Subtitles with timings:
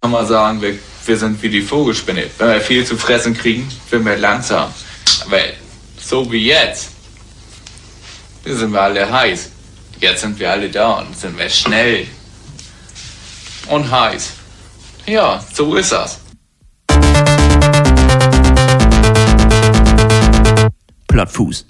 [0.00, 2.24] Kann man sagen, wir, wir sind wie die Vogelspinne.
[2.38, 4.72] Wenn wir viel zu fressen kriegen, werden wir langsam.
[5.24, 5.40] Aber
[5.98, 6.90] so wie jetzt,
[8.44, 9.50] sind wir alle heiß.
[10.00, 12.06] Jetzt sind wir alle da und sind wir schnell
[13.68, 14.34] und heiß.
[15.06, 16.20] Ja, so ist das.
[21.08, 21.66] Plattfuß.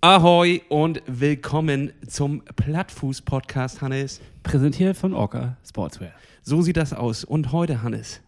[0.00, 4.20] Ahoi und willkommen zum Plattfuß-Podcast, Hannes.
[4.42, 6.12] Präsentiert von Orca Sportswear.
[6.48, 7.24] So sieht das aus.
[7.24, 8.20] Und heute, Hannes,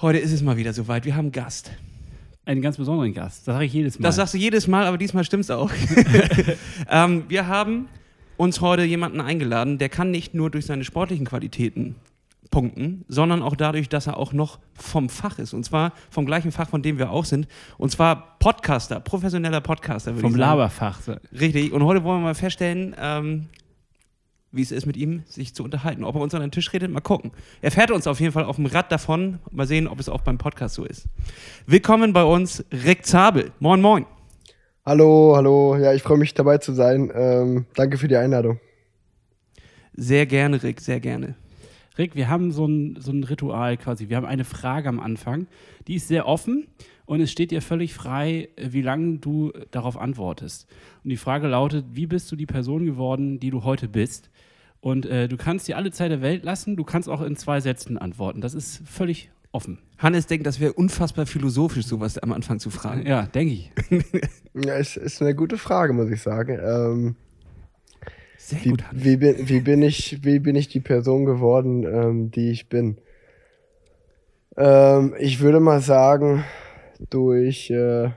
[0.00, 1.04] heute ist es mal wieder soweit.
[1.04, 1.70] Wir haben einen Gast.
[2.44, 3.46] Einen ganz besonderen Gast.
[3.46, 4.08] Das sage ich jedes Mal.
[4.08, 5.70] Das sagst du jedes Mal, aber diesmal stimmt es auch.
[6.90, 7.88] ähm, wir haben
[8.36, 11.94] uns heute jemanden eingeladen, der kann nicht nur durch seine sportlichen Qualitäten
[12.50, 15.54] punkten, sondern auch dadurch, dass er auch noch vom Fach ist.
[15.54, 17.46] Und zwar vom gleichen Fach, von dem wir auch sind.
[17.78, 20.12] Und zwar Podcaster, professioneller Podcaster.
[20.16, 20.98] Vom Laberfach.
[21.30, 21.72] Richtig.
[21.72, 23.46] Und heute wollen wir mal feststellen, ähm,
[24.56, 26.04] wie es ist, mit ihm sich zu unterhalten.
[26.04, 27.32] Ob er uns an den Tisch redet, mal gucken.
[27.62, 29.38] Er fährt uns auf jeden Fall auf dem Rad davon.
[29.50, 31.06] Mal sehen, ob es auch beim Podcast so ist.
[31.66, 33.52] Willkommen bei uns, Rick Zabel.
[33.60, 34.06] Moin, moin.
[34.84, 35.76] Hallo, hallo.
[35.76, 37.10] Ja, ich freue mich dabei zu sein.
[37.14, 38.60] Ähm, danke für die Einladung.
[39.94, 41.36] Sehr gerne, Rick, sehr gerne.
[41.98, 44.08] Rick, wir haben so ein, so ein Ritual quasi.
[44.08, 45.46] Wir haben eine Frage am Anfang.
[45.88, 46.66] Die ist sehr offen
[47.06, 50.68] und es steht dir völlig frei, wie lange du darauf antwortest.
[51.02, 54.30] Und die Frage lautet: Wie bist du die Person geworden, die du heute bist?
[54.86, 57.58] Und äh, du kannst dir alle Zeit der Welt lassen, du kannst auch in zwei
[57.58, 58.40] Sätzen antworten.
[58.40, 59.80] Das ist völlig offen.
[59.98, 63.04] Hannes denkt, das wäre unfassbar philosophisch, sowas am Anfang zu fragen.
[63.04, 63.72] Ja, denke ich.
[64.54, 66.60] ja, es ist eine gute Frage, muss ich sagen.
[66.64, 67.16] Ähm,
[68.38, 69.04] Sehr wie, gut, Hannes.
[69.04, 72.98] wie, bin, wie, bin ich, wie bin ich die Person geworden, ähm, die ich bin?
[74.56, 76.44] Ähm, ich würde mal sagen,
[77.10, 78.10] durch äh,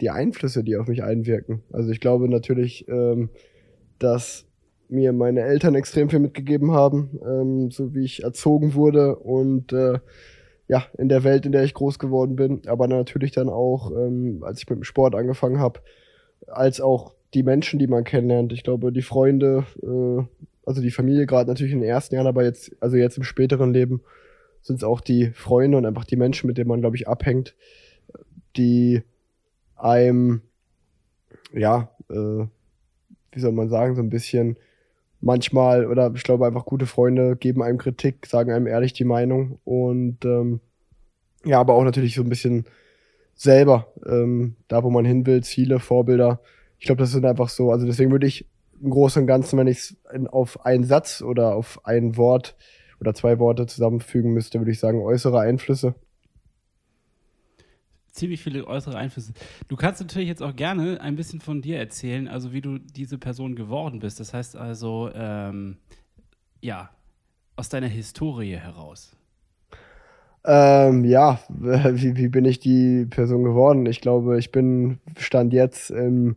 [0.00, 1.62] die Einflüsse, die auf mich einwirken.
[1.70, 3.28] Also ich glaube natürlich, ähm,
[3.98, 4.46] dass
[4.90, 9.98] mir meine Eltern extrem viel mitgegeben haben, ähm, so wie ich erzogen wurde und äh,
[10.68, 14.42] ja, in der Welt, in der ich groß geworden bin, aber natürlich dann auch, ähm,
[14.44, 15.80] als ich mit dem Sport angefangen habe,
[16.46, 18.52] als auch die Menschen, die man kennenlernt.
[18.52, 20.22] Ich glaube, die Freunde, äh,
[20.64, 23.72] also die Familie gerade natürlich in den ersten Jahren, aber jetzt, also jetzt im späteren
[23.72, 24.02] Leben,
[24.62, 27.54] sind es auch die Freunde und einfach die Menschen, mit denen man, glaube ich, abhängt,
[28.56, 29.02] die
[29.76, 30.42] einem,
[31.52, 32.44] ja, äh,
[33.32, 34.56] wie soll man sagen, so ein bisschen
[35.20, 39.58] manchmal, oder ich glaube einfach gute Freunde geben einem Kritik, sagen einem ehrlich die Meinung
[39.64, 40.60] und ähm,
[41.44, 42.66] ja, aber auch natürlich so ein bisschen
[43.34, 46.40] selber, ähm, da wo man hin will, Ziele, Vorbilder.
[46.78, 48.46] Ich glaube, das sind einfach so, also deswegen würde ich
[48.82, 49.96] im Großen und Ganzen, wenn ich es
[50.30, 52.56] auf einen Satz oder auf ein Wort
[53.00, 55.94] oder zwei Worte zusammenfügen müsste, würde ich sagen, äußere Einflüsse.
[58.12, 59.32] Ziemlich viele äußere Einflüsse.
[59.68, 63.18] Du kannst natürlich jetzt auch gerne ein bisschen von dir erzählen, also wie du diese
[63.18, 64.20] Person geworden bist.
[64.20, 65.76] Das heißt also, ähm,
[66.60, 66.90] ja,
[67.56, 69.16] aus deiner Historie heraus.
[70.44, 73.86] Ähm, ja, wie, wie bin ich die Person geworden?
[73.86, 76.36] Ich glaube, ich bin, stand jetzt im,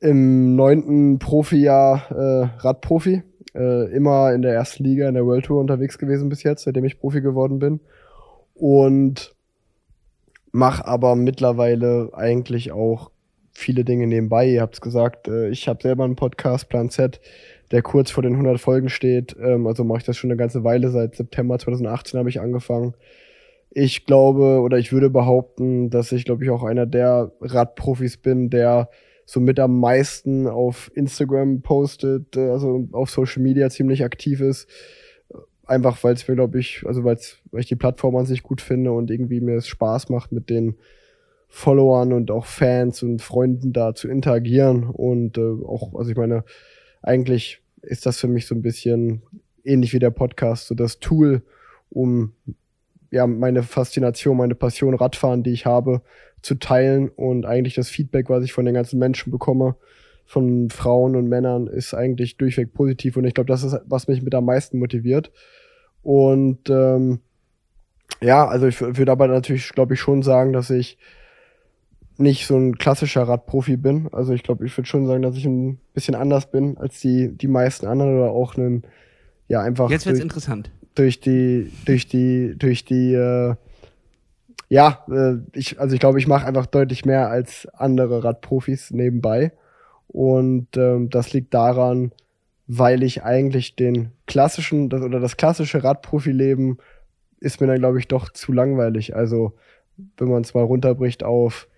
[0.00, 3.22] im neunten Profijahr äh, Radprofi.
[3.54, 6.84] Äh, immer in der ersten Liga in der World Tour unterwegs gewesen bis jetzt, seitdem
[6.84, 7.80] ich Profi geworden bin.
[8.54, 9.34] Und
[10.58, 13.10] mache aber mittlerweile eigentlich auch
[13.52, 14.48] viele Dinge nebenbei.
[14.48, 17.20] Ihr habt es gesagt, äh, ich habe selber einen Podcast, Plan Z,
[17.70, 19.36] der kurz vor den 100 Folgen steht.
[19.40, 20.90] Ähm, also mache ich das schon eine ganze Weile.
[20.90, 22.94] Seit September 2018 habe ich angefangen.
[23.70, 28.50] Ich glaube oder ich würde behaupten, dass ich, glaube ich, auch einer der Radprofis bin,
[28.50, 28.88] der
[29.26, 34.68] somit am meisten auf Instagram postet, äh, also auf Social Media ziemlich aktiv ist
[35.68, 38.60] einfach weil es mir, glaube ich, also weil's, weil ich die Plattform an sich gut
[38.60, 40.76] finde und irgendwie mir es Spaß macht, mit den
[41.48, 44.84] Followern und auch Fans und Freunden da zu interagieren.
[44.84, 46.44] Und äh, auch, also ich meine,
[47.02, 49.22] eigentlich ist das für mich so ein bisschen
[49.64, 51.42] ähnlich wie der Podcast, so das Tool,
[51.90, 52.32] um
[53.10, 56.02] ja meine Faszination, meine Passion Radfahren, die ich habe,
[56.42, 59.76] zu teilen und eigentlich das Feedback, was ich von den ganzen Menschen bekomme,
[60.28, 64.20] von Frauen und Männern, ist eigentlich durchweg positiv und ich glaube, das ist, was mich
[64.20, 65.32] mit am meisten motiviert.
[66.02, 67.20] Und ähm,
[68.20, 70.98] ja, also ich würde aber natürlich, glaube ich, schon sagen, dass ich
[72.18, 74.10] nicht so ein klassischer Radprofi bin.
[74.12, 77.28] Also ich glaube, ich würde schon sagen, dass ich ein bisschen anders bin als die,
[77.34, 78.82] die meisten anderen oder auch einen,
[79.46, 79.88] ja, einfach.
[79.88, 80.70] Jetzt wird's durch, interessant.
[80.94, 83.54] durch die, durch die, durch die, äh,
[84.68, 89.52] ja, äh, ich, also ich glaube, ich mache einfach deutlich mehr als andere Radprofis nebenbei.
[90.08, 92.12] Und ähm, das liegt daran,
[92.66, 96.78] weil ich eigentlich den klassischen das, oder das klassische Radprofileben
[97.40, 99.14] ist mir dann, glaube ich, doch zu langweilig.
[99.14, 99.54] Also,
[100.16, 101.68] wenn man es mal runterbricht auf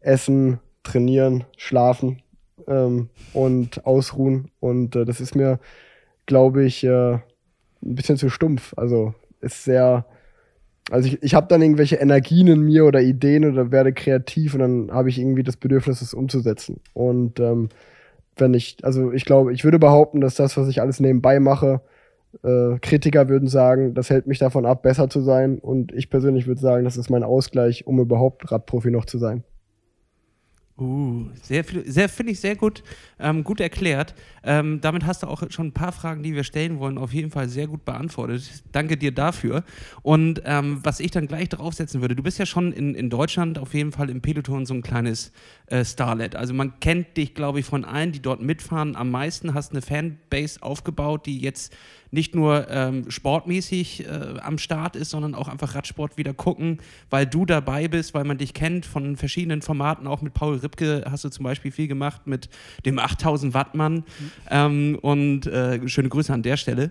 [0.00, 2.22] Essen, Trainieren, Schlafen
[2.66, 4.50] ähm, und Ausruhen.
[4.60, 5.58] Und äh, das ist mir,
[6.26, 7.20] glaube ich, äh, ein
[7.80, 8.72] bisschen zu stumpf.
[8.76, 10.06] Also ist sehr,
[10.90, 14.60] also ich, ich habe dann irgendwelche Energien in mir oder Ideen oder werde kreativ und
[14.60, 16.80] dann habe ich irgendwie das Bedürfnis, es umzusetzen.
[16.94, 17.68] Und ähm,
[18.36, 21.80] wenn ich, also ich glaube, ich würde behaupten, dass das, was ich alles nebenbei mache,
[22.42, 25.58] äh, Kritiker würden sagen, das hält mich davon ab, besser zu sein.
[25.58, 29.44] Und ich persönlich würde sagen, das ist mein Ausgleich, um überhaupt Radprofi noch zu sein.
[30.80, 32.82] Uh, sehr, sehr finde ich sehr gut,
[33.18, 34.14] ähm, gut erklärt.
[34.42, 37.30] Ähm, damit hast du auch schon ein paar Fragen, die wir stellen wollen, auf jeden
[37.30, 38.62] Fall sehr gut beantwortet.
[38.72, 39.62] Danke dir dafür.
[40.00, 43.58] Und ähm, was ich dann gleich draufsetzen würde, du bist ja schon in, in Deutschland
[43.58, 45.32] auf jeden Fall im Peloton so ein kleines
[45.66, 46.34] äh, Starlet.
[46.34, 49.82] Also man kennt dich, glaube ich, von allen, die dort mitfahren, am meisten, hast eine
[49.82, 51.74] Fanbase aufgebaut, die jetzt
[52.10, 56.78] nicht nur ähm, sportmäßig äh, am Start ist, sondern auch einfach Radsport wieder gucken,
[57.08, 60.06] weil du dabei bist, weil man dich kennt von verschiedenen Formaten.
[60.06, 62.48] Auch mit Paul Ripke hast du zum Beispiel viel gemacht mit
[62.84, 63.94] dem 8000 Watt Mann.
[63.94, 64.04] Mhm.
[64.50, 66.90] Ähm, und äh, schöne Grüße an der Stelle.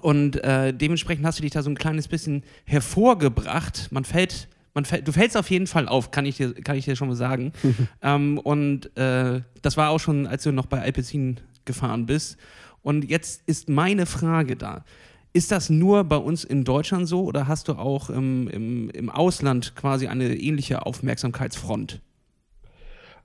[0.00, 3.88] Und äh, dementsprechend hast du dich da so ein kleines bisschen hervorgebracht.
[3.90, 6.84] Man fällt man fällt, du fällst auf jeden Fall auf, kann ich dir, kann ich
[6.84, 7.52] dir schon mal sagen.
[8.02, 12.36] ähm, und äh, das war auch schon, als du noch bei Alpecin gefahren bist.
[12.82, 14.84] Und jetzt ist meine Frage da.
[15.32, 19.10] Ist das nur bei uns in Deutschland so oder hast du auch im, im, im
[19.10, 22.00] Ausland quasi eine ähnliche Aufmerksamkeitsfront?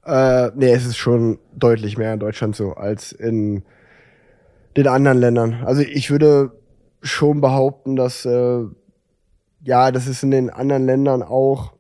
[0.06, 3.64] Äh, nee, es ist schon deutlich mehr in Deutschland so als in
[4.76, 5.64] den anderen Ländern.
[5.66, 6.52] Also ich würde
[7.02, 8.64] schon behaupten, dass äh,
[9.64, 11.74] ja, das ist in den anderen Ländern auch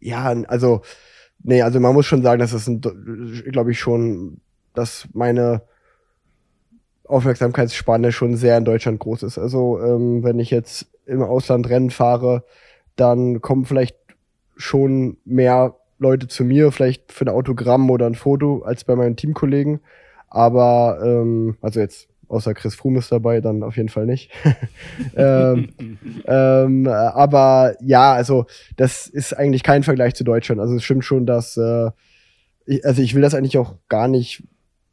[0.00, 0.82] ja, also
[1.42, 2.70] nee, also man muss schon sagen, dass es
[3.50, 4.40] glaube ich schon,
[4.74, 5.62] dass meine
[7.04, 9.38] Aufmerksamkeitsspanne schon sehr in Deutschland groß ist.
[9.38, 12.44] Also ähm, wenn ich jetzt im Ausland Rennen fahre,
[12.96, 13.96] dann kommen vielleicht
[14.56, 19.16] schon mehr Leute zu mir, vielleicht für ein Autogramm oder ein Foto, als bei meinen
[19.16, 19.80] Teamkollegen.
[20.28, 24.30] Aber, ähm, also jetzt außer Chris Froome ist dabei, dann auf jeden Fall nicht.
[25.16, 25.70] ähm,
[26.26, 28.46] ähm, aber ja, also
[28.76, 30.60] das ist eigentlich kein Vergleich zu Deutschland.
[30.60, 31.90] Also es stimmt schon, dass, äh,
[32.66, 34.44] ich, also ich will das eigentlich auch gar nicht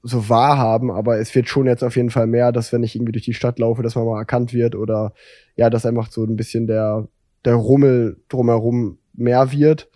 [0.02, 3.12] so wahrhaben, aber es wird schon jetzt auf jeden Fall mehr, dass wenn ich irgendwie
[3.12, 5.14] durch die Stadt laufe, dass man mal erkannt wird oder
[5.56, 7.08] ja, dass einfach so ein bisschen der,
[7.44, 9.90] der Rummel drumherum mehr wird.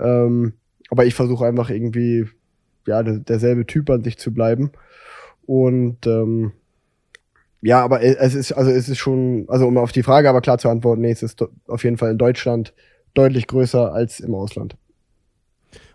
[0.00, 0.54] Ähm,
[0.90, 2.26] aber ich versuche einfach irgendwie,
[2.86, 4.70] ja, derselbe Typ an sich zu bleiben.
[5.46, 6.52] Und ähm,
[7.60, 10.58] ja, aber es ist, also es ist schon, also um auf die Frage aber klar
[10.58, 12.72] zu antworten, nee, es ist auf jeden Fall in Deutschland
[13.14, 14.76] deutlich größer als im Ausland.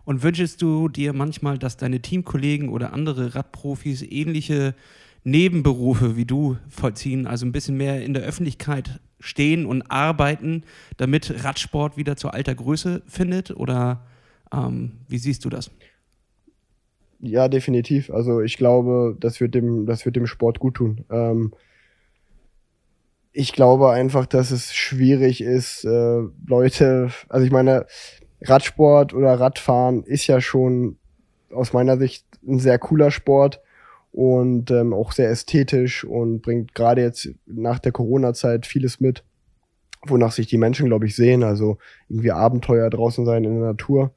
[0.06, 4.76] Und wünschst du dir manchmal, dass deine Teamkollegen oder andere Radprofis ähnliche
[5.24, 10.64] Nebenberufe wie du vollziehen, also ein bisschen mehr in der Öffentlichkeit stehen und arbeiten,
[10.98, 13.52] damit Radsport wieder zur alter Größe findet?
[13.52, 14.06] Oder
[14.54, 15.72] ähm, wie siehst du das?
[17.20, 18.10] Ja, definitiv.
[18.10, 21.06] Also ich glaube, das wird dem, das wird dem Sport gut tun.
[21.10, 21.54] Ähm,
[23.32, 27.88] ich glaube einfach, dass es schwierig ist, äh, Leute, also ich meine,
[28.42, 30.98] Radsport oder Radfahren ist ja schon
[31.50, 33.62] aus meiner Sicht ein sehr cooler Sport
[34.14, 39.24] und ähm, auch sehr ästhetisch und bringt gerade jetzt nach der Corona-Zeit vieles mit,
[40.06, 41.44] wonach sich die Menschen, glaube ich, sehen.
[41.44, 41.78] Also
[42.10, 44.14] irgendwie Abenteuer draußen sein in der Natur.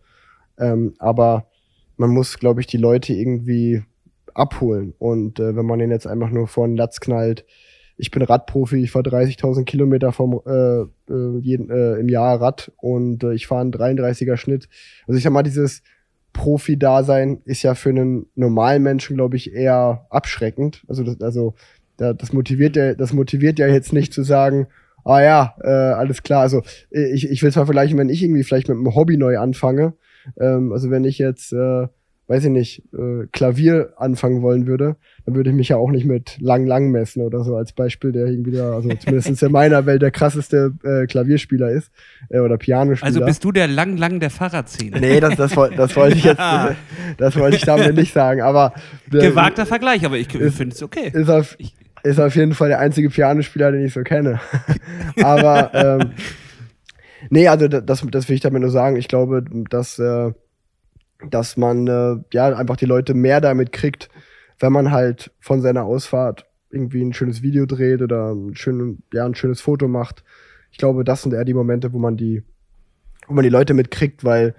[0.58, 1.48] Ähm, aber
[1.96, 3.82] man muss, glaube ich, die Leute irgendwie
[4.34, 4.92] abholen.
[4.98, 7.46] Und äh, wenn man den jetzt einfach nur vor den Latz knallt,
[7.96, 12.70] ich bin Radprofi, ich fahre 30.000 Kilometer vom, äh, äh, jeden, äh, im Jahr Rad
[12.76, 14.68] und äh, ich fahre einen 33er Schnitt.
[15.06, 15.82] Also ich sag mal, dieses
[16.36, 20.84] Profi-Dasein ist ja für einen normalen Menschen, glaube ich, eher abschreckend.
[20.88, 21.54] Also das, also
[21.96, 24.66] das motiviert ja, das motiviert ja jetzt nicht zu sagen,
[25.04, 26.42] ah ja, äh, alles klar.
[26.42, 29.94] Also ich, ich will mal vergleichen, wenn ich irgendwie vielleicht mit einem Hobby neu anfange.
[30.38, 31.86] Ähm, also wenn ich jetzt äh,
[32.28, 36.06] weiß ich nicht, äh, Klavier anfangen wollen würde, dann würde ich mich ja auch nicht
[36.06, 39.86] mit Lang Lang messen oder so als Beispiel, der irgendwie da, also zumindest in meiner
[39.86, 41.90] Welt der krasseste äh, Klavierspieler ist
[42.28, 43.06] äh, oder Pianospieler.
[43.06, 44.98] Also bist du der Lang Lang der Fahrradszene?
[44.98, 46.40] Nee, das, das, das wollte ich jetzt,
[47.18, 48.72] das wollte ich damit nicht sagen, aber.
[49.10, 51.10] Gewagter Vergleich, aber ich finde es okay.
[51.12, 51.56] Ist auf,
[52.02, 54.40] ist auf jeden Fall der einzige Pianospieler, den ich so kenne.
[55.22, 56.10] aber, ähm,
[57.30, 58.96] nee, also das, das will ich damit nur sagen.
[58.96, 60.32] Ich glaube, dass, äh,
[61.30, 64.08] dass man äh, ja einfach die Leute mehr damit kriegt,
[64.58, 69.24] wenn man halt von seiner Ausfahrt irgendwie ein schönes Video dreht oder ein, schön, ja,
[69.24, 70.24] ein schönes Foto macht.
[70.72, 72.42] Ich glaube, das sind eher die Momente, wo man die,
[73.26, 74.54] wo man die Leute mitkriegt, weil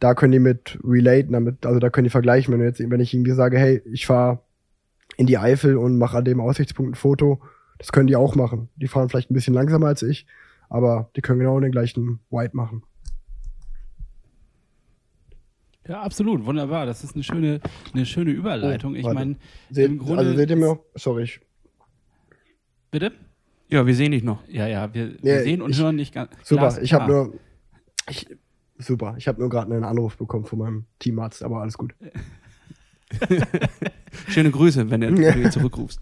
[0.00, 3.14] da können die mit relaten, damit, also da können die vergleichen, wenn jetzt, wenn ich
[3.14, 4.40] irgendwie sage, hey, ich fahre
[5.16, 7.40] in die Eifel und mache an dem Aussichtspunkt ein Foto,
[7.78, 8.68] das können die auch machen.
[8.76, 10.26] Die fahren vielleicht ein bisschen langsamer als ich,
[10.68, 12.82] aber die können genau den gleichen White machen.
[15.88, 16.86] Ja, absolut, wunderbar.
[16.86, 17.60] Das ist eine schöne,
[17.92, 18.94] eine schöne Überleitung.
[18.94, 19.36] Ich oh, meine,
[19.74, 20.18] im Grunde.
[20.18, 21.28] Also seht ihr mir, sorry.
[22.90, 23.12] Bitte?
[23.68, 24.46] Ja, wir sehen dich noch.
[24.48, 26.30] Ja, ja, wir, wir Nee, sehen und ich- hören nicht ganz.
[26.44, 26.84] Super, glasklar.
[26.84, 27.34] ich habe nur.
[28.08, 28.26] Ich,
[28.78, 31.94] super, ich habe nur gerade einen Anruf bekommen von meinem Teamarzt, aber alles gut.
[34.28, 36.00] Schöne Grüße, wenn du wenn du ihn zurückrufst.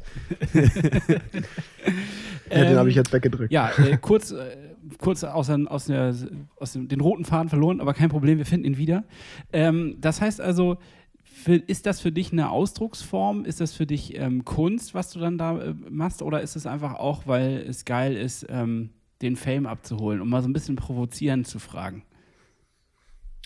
[2.51, 3.53] Ja, den habe ich jetzt weggedrückt.
[3.53, 6.15] Ja, äh, kurz, äh, kurz aus, den- aus, der,
[6.57, 9.05] aus dem, den roten Faden verloren, aber kein Problem, wir finden ihn wieder.
[9.53, 10.79] Ähm, das heißt also,
[11.23, 13.45] für, ist das für dich eine Ausdrucksform?
[13.45, 16.23] Ist das für dich ähm, Kunst, was du dann da äh, machst?
[16.23, 18.91] Oder ist es einfach auch, weil es geil ist, ähm,
[19.23, 22.03] den Fame abzuholen, um mal so ein bisschen provozierend zu fragen?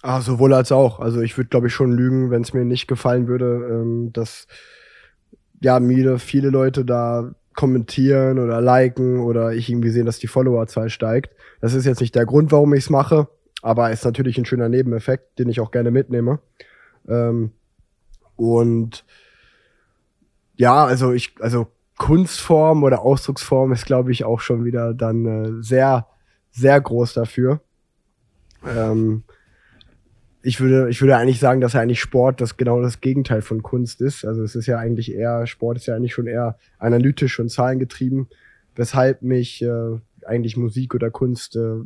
[0.03, 1.01] Ah, sowohl als auch.
[1.01, 4.47] Also ich würde, glaube ich, schon lügen, wenn es mir nicht gefallen würde, ähm, dass
[5.61, 10.91] ja mir viele Leute da kommentieren oder liken oder ich irgendwie sehe, dass die Followerzahl
[10.91, 11.35] steigt.
[11.61, 13.29] Das ist jetzt nicht der Grund, warum ich es mache,
[13.63, 16.41] aber ist natürlich ein schöner Nebeneffekt, den ich auch gerne mitnehme.
[17.09, 17.53] Ähm,
[18.37, 19.05] und
[20.57, 21.69] ja, also ich, also
[21.99, 26.09] Kunstform oder Ausdrucksform ist, glaube ich, auch schon wieder dann äh, sehr,
[26.51, 27.61] sehr groß dafür.
[28.67, 29.25] Ähm,
[30.47, 33.63] ich würde, ich würde eigentlich sagen, dass ja eigentlich Sport das genau das Gegenteil von
[33.63, 34.27] Kunst ist.
[34.27, 38.29] Also es ist ja eigentlich eher, Sport ist ja eigentlich schon eher analytisch und zahlengetrieben,
[38.77, 41.77] weshalb mich äh, eigentlich Musik oder Kunst äh,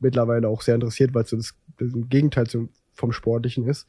[0.00, 3.86] mittlerweile auch sehr interessiert, weil es so das, das Gegenteil zum, vom Sportlichen ist.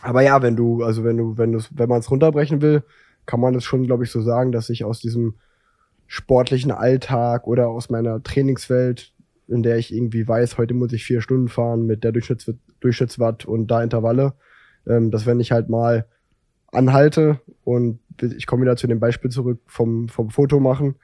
[0.00, 2.82] Aber ja, wenn du, also wenn du, wenn du, wenn man es runterbrechen will,
[3.26, 5.34] kann man es schon, glaube ich, so sagen, dass ich aus diesem
[6.06, 9.12] sportlichen Alltag oder aus meiner Trainingswelt,
[9.48, 12.46] in der ich irgendwie weiß, heute muss ich vier Stunden fahren mit der Durchschnitts
[12.82, 14.34] Durchschnittswatt und da Intervalle,
[14.86, 16.06] ähm, dass wenn ich halt mal
[16.72, 20.96] anhalte und ich komme wieder zu dem Beispiel zurück vom, vom Foto machen,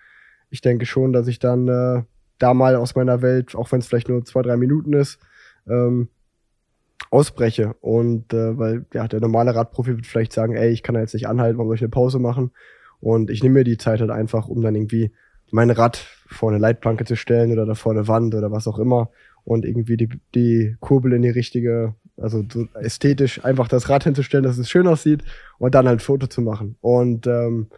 [0.51, 2.03] ich denke schon, dass ich dann äh,
[2.39, 5.19] da mal aus meiner Welt, auch wenn es vielleicht nur zwei, drei Minuten ist,
[5.69, 6.09] ähm,
[7.11, 7.75] ausbreche.
[7.81, 11.15] Und äh, weil ja, der normale Radprofi wird vielleicht sagen, ey, ich kann da jetzt
[11.15, 12.51] nicht anhalten, warum soll ich eine Pause machen?
[13.01, 15.13] Und ich nehme mir die Zeit halt einfach, um dann irgendwie
[15.51, 18.79] mein Rad vor eine Leitplanke zu stellen oder da vor eine Wand oder was auch
[18.79, 19.11] immer
[19.49, 24.45] und irgendwie die, die Kurbel in die richtige, also so ästhetisch einfach das Rad hinzustellen,
[24.45, 25.25] dass es schön aussieht
[25.59, 26.77] und dann halt ein Foto zu machen.
[26.83, 27.69] Und ähm,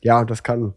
[0.00, 0.72] ja, das kann,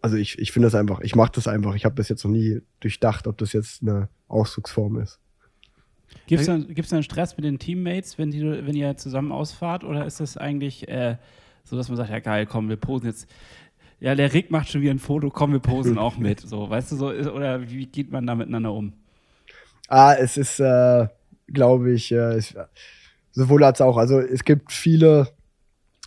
[0.00, 1.74] also ich, ich finde das einfach, ich mache das einfach.
[1.74, 5.18] Ich habe bis jetzt noch nie durchdacht, ob das jetzt eine Ausdrucksform ist.
[6.28, 9.82] Gibt es dann, gibt's dann Stress mit den Teammates, wenn, die, wenn ihr zusammen ausfahrt?
[9.82, 11.16] Oder ist das eigentlich äh,
[11.64, 13.28] so, dass man sagt, ja geil, komm, wir posen jetzt.
[13.98, 16.40] Ja, der Rick macht schon wieder ein Foto, komm, wir posen auch mit.
[16.40, 18.92] So, weißt du, so oder wie geht man da miteinander um?
[19.88, 21.06] Ah, es ist, äh,
[21.48, 22.54] glaube ich, äh, es,
[23.32, 23.96] sowohl als auch.
[23.96, 25.28] Also es gibt viele,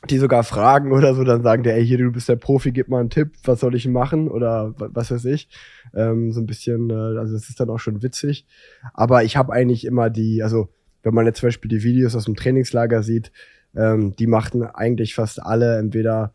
[0.09, 2.89] die sogar fragen oder so, dann sagen die, ey, hier, du bist der Profi, gib
[2.89, 5.49] mal einen Tipp, was soll ich machen oder wa- was weiß ich.
[5.95, 8.45] Ähm, so ein bisschen, äh, also es ist dann auch schon witzig.
[8.93, 10.69] Aber ich habe eigentlich immer die, also
[11.03, 13.31] wenn man jetzt zum Beispiel die Videos aus dem Trainingslager sieht,
[13.75, 16.33] ähm, die machten eigentlich fast alle entweder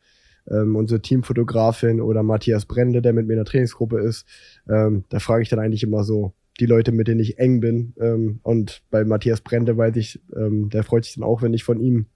[0.50, 4.26] ähm, unsere Teamfotografin oder Matthias Brende, der mit mir in der Trainingsgruppe ist.
[4.68, 7.94] Ähm, da frage ich dann eigentlich immer so die Leute, mit denen ich eng bin.
[8.00, 11.64] Ähm, und bei Matthias Brende weiß ich, ähm, der freut sich dann auch, wenn ich
[11.64, 12.06] von ihm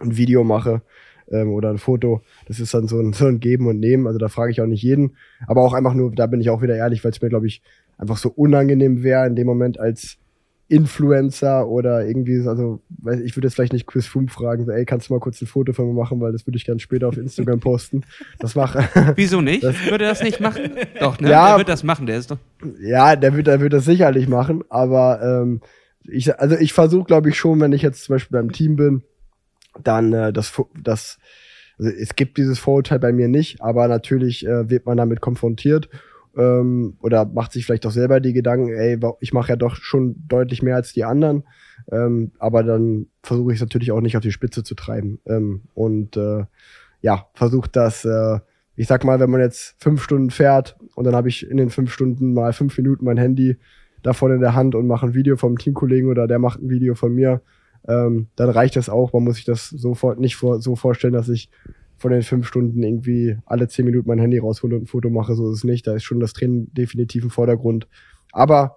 [0.00, 0.82] ein Video mache
[1.30, 2.22] ähm, oder ein Foto.
[2.46, 4.06] Das ist dann so ein, so ein Geben und Nehmen.
[4.06, 5.16] Also da frage ich auch nicht jeden.
[5.46, 7.62] Aber auch einfach nur, da bin ich auch wieder ehrlich, weil es mir, glaube ich,
[7.96, 10.18] einfach so unangenehm wäre in dem Moment als
[10.68, 12.80] Influencer oder irgendwie, so- also
[13.24, 15.46] ich würde jetzt vielleicht nicht Chris Froome fragen, so, ey, kannst du mal kurz ein
[15.46, 18.02] Foto von mir machen, weil das würde ich ganz später auf Instagram posten.
[18.38, 19.62] Das mache Wieso nicht?
[19.62, 20.70] Würde er das nicht machen?
[21.00, 21.30] Doch, ne?
[21.30, 21.48] Ja.
[21.50, 22.38] Der wird das machen, der ist doch.
[22.80, 25.60] Ja, der wird, der wird das sicherlich machen, aber ähm,
[26.06, 29.02] ich, also ich versuche, glaube ich, schon, wenn ich jetzt zum Beispiel beim Team bin,
[29.82, 31.18] dann äh, das, das,
[31.78, 35.88] also es gibt dieses Vorurteil bei mir nicht, aber natürlich äh, wird man damit konfrontiert
[36.38, 40.16] ähm, oder macht sich vielleicht auch selber die Gedanken, ey, ich mache ja doch schon
[40.28, 41.44] deutlich mehr als die anderen,
[41.90, 45.62] ähm, aber dann versuche ich es natürlich auch nicht auf die Spitze zu treiben ähm,
[45.74, 46.44] und äh,
[47.00, 48.38] ja, versucht das, äh,
[48.76, 51.70] ich sag mal, wenn man jetzt fünf Stunden fährt und dann habe ich in den
[51.70, 53.58] fünf Stunden mal fünf Minuten mein Handy
[54.02, 56.94] davon in der Hand und mache ein Video vom Teamkollegen oder der macht ein Video
[56.94, 57.42] von mir,
[57.86, 59.12] ähm, dann reicht das auch.
[59.12, 61.50] Man muss sich das sofort nicht vor, so vorstellen, dass ich
[61.98, 65.34] von den fünf Stunden irgendwie alle zehn Minuten mein Handy raushole und ein Foto mache.
[65.34, 65.86] So ist es nicht.
[65.86, 67.88] Da ist schon das Training definitiv im Vordergrund.
[68.32, 68.76] Aber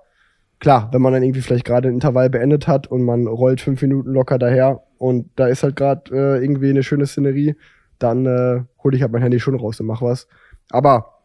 [0.59, 3.81] klar, wenn man dann irgendwie vielleicht gerade ein Intervall beendet hat und man rollt fünf
[3.81, 7.55] Minuten locker daher und da ist halt gerade äh, irgendwie eine schöne Szenerie,
[7.99, 10.27] dann äh, hole ich halt mein Handy schon raus und mach was.
[10.71, 11.19] Aber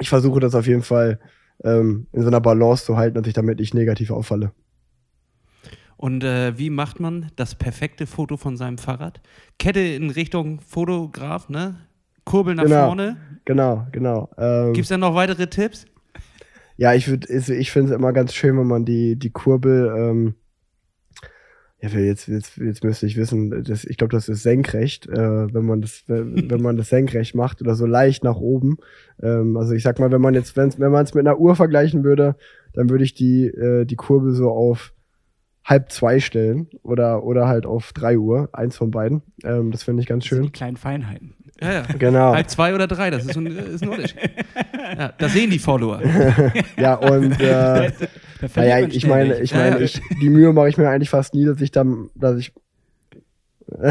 [0.00, 1.20] ich versuche das auf jeden Fall
[1.64, 4.52] ähm, in so einer Balance zu halten, dass ich damit nicht negativ auffalle.
[5.98, 9.20] Und äh, wie macht man das perfekte Foto von seinem Fahrrad?
[9.58, 11.74] Kette in Richtung Fotograf, ne?
[12.24, 12.86] Kurbel nach Genau.
[12.86, 13.16] vorne.
[13.44, 14.30] Genau, genau.
[14.38, 15.86] Ähm, Gibt es da noch weitere Tipps?
[16.76, 20.34] Ja, ich würde, ich finde es immer ganz schön, wenn man die, die Kurbel, ähm,
[21.80, 25.64] ja, jetzt, jetzt, jetzt müsste ich wissen, das, ich glaube, das ist senkrecht, äh, wenn
[25.64, 28.76] man das, wenn, man das senkrecht macht oder so leicht nach oben.
[29.20, 31.56] Ähm, also ich sag mal, wenn man jetzt, wenn's, wenn man es mit einer Uhr
[31.56, 32.36] vergleichen würde,
[32.72, 34.92] dann würde ich die, äh, die Kurve so auf
[35.68, 39.22] halb zwei stellen oder, oder halt auf drei Uhr, eins von beiden.
[39.44, 40.46] Ähm, das finde ich ganz Das sind schön.
[40.46, 41.34] die kleinen Feinheiten.
[41.60, 41.82] Ja, ja.
[41.98, 42.32] Genau.
[42.34, 44.18] Halb zwei oder drei, das ist ein, ist ein Unterschied.
[44.96, 46.00] Ja, das sehen die Follower.
[46.78, 47.90] Ja, und äh,
[48.40, 51.44] Da naja, ich meine, ich meine, ich, die Mühe mache ich mir eigentlich fast nie,
[51.44, 52.52] dass ich dann, dass ich.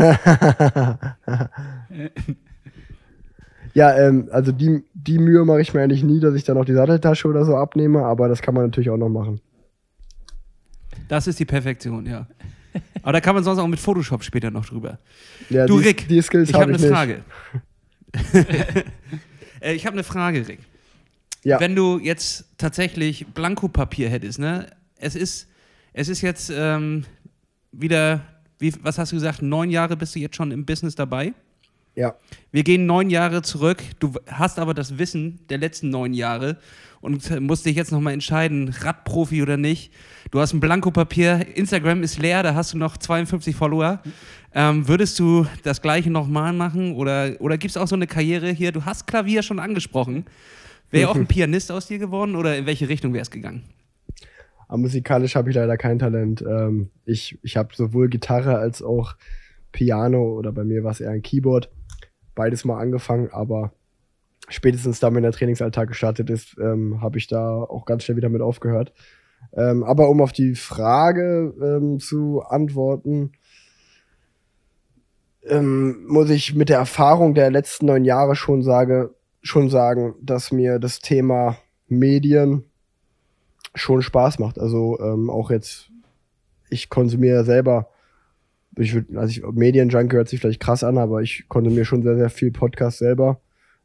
[3.73, 6.65] ja, ähm, also die, die Mühe mache ich mir eigentlich nie, dass ich dann noch
[6.65, 9.41] die Satteltasche oder so abnehme, aber das kann man natürlich auch noch machen.
[11.07, 12.27] Das ist die Perfektion, ja.
[13.01, 14.99] Aber da kann man sonst auch mit Photoshop später noch drüber.
[15.49, 16.93] Ja, Du, die, Rick, die Skills Ich habe ich eine nicht.
[16.93, 17.23] Frage.
[19.59, 20.59] Äh, ich habe eine Frage, Rick.
[21.43, 21.59] Ja.
[21.59, 24.67] Wenn du jetzt tatsächlich Blankopapier hättest, ne?
[24.97, 25.47] Es ist,
[25.93, 27.05] es ist jetzt ähm,
[27.71, 28.21] wieder,
[28.59, 31.33] wie, was hast du gesagt, neun Jahre bist du jetzt schon im Business dabei?
[31.97, 32.15] Ja.
[32.51, 33.83] Wir gehen neun Jahre zurück.
[33.99, 36.57] Du hast aber das Wissen der letzten neun Jahre
[37.01, 39.91] und musst dich jetzt nochmal entscheiden, Radprofi oder nicht.
[40.29, 44.01] Du hast ein Blankopapier, Instagram ist leer, da hast du noch 52 Follower.
[44.53, 48.51] Ähm, würdest du das gleiche nochmal machen oder, oder gibt es auch so eine Karriere
[48.51, 48.71] hier?
[48.71, 50.25] Du hast Klavier schon angesprochen.
[50.91, 53.63] Wäre auch ein Pianist aus dir geworden oder in welche Richtung wäre es gegangen?
[54.67, 56.43] Aber musikalisch habe ich leider kein Talent.
[56.47, 59.15] Ähm, ich ich habe sowohl Gitarre als auch
[59.71, 61.69] Piano oder bei mir war es eher ein Keyboard.
[62.37, 63.73] Beides mal angefangen, aber
[64.47, 68.29] spätestens da, wenn der Trainingsalltag gestartet ist, ähm, habe ich da auch ganz schnell wieder
[68.29, 68.93] mit aufgehört.
[69.53, 73.31] Ähm, aber um auf die Frage ähm, zu antworten,
[75.47, 80.51] ähm, muss ich mit der Erfahrung der letzten neun Jahre schon, sage, schon sagen, dass
[80.51, 82.65] mir das Thema Medien
[83.73, 84.59] schon Spaß macht.
[84.59, 85.89] Also ähm, auch jetzt,
[86.69, 87.89] ich konsumiere selber,
[88.77, 92.15] ich würd, also ich, Medienjunkie hört sich vielleicht krass an, aber ich konsumiere schon sehr,
[92.15, 93.41] sehr viel Podcast selber.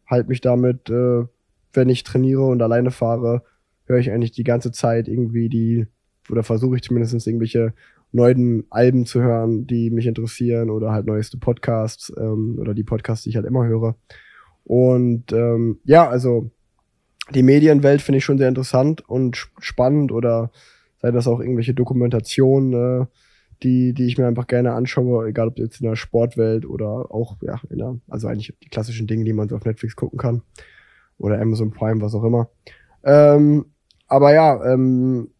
[0.06, 1.24] Halt mich damit, äh,
[1.72, 3.42] wenn ich trainiere und alleine fahre,
[3.86, 5.86] höre ich eigentlich die ganze Zeit irgendwie die,
[6.30, 7.72] oder versuche ich zumindest irgendwelche
[8.12, 13.24] neuen Alben zu hören, die mich interessieren oder halt neueste Podcasts ähm, oder die Podcasts,
[13.24, 13.96] die ich halt immer höre.
[14.64, 16.50] Und ähm, ja, also
[17.34, 20.50] die Medienwelt finde ich schon sehr interessant und sp- spannend oder
[21.00, 23.06] sei das auch irgendwelche Dokumentationen, äh,
[23.62, 27.36] die, die ich mir einfach gerne anschaue, egal ob jetzt in der Sportwelt oder auch,
[27.42, 30.42] ja, in der, also eigentlich die klassischen Dinge, die man so auf Netflix gucken kann.
[31.18, 32.48] Oder Amazon Prime, was auch immer.
[33.04, 33.66] Ähm,
[34.08, 35.30] aber ja, ähm,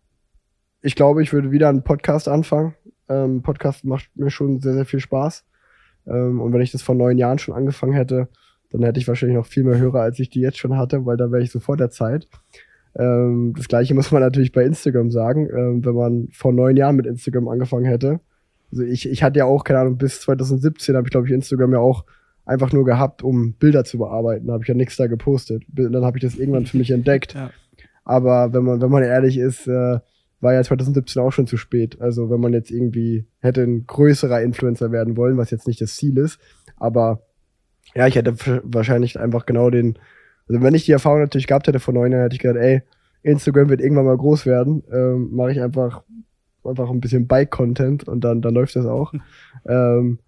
[0.80, 2.74] ich glaube, ich würde wieder einen Podcast anfangen.
[3.08, 5.44] Ähm, Podcast macht mir schon sehr, sehr viel Spaß.
[6.06, 8.28] Ähm, und wenn ich das vor neun Jahren schon angefangen hätte,
[8.70, 11.16] dann hätte ich wahrscheinlich noch viel mehr Hörer, als ich die jetzt schon hatte, weil
[11.16, 12.28] da wäre ich so vor der Zeit.
[12.96, 16.96] Ähm, das gleiche muss man natürlich bei Instagram sagen, ähm, wenn man vor neun Jahren
[16.96, 18.20] mit Instagram angefangen hätte.
[18.70, 21.72] Also ich, ich hatte ja auch, keine Ahnung, bis 2017 habe ich, glaube ich, Instagram
[21.72, 22.04] ja auch
[22.44, 24.46] einfach nur gehabt, um Bilder zu bearbeiten.
[24.46, 25.62] Da habe ich ja nichts da gepostet.
[25.68, 27.34] Dann habe ich das irgendwann für mich entdeckt.
[27.34, 27.50] Ja.
[28.04, 29.98] Aber wenn man, wenn man ehrlich ist, äh,
[30.40, 32.00] war ja 2017 auch schon zu spät.
[32.00, 35.94] Also wenn man jetzt irgendwie hätte ein größerer Influencer werden wollen, was jetzt nicht das
[35.94, 36.40] Ziel ist,
[36.76, 37.22] aber
[37.94, 39.98] ja, ich hätte wahrscheinlich einfach genau den,
[40.52, 42.82] also wenn ich die Erfahrung natürlich gehabt hätte vor neun Jahren, hätte ich gedacht, ey,
[43.22, 46.02] Instagram wird irgendwann mal groß werden, ähm, mache ich einfach
[46.64, 49.12] einfach ein bisschen Bike-Content und dann, dann läuft das auch.
[49.66, 50.18] ähm,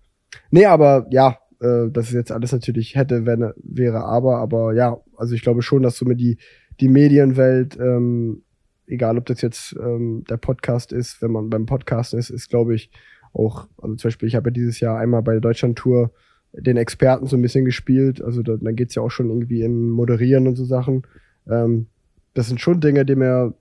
[0.50, 4.98] nee, aber ja, äh, das ist jetzt alles natürlich hätte, wenn, wäre, aber, aber ja,
[5.16, 6.38] also ich glaube schon, dass so mit die,
[6.80, 8.42] die Medienwelt, ähm,
[8.86, 12.74] egal ob das jetzt ähm, der Podcast ist, wenn man beim Podcast ist, ist glaube
[12.74, 12.90] ich
[13.32, 16.10] auch, also zum Beispiel, ich habe ja dieses Jahr einmal bei der Deutschland-Tour
[16.56, 19.90] den Experten so ein bisschen gespielt, also da, dann geht's ja auch schon irgendwie in
[19.90, 21.02] Moderieren und so Sachen.
[21.48, 21.86] Ähm,
[22.34, 23.54] das sind schon Dinge, die mir,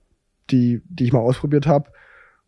[0.50, 1.90] die, die ich mal ausprobiert habe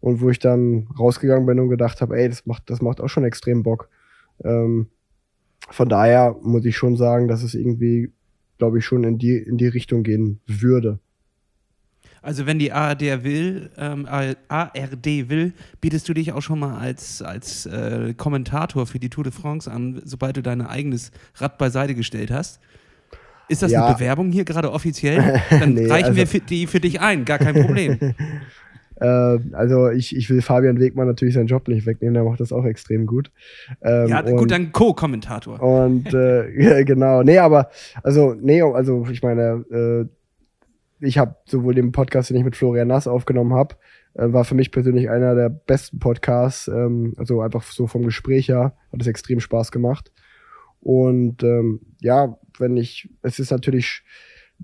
[0.00, 3.08] und wo ich dann rausgegangen bin und gedacht habe, ey, das macht, das macht auch
[3.08, 3.88] schon extrem Bock.
[4.44, 4.88] Ähm,
[5.68, 8.12] von daher muss ich schon sagen, dass es irgendwie,
[8.58, 11.00] glaube ich, schon in die, in die Richtung gehen würde.
[12.26, 14.04] Also wenn die ARD will, ähm,
[14.48, 19.22] ARD will, bietest du dich auch schon mal als, als äh, Kommentator für die Tour
[19.22, 22.58] de France an, sobald du dein eigenes Rad beiseite gestellt hast.
[23.48, 23.86] Ist das Ja.
[23.86, 25.40] eine Bewerbung hier gerade offiziell?
[25.50, 27.96] Dann Nee, reichen also- wir für, die für dich ein, gar kein Problem.
[28.98, 32.50] Äh, also ich, ich will Fabian Wegmann natürlich seinen Job nicht wegnehmen, der macht das
[32.50, 33.30] auch extrem gut.
[33.82, 35.60] Ähm, ja, und- gut, dann Co-Kommentator.
[35.62, 37.68] Und äh, genau, nee, aber
[38.02, 40.06] also nee, also ich meine, äh,
[41.00, 43.76] ich habe sowohl den Podcast, den ich mit Florian Nass aufgenommen habe,
[44.14, 46.68] äh, war für mich persönlich einer der besten Podcasts.
[46.68, 50.12] Ähm, also einfach so vom Gespräch her hat es extrem Spaß gemacht.
[50.80, 54.04] Und ähm, ja, wenn ich, es ist natürlich,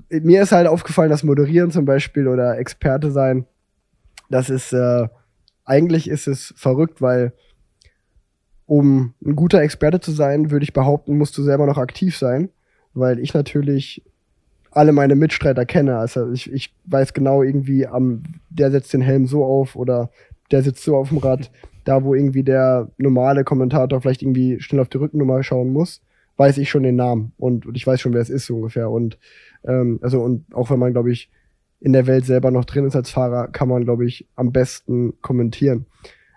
[0.08, 3.46] mir ist halt aufgefallen, dass Moderieren zum Beispiel oder Experte sein,
[4.30, 5.08] das ist, äh,
[5.64, 7.32] eigentlich ist es verrückt, weil
[8.66, 12.48] um ein guter Experte zu sein, würde ich behaupten, musst du selber noch aktiv sein,
[12.94, 14.02] weil ich natürlich
[14.72, 15.98] alle meine Mitstreiter kenne.
[15.98, 20.10] Also ich, ich weiß genau irgendwie, am, der setzt den Helm so auf oder
[20.50, 21.50] der sitzt so auf dem Rad.
[21.84, 26.00] Da, wo irgendwie der normale Kommentator vielleicht irgendwie schnell auf die Rückennummer schauen muss,
[26.36, 28.88] weiß ich schon den Namen und, und ich weiß schon, wer es ist so ungefähr.
[28.88, 29.18] Und
[29.64, 31.28] ähm, also und auch wenn man, glaube ich,
[31.80, 35.14] in der Welt selber noch drin ist als Fahrer, kann man, glaube ich, am besten
[35.20, 35.86] kommentieren.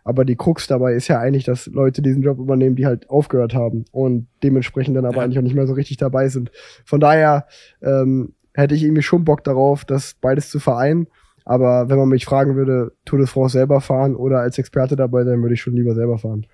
[0.05, 3.55] Aber die Krux dabei ist ja eigentlich, dass Leute diesen Job übernehmen, die halt aufgehört
[3.55, 5.23] haben und dementsprechend dann aber ja.
[5.23, 6.51] eigentlich auch nicht mehr so richtig dabei sind.
[6.85, 7.47] Von daher
[7.81, 11.07] ähm, hätte ich irgendwie schon Bock darauf, das beides zu vereinen.
[11.43, 15.23] Aber wenn man mich fragen würde, Tour de France selber fahren oder als Experte dabei
[15.23, 16.45] sein, würde ich schon lieber selber fahren.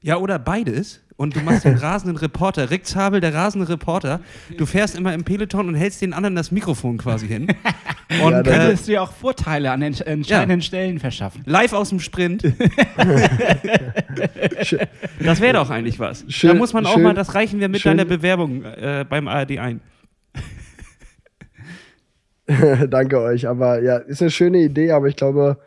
[0.00, 1.00] Ja, oder beides.
[1.18, 2.70] Und du machst den rasenden Reporter.
[2.70, 4.20] Rick Zabel, der rasende Reporter.
[4.56, 7.48] Du fährst immer im Peloton und hältst den anderen das Mikrofon quasi hin.
[8.24, 10.64] Und ja, könntest du dir auch Vorteile an ent entscheidenden ja.
[10.64, 11.42] Stellen verschaffen.
[11.44, 12.42] Live aus dem Sprint.
[15.20, 16.24] das wäre doch eigentlich was.
[16.28, 17.98] Schön, da muss man auch schön, mal, das reichen wir mit schön.
[17.98, 19.82] deiner Bewerbung äh, beim ARD ein.
[22.88, 23.46] Danke euch.
[23.46, 25.58] Aber ja, ist eine schöne Idee, aber ich glaube,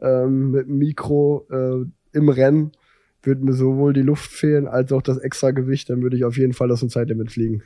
[0.00, 1.84] ähm, mit dem Mikro äh,
[2.16, 2.72] im Rennen
[3.22, 6.36] würde mir sowohl die Luft fehlen als auch das extra Gewicht, dann würde ich auf
[6.36, 7.62] jeden Fall aus dem Zeitlimit fliegen.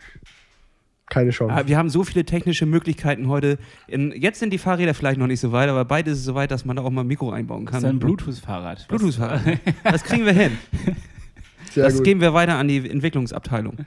[1.10, 1.54] Keine Chance.
[1.54, 3.58] Ah, wir haben so viele technische Möglichkeiten heute.
[3.86, 6.50] In, jetzt sind die Fahrräder vielleicht noch nicht so weit, aber beides ist so weit,
[6.50, 7.74] dass man da auch mal ein Mikro einbauen kann.
[7.74, 8.88] Das ist ein Bluetooth-Fahrrad.
[8.88, 9.60] Bluetooth-Fahrrad.
[9.84, 10.52] das kriegen wir hin.
[11.70, 12.04] Sehr das gut.
[12.04, 13.84] geben wir weiter an die Entwicklungsabteilung.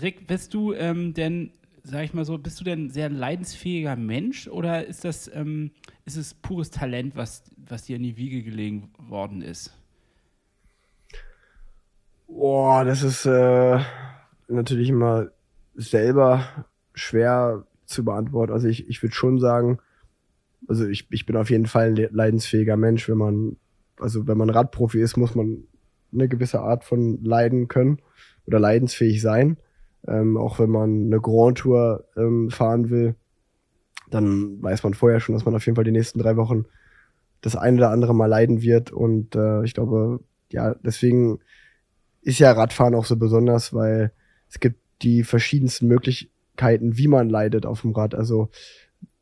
[0.00, 1.50] Rick, bist du ähm, denn,
[1.82, 5.70] sag ich mal so, bist du denn ein sehr leidensfähiger Mensch oder ist das, ähm,
[6.04, 9.72] ist es pures Talent, was, was dir in die Wiege gelegen worden ist?
[12.36, 13.78] Boah, das ist äh,
[14.48, 15.28] natürlich immer
[15.76, 18.52] selber schwer zu beantworten.
[18.52, 19.78] Also ich, ich würde schon sagen,
[20.66, 23.08] also ich, ich bin auf jeden Fall ein leidensfähiger Mensch.
[23.08, 23.56] Wenn man,
[24.00, 25.62] also wenn man Radprofi ist, muss man
[26.12, 27.98] eine gewisse Art von leiden können
[28.46, 29.56] oder leidensfähig sein.
[30.08, 33.14] Ähm, auch wenn man eine Grand Tour ähm, fahren will,
[34.10, 36.64] dann weiß man vorher schon, dass man auf jeden Fall die nächsten drei Wochen
[37.42, 38.90] das eine oder andere mal leiden wird.
[38.90, 40.18] Und äh, ich glaube,
[40.50, 41.38] ja, deswegen
[42.24, 44.12] ist ja Radfahren auch so besonders, weil
[44.48, 48.14] es gibt die verschiedensten Möglichkeiten, wie man leidet auf dem Rad.
[48.14, 48.48] Also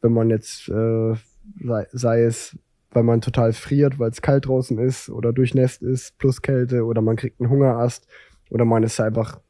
[0.01, 1.15] wenn man jetzt, äh,
[1.63, 2.57] sei, sei es,
[2.93, 7.01] weil man total friert, weil es kalt draußen ist oder durchnässt ist, plus Kälte oder
[7.01, 8.07] man kriegt einen Hungerast
[8.51, 9.41] oder man ist einfach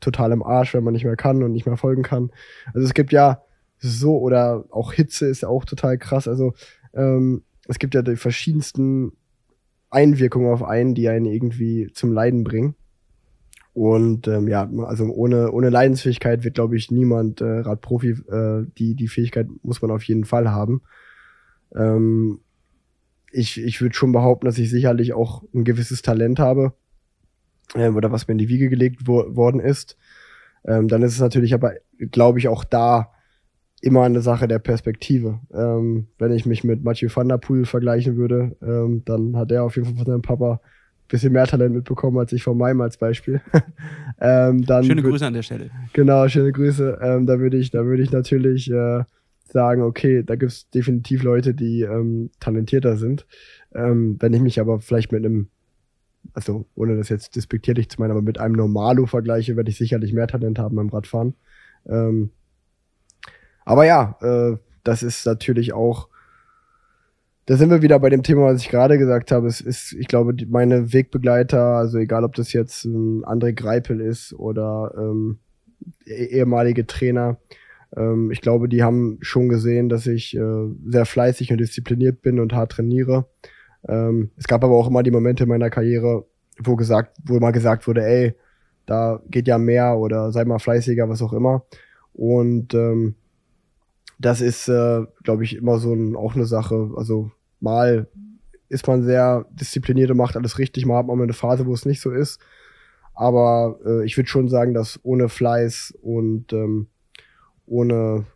[0.00, 2.30] total im Arsch, wenn man nicht mehr kann und nicht mehr folgen kann.
[2.72, 3.42] Also es gibt ja
[3.78, 6.26] so oder auch Hitze ist ja auch total krass.
[6.26, 6.54] Also
[6.94, 9.12] ähm, es gibt ja die verschiedensten
[9.90, 12.74] Einwirkungen auf einen, die einen irgendwie zum Leiden bringen.
[13.72, 18.10] Und ähm, ja, also ohne, ohne Leidensfähigkeit wird, glaube ich, niemand äh, Radprofi.
[18.10, 20.82] Äh, die, die Fähigkeit muss man auf jeden Fall haben.
[21.74, 22.40] Ähm,
[23.32, 26.72] ich ich würde schon behaupten, dass ich sicherlich auch ein gewisses Talent habe
[27.74, 29.96] äh, oder was mir in die Wiege gelegt wo worden ist.
[30.64, 31.74] Ähm, dann ist es natürlich aber,
[32.10, 33.12] glaube ich, auch da
[33.80, 35.40] immer eine Sache der Perspektive.
[35.54, 39.64] Ähm, wenn ich mich mit Mathieu van der Poel vergleichen würde, ähm, dann hat er
[39.64, 40.60] auf jeden Fall von seinem Papa
[41.10, 43.40] bisschen mehr Talent mitbekommen als ich von meinem als Beispiel.
[44.20, 45.70] ähm, dann schöne Grüße an der Stelle.
[45.92, 46.98] Genau, schöne Grüße.
[47.02, 49.04] Ähm, da würde ich, da würde ich natürlich äh,
[49.44, 53.26] sagen, okay, da gibt es definitiv Leute, die ähm, talentierter sind.
[53.74, 55.48] Ähm, wenn ich mich aber vielleicht mit einem,
[56.32, 60.12] also ohne das jetzt despektierlich zu meinen, aber mit einem Normalo vergleiche, werde ich sicherlich
[60.12, 61.34] mehr Talent haben beim Radfahren.
[61.86, 62.30] Ähm,
[63.64, 66.08] aber ja, äh, das ist natürlich auch
[67.46, 69.46] da sind wir wieder bei dem Thema, was ich gerade gesagt habe.
[69.46, 74.00] Es ist, ich glaube, die, meine Wegbegleiter, also egal ob das jetzt ein André Greipel
[74.00, 75.38] ist oder ähm,
[76.06, 77.38] eh, ehemalige Trainer,
[77.96, 82.38] ähm, ich glaube, die haben schon gesehen, dass ich äh, sehr fleißig und diszipliniert bin
[82.38, 83.26] und hart trainiere.
[83.88, 86.26] Ähm, es gab aber auch immer die Momente in meiner Karriere,
[86.58, 88.34] wo gesagt, wo immer gesagt wurde, ey,
[88.86, 91.64] da geht ja mehr oder sei mal fleißiger, was auch immer.
[92.12, 93.14] Und ähm,
[94.20, 96.90] das ist, äh, glaube ich, immer so ein, auch eine Sache.
[96.94, 98.06] Also mal
[98.68, 101.86] ist man sehr diszipliniert und macht alles richtig, mal hat man eine Phase, wo es
[101.86, 102.38] nicht so ist.
[103.14, 106.88] Aber äh, ich würde schon sagen, dass ohne Fleiß und ähm,
[107.66, 108.26] ohne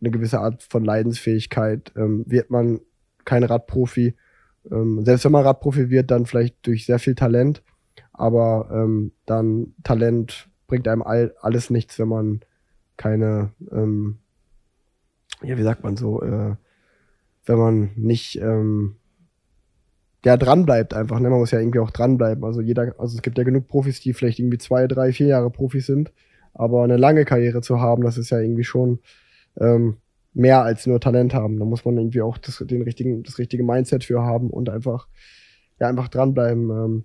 [0.00, 2.80] eine gewisse Art von Leidensfähigkeit ähm, wird man
[3.24, 4.14] kein Radprofi.
[4.70, 7.62] Ähm, selbst wenn man Radprofi wird, dann vielleicht durch sehr viel Talent.
[8.12, 12.40] Aber ähm, dann Talent bringt einem all, alles nichts, wenn man
[12.96, 14.18] keine, ähm,
[15.44, 16.56] ja, wie sagt man so, äh,
[17.46, 18.96] wenn man nicht ähm,
[20.24, 21.20] ja, dran bleibt einfach.
[21.20, 21.28] Ne?
[21.28, 22.44] Man muss ja irgendwie auch dranbleiben.
[22.44, 25.50] Also jeder, also es gibt ja genug Profis, die vielleicht irgendwie zwei, drei, vier Jahre
[25.50, 26.12] Profis sind.
[26.54, 29.00] Aber eine lange Karriere zu haben, das ist ja irgendwie schon
[29.58, 29.98] ähm,
[30.32, 31.58] mehr als nur Talent haben.
[31.58, 35.08] Da muss man irgendwie auch das, den richtigen, das richtige Mindset für haben und einfach,
[35.78, 36.70] ja, einfach dranbleiben.
[36.70, 37.04] Ähm,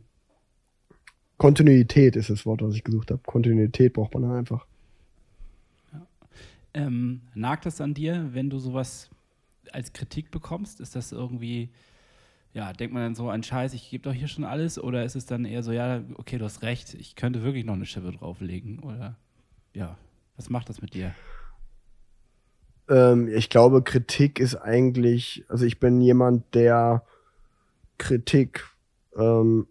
[1.38, 3.22] Kontinuität ist das Wort, was ich gesucht habe.
[3.26, 4.66] Kontinuität braucht man einfach.
[6.74, 9.10] Ähm, nagt das an dir, wenn du sowas
[9.72, 10.80] als Kritik bekommst?
[10.80, 11.70] Ist das irgendwie,
[12.54, 14.82] ja, denkt man dann so an Scheiß, ich gebe doch hier schon alles?
[14.82, 17.74] Oder ist es dann eher so, ja, okay, du hast recht, ich könnte wirklich noch
[17.74, 18.80] eine Schippe drauflegen?
[18.80, 19.16] Oder
[19.74, 19.98] ja,
[20.36, 21.14] was macht das mit dir?
[22.90, 27.04] Ähm, ich glaube, Kritik ist eigentlich, also ich bin jemand, der
[27.98, 28.66] Kritik,
[29.16, 29.68] ähm,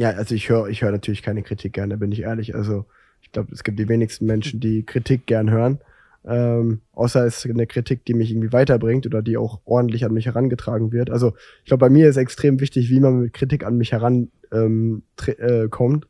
[0.00, 2.54] ja, also ich höre ich höre natürlich keine Kritik gerne, bin ich ehrlich.
[2.54, 2.86] Also
[3.28, 5.78] ich glaube, es gibt die wenigsten Menschen, die Kritik gern hören.
[6.26, 10.14] Ähm, außer es ist eine Kritik, die mich irgendwie weiterbringt oder die auch ordentlich an
[10.14, 11.10] mich herangetragen wird.
[11.10, 14.30] Also ich glaube, bei mir ist extrem wichtig, wie man mit Kritik an mich herankommt.
[14.50, 16.06] Ähm, äh, kommt.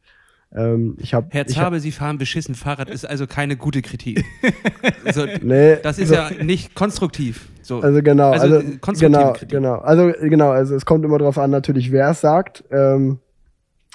[0.54, 4.24] Ähm, ich hab, Herr Zabe, hab, Sie fahren beschissen Fahrrad, ist also keine gute Kritik.
[5.04, 7.48] also, nee, das ist ja nicht konstruktiv.
[7.62, 7.80] So.
[7.80, 9.48] Also genau, Also, also, konstruktive genau, Kritik.
[9.50, 9.74] genau.
[9.74, 12.64] Also genau, also es kommt immer darauf an, natürlich, wer es sagt.
[12.70, 13.18] Ähm,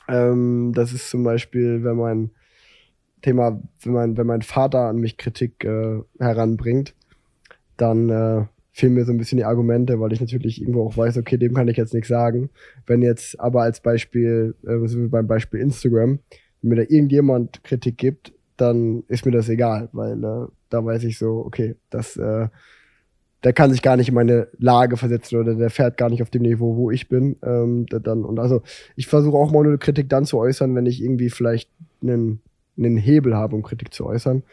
[0.07, 2.31] ähm, das ist zum Beispiel, wenn mein
[3.23, 6.93] Thema, wenn mein, wenn mein Vater an mich Kritik äh, heranbringt,
[7.77, 11.17] dann äh, fehlen mir so ein bisschen die Argumente, weil ich natürlich irgendwo auch weiß,
[11.17, 12.49] okay, dem kann ich jetzt nichts sagen.
[12.85, 16.19] Wenn jetzt aber als Beispiel, äh, sind wir beim Beispiel Instagram,
[16.61, 21.03] wenn mir da irgendjemand Kritik gibt, dann ist mir das egal, weil äh, da weiß
[21.05, 22.47] ich so, okay, das äh,
[23.43, 26.29] der kann sich gar nicht in meine Lage versetzen oder der fährt gar nicht auf
[26.29, 27.35] dem Niveau, wo ich bin.
[27.43, 28.61] Ähm, da- dann, und also
[28.95, 31.69] ich versuche auch mal eine Kritik dann zu äußern, wenn ich irgendwie vielleicht
[32.01, 32.39] einen,
[32.77, 34.43] einen Hebel habe, um Kritik zu äußern.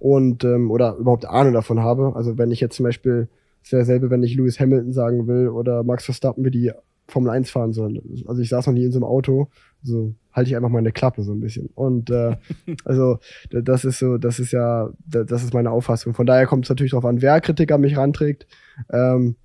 [0.00, 2.12] Und ähm, oder überhaupt Ahnung davon habe.
[2.14, 3.28] Also wenn ich jetzt zum Beispiel,
[3.62, 6.72] es wäre dasselbe, wenn ich Lewis Hamilton sagen will oder Max Verstappen, wie die
[7.08, 8.00] Formel 1 fahren sollen.
[8.26, 9.48] Also ich saß noch nie in so einem Auto,
[9.82, 11.70] so halte ich einfach meine Klappe so ein bisschen.
[11.74, 12.36] Und äh,
[12.84, 13.18] also
[13.50, 16.14] das ist so, das ist ja, das ist meine Auffassung.
[16.14, 18.46] Von daher kommt es natürlich darauf an, wer Kritik an mich ranträgt.
[18.90, 19.36] Ähm,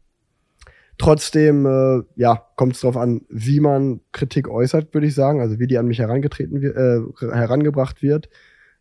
[0.98, 5.60] trotzdem, äh, ja, kommt es darauf an, wie man Kritik äußert, würde ich sagen, also
[5.60, 7.02] wie die an mich herangetreten wird, äh,
[7.34, 8.30] herangebracht wird,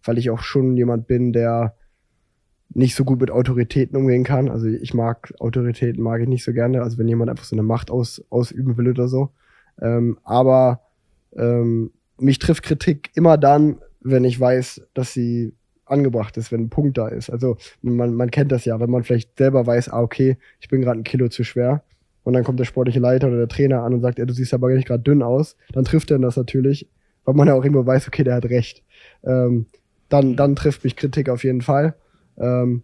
[0.05, 1.75] weil ich auch schon jemand bin, der
[2.75, 4.49] nicht so gut mit Autoritäten umgehen kann.
[4.49, 6.83] Also ich mag Autoritäten, mag ich nicht so gerne.
[6.83, 9.31] Also wenn jemand einfach so eine Macht aus, ausüben will oder so.
[9.81, 10.81] Ähm, aber
[11.37, 16.71] ähm, mich trifft Kritik immer dann, wenn ich weiß, dass sie angebracht ist, wenn ein
[16.71, 17.31] Punkt da ist.
[17.31, 20.81] Also man, man kennt das ja, wenn man vielleicht selber weiß, ah, okay, ich bin
[20.81, 21.83] gerade ein Kilo zu schwer.
[22.25, 24.55] Und dann kommt der sportliche Leiter oder der Trainer an und sagt, ja, du siehst
[24.55, 25.57] aber nicht gerade dünn aus.
[25.73, 26.89] Dann trifft er das natürlich,
[27.25, 28.83] weil man ja auch irgendwo weiß, okay, der hat recht.
[29.25, 29.67] Ähm,
[30.09, 31.95] dann, dann trifft mich Kritik auf jeden Fall.
[32.39, 32.83] Ähm,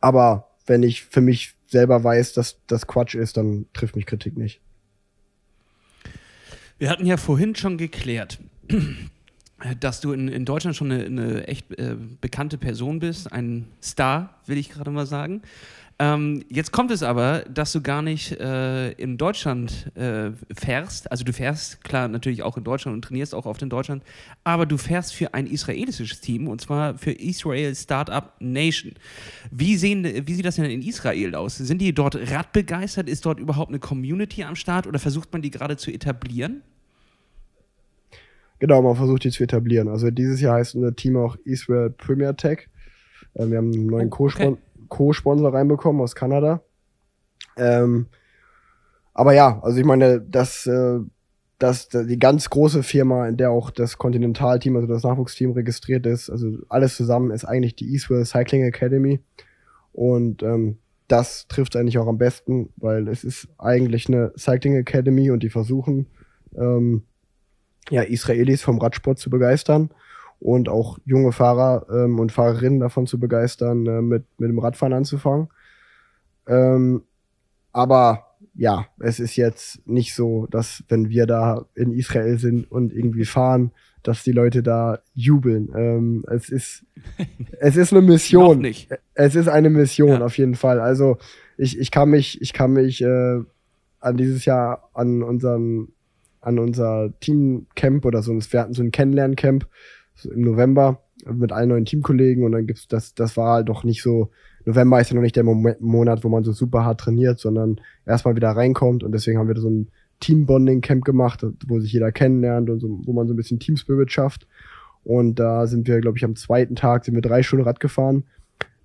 [0.00, 4.36] aber wenn ich für mich selber weiß, dass das Quatsch ist, dann trifft mich Kritik
[4.36, 4.60] nicht.
[6.78, 8.38] Wir hatten ja vorhin schon geklärt,
[9.80, 14.38] dass du in, in Deutschland schon eine, eine echt äh, bekannte Person bist, ein Star,
[14.46, 15.42] will ich gerade mal sagen.
[16.00, 21.10] Ähm, jetzt kommt es aber, dass du gar nicht äh, in Deutschland äh, fährst.
[21.10, 24.04] Also du fährst klar natürlich auch in Deutschland und trainierst auch oft in Deutschland,
[24.44, 28.92] aber du fährst für ein israelisches Team und zwar für Israel Startup Nation.
[29.50, 31.56] Wie, sehen, wie sieht das denn in Israel aus?
[31.56, 33.08] Sind die dort radbegeistert?
[33.08, 36.62] Ist dort überhaupt eine Community am Start oder versucht man die gerade zu etablieren?
[38.60, 39.88] Genau, man versucht die zu etablieren.
[39.88, 42.68] Also dieses Jahr heißt unser Team auch Israel Premier Tech.
[43.34, 44.30] Äh, wir haben einen neuen Oh, okay.
[44.30, 44.58] Co-Sponsor
[45.52, 46.62] reinbekommen aus Kanada.
[47.56, 48.06] Ähm,
[49.14, 51.00] aber ja, also ich meine, das, äh,
[51.60, 56.58] die ganz große Firma, in der auch das Continental-Team, also das Nachwuchsteam registriert ist, also
[56.68, 59.20] alles zusammen ist eigentlich die Israel Cycling Academy.
[59.92, 65.30] Und ähm, das trifft eigentlich auch am besten, weil es ist eigentlich eine Cycling Academy
[65.30, 66.06] und die versuchen,
[66.56, 67.02] ähm,
[67.90, 69.90] ja, Israelis vom Radsport zu begeistern
[70.40, 74.92] und auch junge Fahrer ähm, und Fahrerinnen davon zu begeistern, äh, mit, mit dem Radfahren
[74.92, 75.48] anzufangen.
[76.46, 77.02] Ähm,
[77.72, 78.24] aber
[78.54, 83.24] ja, es ist jetzt nicht so, dass wenn wir da in Israel sind und irgendwie
[83.24, 83.72] fahren,
[84.02, 85.70] dass die Leute da jubeln.
[85.76, 86.84] Ähm, es ist
[87.60, 88.56] es ist eine Mission.
[88.56, 88.88] Noch nicht.
[89.14, 90.24] Es ist eine Mission Ja.
[90.24, 90.80] auf jeden Fall.
[90.80, 91.18] Also
[91.56, 93.40] ich, ich kann mich ich kann mich äh,
[94.00, 95.88] an dieses Jahr an unseren
[96.40, 99.66] an unser Teamcamp oder so, wir hatten so ein Kennenlerncamp
[100.18, 103.84] so im November mit allen neuen Teamkollegen und dann gibt's das, das war halt doch
[103.84, 104.30] nicht so,
[104.64, 107.80] November ist ja noch nicht der Moment, Monat, wo man so super hart trainiert, sondern
[108.06, 109.88] erstmal wieder reinkommt und deswegen haben wir so ein
[110.20, 114.46] Teambonding-Camp gemacht, wo sich jeder kennenlernt und so, wo man so ein bisschen Teamspirit schafft
[115.04, 118.24] und da sind wir, glaube ich, am zweiten Tag sind wir drei Stunden Rad gefahren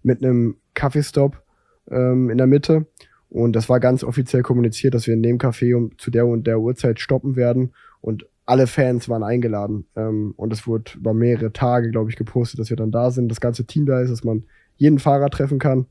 [0.02, 1.42] mit einem Kaffeestopp
[1.90, 2.88] ähm, in der Mitte
[3.34, 6.46] und das war ganz offiziell kommuniziert, dass wir in dem Café um, zu der und
[6.46, 7.72] der Uhrzeit stoppen werden.
[8.00, 9.86] Und alle Fans waren eingeladen.
[9.96, 13.30] Ähm, und es wurde über mehrere Tage, glaube ich, gepostet, dass wir dann da sind.
[13.30, 14.44] Das ganze Team da ist, dass man
[14.76, 15.86] jeden Fahrer treffen kann.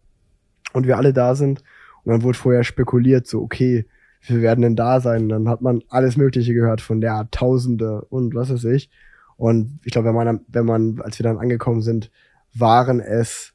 [0.72, 1.62] Und wir alle da sind.
[2.04, 3.86] Und dann wurde vorher spekuliert, so, okay,
[4.20, 5.22] viel werden denn da sein?
[5.22, 8.90] Und dann hat man alles Mögliche gehört von der Tausende und was weiß ich.
[9.36, 12.10] Und ich glaube, wenn man, wenn man, als wir dann angekommen sind,
[12.54, 13.54] waren es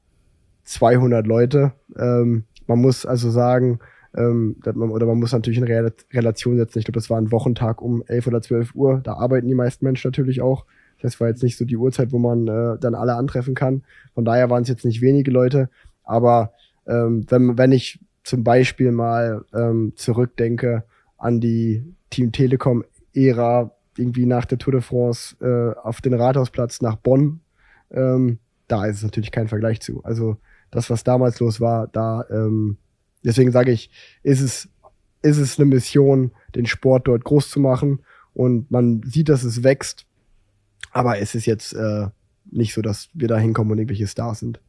[0.63, 1.71] 200 Leute.
[1.97, 3.79] Ähm, man muss also sagen,
[4.17, 6.80] ähm, man, oder man muss natürlich in Re Relation setzen.
[6.80, 8.99] Ich glaube, das war ein Wochentag um 11 oder 12 Uhr.
[9.03, 10.65] Da arbeiten die meisten Menschen natürlich auch.
[11.01, 13.84] Das war jetzt nicht so die Uhrzeit, wo man äh, dann alle antreffen kann.
[14.15, 15.69] Von daher waren es jetzt nicht wenige Leute.
[16.03, 16.51] Aber
[16.88, 20.84] ähm, wenn, wenn ich zum Beispiel mal ähm, zurückdenke
[21.17, 26.95] an die Team Telekom-Ära, irgendwie nach der Tour de France äh, auf den Rathausplatz nach
[26.95, 27.41] Bonn,
[27.91, 30.03] ähm, da ist es natürlich kein Vergleich zu.
[30.03, 30.38] Also
[30.71, 32.77] das, was damals los war, da, ähm,
[33.27, 33.91] deswegen sage ich,
[34.23, 34.69] ist es,
[35.21, 37.99] ist es eine Mission, den Sport dort groß zu machen.
[38.33, 40.05] Und man sieht, dass es wächst.
[40.91, 42.07] Aber es ist jetzt äh,
[42.49, 44.59] nicht so, dass wir da hinkommen und irgendwelche Stars sind.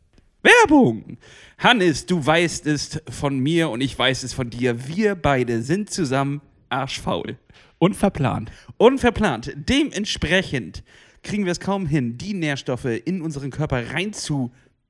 [0.42, 1.18] Werbung!
[1.58, 4.86] Hannes, du weißt es von mir und ich weiß es von dir.
[4.88, 7.38] Wir beide sind zusammen arschfaul.
[7.78, 8.50] Unverplant.
[8.76, 9.52] Unverplant.
[9.56, 10.82] Dementsprechend
[11.22, 13.92] kriegen wir es kaum hin, die Nährstoffe in unseren Körper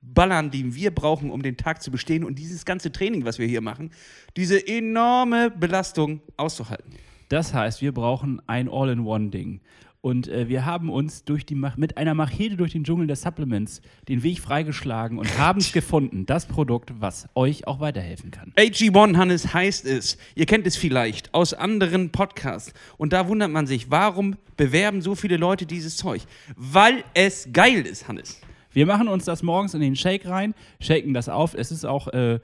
[0.08, 3.46] reinzuballern, die wir brauchen, um den Tag zu bestehen und dieses ganze Training, was wir
[3.46, 3.90] hier machen,
[4.36, 6.92] diese enorme Belastung auszuhalten.
[7.28, 9.60] Das heißt, wir brauchen ein All-in-One-Ding.
[10.00, 13.82] Und äh, wir haben uns durch die mit einer Machete durch den Dschungel der Supplements
[14.08, 16.24] den Weg freigeschlagen und haben es gefunden.
[16.24, 18.52] Das Produkt, was euch auch weiterhelfen kann.
[18.56, 20.16] AG1 Hannes heißt es.
[20.36, 22.72] Ihr kennt es vielleicht aus anderen Podcasts.
[22.96, 26.22] Und da wundert man sich, warum bewerben so viele Leute dieses Zeug?
[26.56, 28.40] Weil es geil ist, Hannes.
[28.78, 31.54] Wir machen uns das morgens in den Shake rein, shaken das auf.
[31.54, 32.38] Es ist auch äh,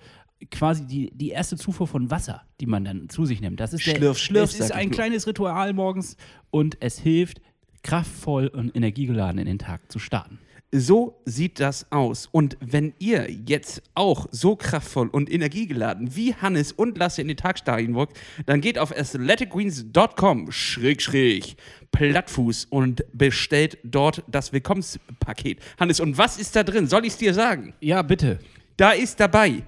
[0.51, 3.61] quasi die, die erste Zufuhr von Wasser, die man dann zu sich nimmt.
[3.61, 6.16] Das ist der, Schlürf, schlürf, es ist ein kleines Ritual morgens
[6.51, 7.40] und es hilft,
[7.85, 10.40] kraftvoll und energiegeladen in den Tag zu starten.
[10.76, 12.28] So sieht das aus.
[12.32, 17.37] Und wenn ihr jetzt auch so kraftvoll und energiegeladen wie Hannes und Lasse in den
[17.37, 18.10] Tag starten wollt,
[18.46, 21.54] dann geht auf athleticgreens.com schräg
[21.92, 25.60] Plattfuß und bestellt dort das Willkommenspaket.
[25.78, 26.88] Hannes, und was ist da drin?
[26.88, 27.74] Soll ich es dir sagen?
[27.80, 28.40] Ja, bitte.
[28.76, 29.62] Da ist dabei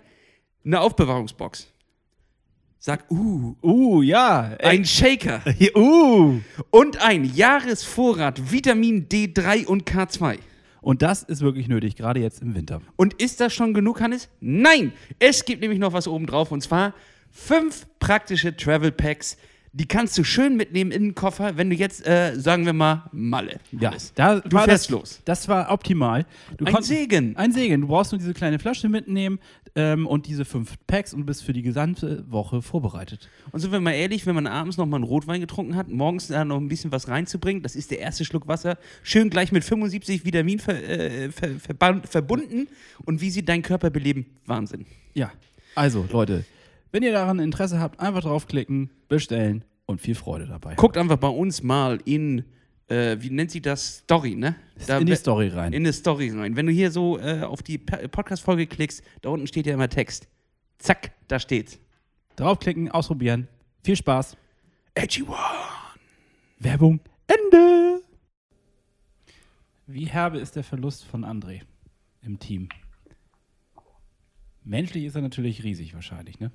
[0.65, 1.73] eine Aufbewahrungsbox.
[2.81, 4.57] Sag, uh, Uh, ja.
[4.59, 5.41] ein Shaker
[5.77, 6.41] uh.
[6.71, 10.39] und ein Jahresvorrat Vitamin D3 und K2.
[10.87, 12.81] Und das ist wirklich nötig, gerade jetzt im Winter.
[12.95, 14.29] Und ist das schon genug, Hannes?
[14.39, 14.93] Nein!
[15.19, 16.95] Es gibt nämlich noch was oben drauf und zwar
[17.33, 19.37] fünf praktische Travel Packs.
[19.73, 23.11] Die kannst du schön mitnehmen in den Koffer, wenn du jetzt, äh, sagen wir mal,
[23.11, 23.59] Malle.
[23.73, 25.21] Ja, da du fährst das, los.
[25.25, 26.25] Das war optimal.
[26.57, 27.37] Du Ein konnt- Segen.
[27.37, 27.81] Ein Segen.
[27.81, 29.41] Du brauchst nur diese kleine Flasche mitnehmen
[29.77, 33.29] ähm, und diese fünf Packs und bist für die gesamte Woche vorbereitet.
[33.53, 36.27] Und sind wir mal ehrlich, wenn man abends noch mal einen Rotwein getrunken hat, morgens
[36.29, 39.63] da noch ein bisschen was reinzubringen, das ist der erste Schluck Wasser, schön gleich mit
[39.65, 42.67] 75 Vitamin ver, äh, ver, verban- verbunden.
[43.05, 44.87] Und wie sie deinen Körper beleben, Wahnsinn.
[45.15, 45.31] Ja.
[45.75, 46.45] Also, Leute,
[46.91, 50.75] wenn ihr daran Interesse habt, einfach draufklicken, bestellen und viel Freude dabei.
[50.77, 52.45] Guckt einfach bei uns mal in,
[52.89, 53.99] äh, wie nennt sie das?
[53.99, 54.57] Story, ne?
[54.87, 55.73] Da- in die Story rein.
[55.73, 56.57] in eine Story rein.
[56.57, 60.29] Wenn du hier so äh, auf die Podcast-Folge klickst, da unten steht ja immer Text.
[60.79, 61.79] Zack, da steht's.
[62.37, 63.49] Draufklicken, ausprobieren.
[63.83, 64.37] Viel Spaß.
[64.95, 65.37] Edgy One.
[66.59, 68.03] Werbung Ende.
[69.87, 71.63] Wie herbe ist der Verlust von André
[72.23, 72.69] im Team?
[74.65, 76.51] Menschlich ist er natürlich riesig wahrscheinlich, ne?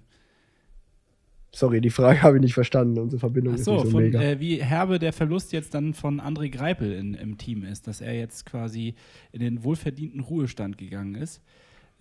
[1.54, 3.00] Sorry, die Frage habe ich nicht verstanden.
[3.00, 4.22] Unsere Verbindung Achso, ist nicht so von, mega.
[4.22, 8.02] äh, wie herbe der Verlust jetzt dann von André Greipel in, im Team ist, dass
[8.02, 8.96] er jetzt quasi
[9.32, 11.42] in den wohlverdienten Ruhestand gegangen ist.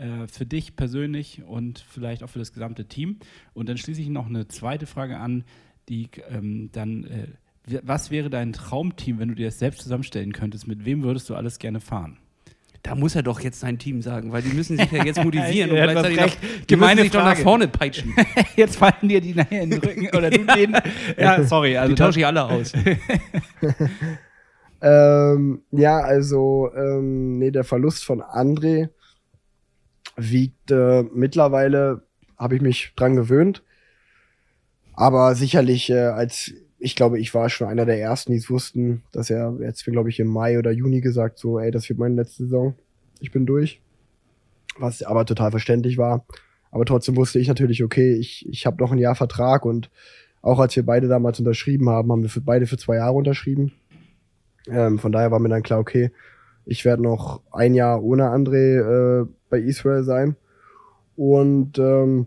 [0.01, 3.19] Äh, für dich persönlich und vielleicht auch für das gesamte Team.
[3.53, 5.45] Und dann schließe ich noch eine zweite Frage an,
[5.91, 7.27] die ähm, dann, äh,
[7.83, 10.67] was wäre dein Traumteam, wenn du dir das selbst zusammenstellen könntest?
[10.67, 12.17] Mit wem würdest du alles gerne fahren?
[12.83, 15.71] Da muss er doch jetzt sein Team sagen, weil die müssen sich ja jetzt motivieren
[15.71, 18.15] Er und gleichzeitig noch, die sich doch nach vorne peitschen.
[18.57, 20.75] Jetzt fallen dir die nachher in den Rücken oder du den.
[21.19, 21.77] ja, sorry.
[21.77, 22.73] Also Die tausche ich alle aus.
[24.83, 28.89] Ähm, ja, also, ähm, nee, der Verlust von André
[30.17, 32.03] wiegt äh, mittlerweile,
[32.39, 33.63] habe ich mich dran gewöhnt.
[34.95, 39.03] Aber sicherlich, äh, als ich glaube, ich war schon einer der ersten, die es wussten,
[39.13, 42.15] dass er jetzt, glaube ich, im Mai oder Juni gesagt, so, ey, das wird meine
[42.15, 42.75] letzte Saison.
[43.21, 43.83] Ich bin durch.
[44.79, 46.25] Was aber total verständlich war.
[46.71, 49.91] Aber trotzdem wusste ich natürlich, okay, ich, ich habe noch ein Jahr Vertrag und
[50.41, 53.73] auch als wir beide damals unterschrieben haben, haben wir für beide für zwei Jahre unterschrieben.
[54.69, 56.13] Ähm, von daher war mir dann klar, okay,
[56.65, 60.37] ich werde noch ein Jahr ohne André äh, bei Israel sein.
[61.17, 62.27] Und ähm,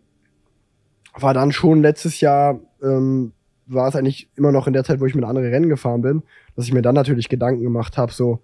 [1.15, 3.31] war dann schon letztes Jahr, ähm,
[3.65, 6.23] war es eigentlich immer noch in der Zeit, wo ich mit anderen Rennen gefahren bin,
[6.55, 8.41] dass ich mir dann natürlich Gedanken gemacht habe, so,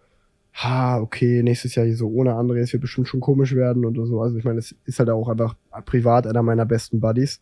[0.54, 4.06] ha, okay, nächstes Jahr hier so ohne André, es wird bestimmt schon komisch werden oder
[4.06, 4.22] so.
[4.22, 5.56] Also ich meine, es ist halt auch einfach
[5.86, 7.42] privat einer meiner besten Buddies.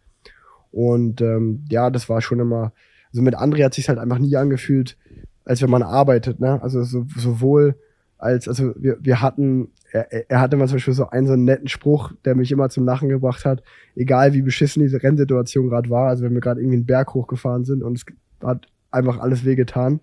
[0.71, 2.73] Und ähm, ja, das war schon immer,
[3.11, 4.97] also mit André hat sich halt einfach nie angefühlt,
[5.45, 6.61] als wenn man arbeitet, ne?
[6.61, 7.75] Also so, sowohl
[8.17, 11.45] als, also wir, wir hatten, er, er hatte mal zum Beispiel so einen so einen
[11.45, 13.63] netten Spruch, der mich immer zum Lachen gebracht hat,
[13.95, 17.65] egal wie beschissen diese Rennsituation gerade war, also wenn wir gerade irgendwie einen Berg hochgefahren
[17.65, 18.05] sind und es
[18.43, 19.99] hat einfach alles wehgetan.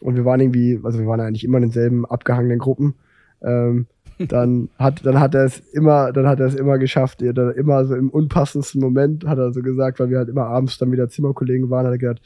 [0.00, 2.94] Und wir waren irgendwie, also wir waren eigentlich immer in denselben abgehangenen Gruppen,
[3.42, 3.86] ähm,
[4.18, 7.96] dann hat, dann hat er es immer, dann hat er es immer geschafft, immer so
[7.96, 11.68] im unpassendsten Moment hat er so gesagt, weil wir halt immer abends dann wieder Zimmerkollegen
[11.68, 12.22] waren, hat er gesagt,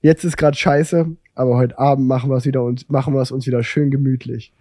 [0.00, 3.32] jetzt ist gerade scheiße, aber heute Abend machen wir es wieder uns, machen wir es
[3.32, 4.52] uns wieder schön gemütlich.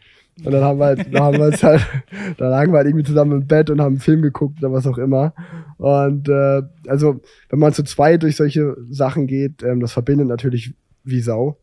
[0.44, 1.86] Und dann haben wir halt, dann haben wir uns halt,
[2.38, 4.86] da lagen wir halt irgendwie zusammen im Bett und haben einen Film geguckt oder was
[4.86, 5.34] auch immer.
[5.78, 10.74] Und äh, also, wenn man zu zweit durch solche Sachen geht, ähm, das verbindet natürlich
[11.04, 11.58] wie Sau.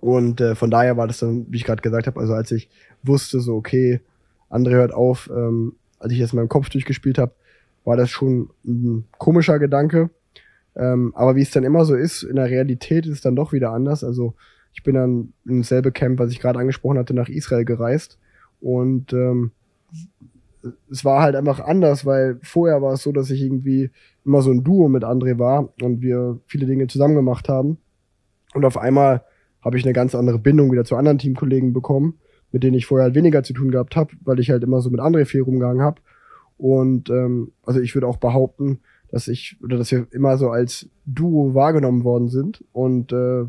[0.00, 2.70] Und äh, von daher war das dann, wie ich gerade gesagt habe, also als ich
[3.02, 4.00] wusste, so, okay,
[4.48, 7.32] André hört auf, ähm, als ich jetzt in meinem Kopf durchgespielt habe,
[7.84, 10.10] war das schon ein komischer Gedanke.
[10.76, 13.52] Ähm, aber wie es dann immer so ist, in der Realität ist es dann doch
[13.52, 14.04] wieder anders.
[14.04, 14.34] Also
[14.72, 18.18] ich bin dann in dasselbe Camp, was ich gerade angesprochen hatte, nach Israel gereist.
[18.60, 19.52] Und ähm,
[20.90, 23.90] es war halt einfach anders, weil vorher war es so, dass ich irgendwie
[24.24, 27.78] immer so ein Duo mit André war und wir viele Dinge zusammen gemacht haben.
[28.54, 29.24] Und auf einmal
[29.62, 32.18] habe ich eine ganz andere Bindung wieder zu anderen Teamkollegen bekommen,
[32.52, 34.90] mit denen ich vorher halt weniger zu tun gehabt habe, weil ich halt immer so
[34.90, 36.00] mit André viel rumgegangen habe.
[36.58, 40.88] Und ähm, also ich würde auch behaupten, dass ich oder dass wir immer so als
[41.06, 42.64] Duo wahrgenommen worden sind.
[42.72, 43.44] Und äh,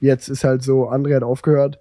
[0.00, 1.78] jetzt ist halt so, André hat aufgehört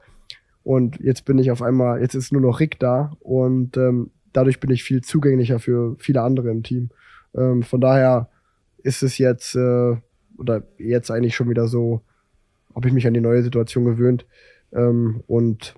[0.63, 4.59] und jetzt bin ich auf einmal, jetzt ist nur noch Rick da und ähm, dadurch
[4.59, 6.89] bin ich viel zugänglicher für viele andere im Team.
[7.36, 8.30] Ähm, von daher
[8.84, 9.95] ist es jetzt äh,
[10.38, 12.01] oder jetzt eigentlich schon wieder so,
[12.76, 14.26] habe ich mich an die neue Situation gewöhnt
[14.74, 15.76] ähm, und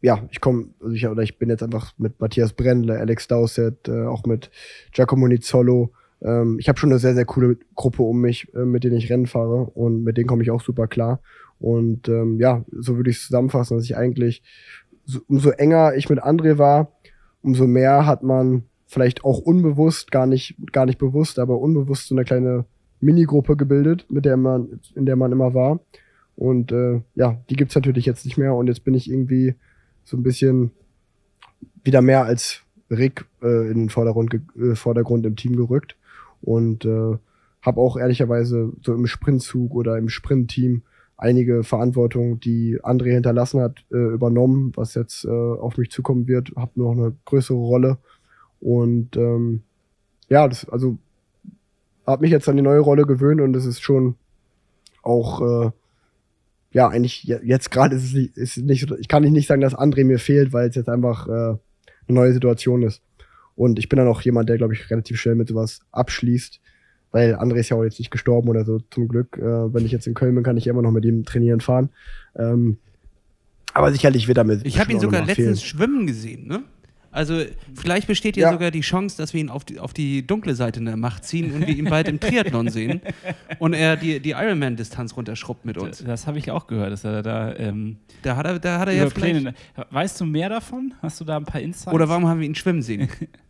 [0.00, 3.88] ja, ich komme, also ich, oder ich bin jetzt einfach mit Matthias Brendle, Alex Dowsett,
[3.88, 4.50] äh, auch mit
[4.92, 5.92] Giacomo Nizzolo,
[6.22, 9.10] ähm, ich habe schon eine sehr, sehr coole Gruppe um mich, äh, mit denen ich
[9.10, 11.20] Rennen fahre und mit denen komme ich auch super klar.
[11.60, 14.42] Und ähm, ja, so würde ich es zusammenfassen, dass ich eigentlich,
[15.04, 16.92] so, umso enger ich mit André war,
[17.42, 22.14] umso mehr hat man vielleicht auch unbewusst, gar nicht, gar nicht bewusst, aber unbewusst so
[22.14, 22.64] eine kleine
[23.00, 25.80] Minigruppe gebildet, mit der man, in der man immer war.
[26.36, 29.54] Und äh, ja, die gibt's natürlich jetzt nicht mehr und jetzt bin ich irgendwie
[30.04, 30.70] so ein bisschen
[31.84, 35.96] wieder mehr als Rick äh, in den Vordergrund, äh, Vordergrund im Team gerückt
[36.42, 37.16] und äh,
[37.62, 40.82] habe auch ehrlicherweise so im Sprintzug oder im Sprintteam
[41.16, 46.52] einige Verantwortung, die André hinterlassen hat, äh, übernommen, was jetzt äh, auf mich zukommen wird.
[46.56, 47.98] Habe noch eine größere Rolle
[48.60, 49.62] und ähm,
[50.28, 50.98] ja, das, also
[52.06, 54.14] habe mich jetzt an die neue Rolle gewöhnt und es ist schon
[55.02, 55.70] auch äh,
[56.72, 60.04] ja eigentlich jetzt gerade ist es nicht, ist nicht ich kann nicht sagen, dass André
[60.04, 61.58] mir fehlt, weil es jetzt einfach äh, eine
[62.08, 63.02] neue Situation ist.
[63.58, 66.60] Und ich bin dann auch jemand, der, glaube ich, relativ schnell mit sowas abschließt,
[67.10, 69.36] weil André ist ja auch jetzt nicht gestorben oder so, zum Glück.
[69.36, 71.88] Äh, wenn ich jetzt in Köln bin, kann ich immer noch mit ihm trainieren fahren.
[72.36, 72.78] Ähm,
[73.74, 74.64] aber sicherlich wird er mit.
[74.64, 75.70] Ich habe ihn sogar letztens fehlen.
[75.70, 76.62] schwimmen gesehen, ne?
[77.10, 77.42] Also
[77.74, 80.54] vielleicht besteht ja, ja, sogar die Chance, dass wir ihn auf die, auf die dunkle
[80.54, 83.00] Seite der Macht ziehen und wir ihn bald im Triathlon sehen
[83.58, 85.98] und er die, die Ironman-Distanz runterschrubbt mit uns.
[85.98, 87.56] Das, das habe ich auch gehört, dass er da.
[87.56, 89.54] Ähm, da hat er, da hat er ja Pläne.
[89.90, 90.94] Weißt du mehr davon?
[91.02, 91.92] Hast du da ein paar Insights?
[91.92, 93.08] Oder warum haben wir ihn schwimmen sehen?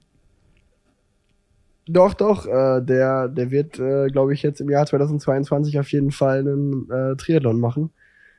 [1.89, 2.47] Doch, doch.
[2.47, 6.91] Äh, der, der wird, äh, glaube ich, jetzt im Jahr 2022 auf jeden Fall einen
[6.91, 7.91] äh, Triathlon machen.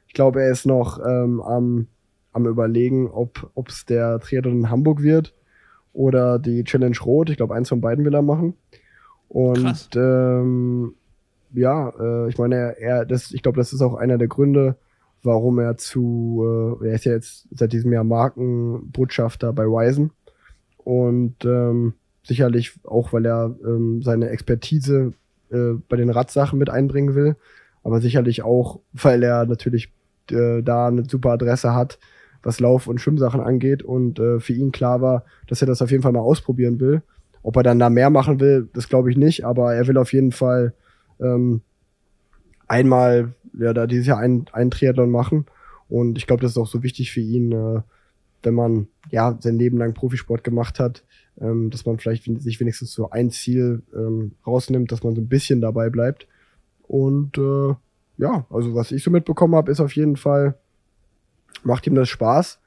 [0.07, 1.87] Ich glaube, er ist noch ähm, am,
[2.31, 5.33] am überlegen, ob es der Triathlon in Hamburg wird
[5.93, 7.29] oder die Challenge Rot.
[7.29, 8.53] Ich glaube, eins von beiden will er machen.
[9.27, 10.95] Und ähm,
[11.53, 14.75] ja, äh, ich meine, er, er das, ich glaube, das ist auch einer der Gründe,
[15.23, 20.11] warum er zu, äh, er ist ja jetzt seit diesem Jahr Markenbotschafter bei Ryzen.
[20.77, 21.93] Und ähm,
[22.29, 25.13] Sicherlich auch, weil er ähm, seine Expertise
[25.49, 27.35] äh, bei den Radsachen mit einbringen will,
[27.83, 29.91] aber sicherlich auch, weil er natürlich
[30.29, 31.97] äh, da eine super Adresse hat,
[32.43, 35.89] was Lauf- und Schwimmsachen angeht und äh, für ihn klar war, dass er das auf
[35.89, 37.01] jeden Fall mal ausprobieren will.
[37.41, 40.13] Ob er dann da mehr machen will, das glaube ich nicht, aber er will auf
[40.13, 40.75] jeden Fall
[41.19, 41.61] ähm,
[42.67, 45.47] einmal, ja, da dieses Jahr einen, einen Triathlon machen.
[45.87, 47.81] Und ich glaube, das ist auch so wichtig für ihn, äh,
[48.43, 51.03] wenn man ja sein Leben lang Profisport gemacht hat,
[51.41, 55.29] ähm, dass man vielleicht sich wenigstens so ein Ziel ähm, rausnimmt, dass man so ein
[55.29, 56.27] bisschen dabei bleibt.
[56.83, 57.75] Und äh,
[58.17, 60.55] ja, also was ich so mitbekommen habe, ist auf jeden Fall,
[61.63, 62.59] macht ihm das Spaß.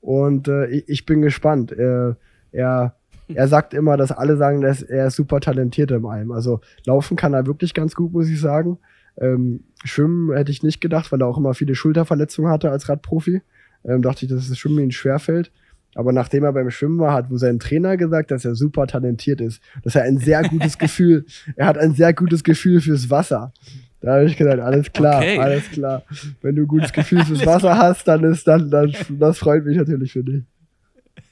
[0.00, 1.72] Und äh, ich, ich bin gespannt.
[1.72, 2.16] Er,
[2.52, 2.96] er,
[3.28, 6.32] er sagt immer, dass alle sagen, dass er ist super talentiert im allem.
[6.32, 8.78] Also laufen kann er wirklich ganz gut, muss ich sagen.
[9.18, 13.42] Ähm, Schwimmen hätte ich nicht gedacht, weil er auch immer viele Schulterverletzungen hatte als Radprofi.
[13.84, 15.52] Ähm, dachte ich, dass das Schwimmen ihm schwerfällt.
[15.94, 19.40] Aber nachdem er beim Schwimmen war, hat wo sein Trainer gesagt, dass er super talentiert
[19.40, 21.24] ist, dass er ein sehr gutes Gefühl,
[21.56, 23.52] er hat ein sehr gutes Gefühl fürs Wasser.
[24.00, 25.38] Da habe ich gesagt, alles klar, Okay.
[25.38, 26.02] alles klar.
[26.40, 29.76] Wenn du ein gutes Gefühl fürs Wasser hast, dann ist dann, dann das freut mich
[29.76, 30.44] natürlich für dich.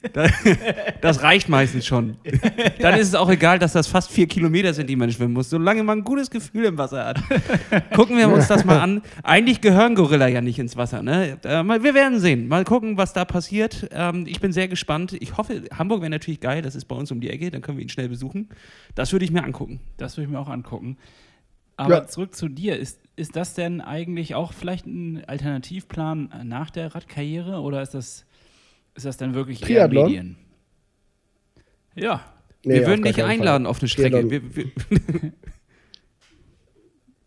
[1.01, 2.17] Das reicht meistens schon.
[2.79, 5.49] Dann ist es auch egal, dass das fast vier Kilometer sind, die man schwimmen muss,
[5.49, 7.21] solange man ein gutes Gefühl im Wasser hat.
[7.95, 9.01] Gucken wir uns das mal an.
[9.23, 11.01] Eigentlich gehören Gorilla ja nicht ins Wasser.
[11.01, 11.37] Ne?
[11.43, 12.47] Äh, wir werden sehen.
[12.47, 13.89] Mal gucken, was da passiert.
[13.91, 15.13] Ähm, ich bin sehr gespannt.
[15.19, 16.61] Ich hoffe, Hamburg wäre natürlich geil.
[16.61, 17.51] Das ist bei uns um die Ecke.
[17.51, 18.49] Dann können wir ihn schnell besuchen.
[18.95, 19.79] Das würde ich mir angucken.
[19.97, 20.97] Das würde ich mir auch angucken.
[21.77, 22.07] Aber Ja.
[22.07, 22.77] zurück zu dir.
[22.77, 28.25] Ist, ist das denn eigentlich auch vielleicht ein Alternativplan nach der Radkarriere oder ist das,
[28.99, 30.05] ist das dann wirklich eher Triathlon?
[30.05, 30.35] Medien?
[31.95, 32.21] Ja.
[32.65, 33.33] Nee, wir würden dich keinen Fall.
[33.33, 34.27] einladen auf eine Strecke.
[34.27, 34.55] Triathlon.
[34.55, 35.31] Wir, wir,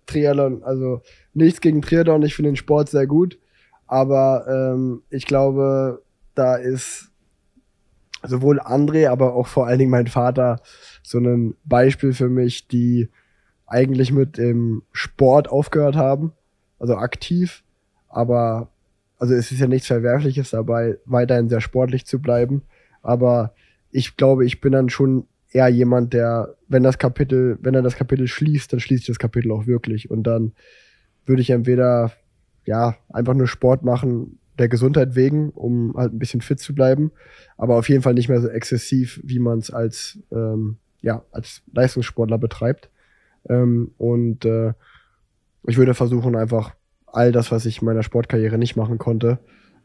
[0.07, 1.01] Triathlon, also
[1.33, 3.39] nichts gegen Triathlon, ich finde den Sport sehr gut,
[3.87, 6.03] aber ähm, ich glaube,
[6.35, 7.11] da ist
[8.23, 10.61] sowohl André, aber auch vor allen Dingen mein Vater
[11.03, 13.09] so ein Beispiel für mich, die
[13.67, 16.33] eigentlich mit dem Sport aufgehört haben,
[16.79, 17.65] also aktiv,
[18.11, 18.72] aber
[19.23, 22.63] also es ist ja nichts Verwerfliches dabei, weiterhin sehr sportlich zu bleiben,
[23.03, 23.55] aber
[23.93, 27.95] ich glaube, ich bin dann schon eher jemand, der, wenn das Kapitel, wenn er das
[27.95, 30.11] Kapitel schließt, dann schließt das Kapitel auch wirklich.
[30.11, 30.55] Und dann
[31.25, 32.11] würde ich entweder,
[32.65, 37.13] ja, einfach nur Sport machen, der Gesundheit wegen, um halt ein bisschen fit zu bleiben,
[37.57, 41.63] aber auf jeden Fall nicht mehr so exzessiv, wie man es als, ähm, ja, als
[41.73, 42.91] Leistungssportler betreibt.
[43.49, 44.73] Ähm, und äh,
[45.65, 46.75] ich würde versuchen, einfach
[47.13, 49.39] all das, was ich in meiner Sportkarriere nicht machen konnte,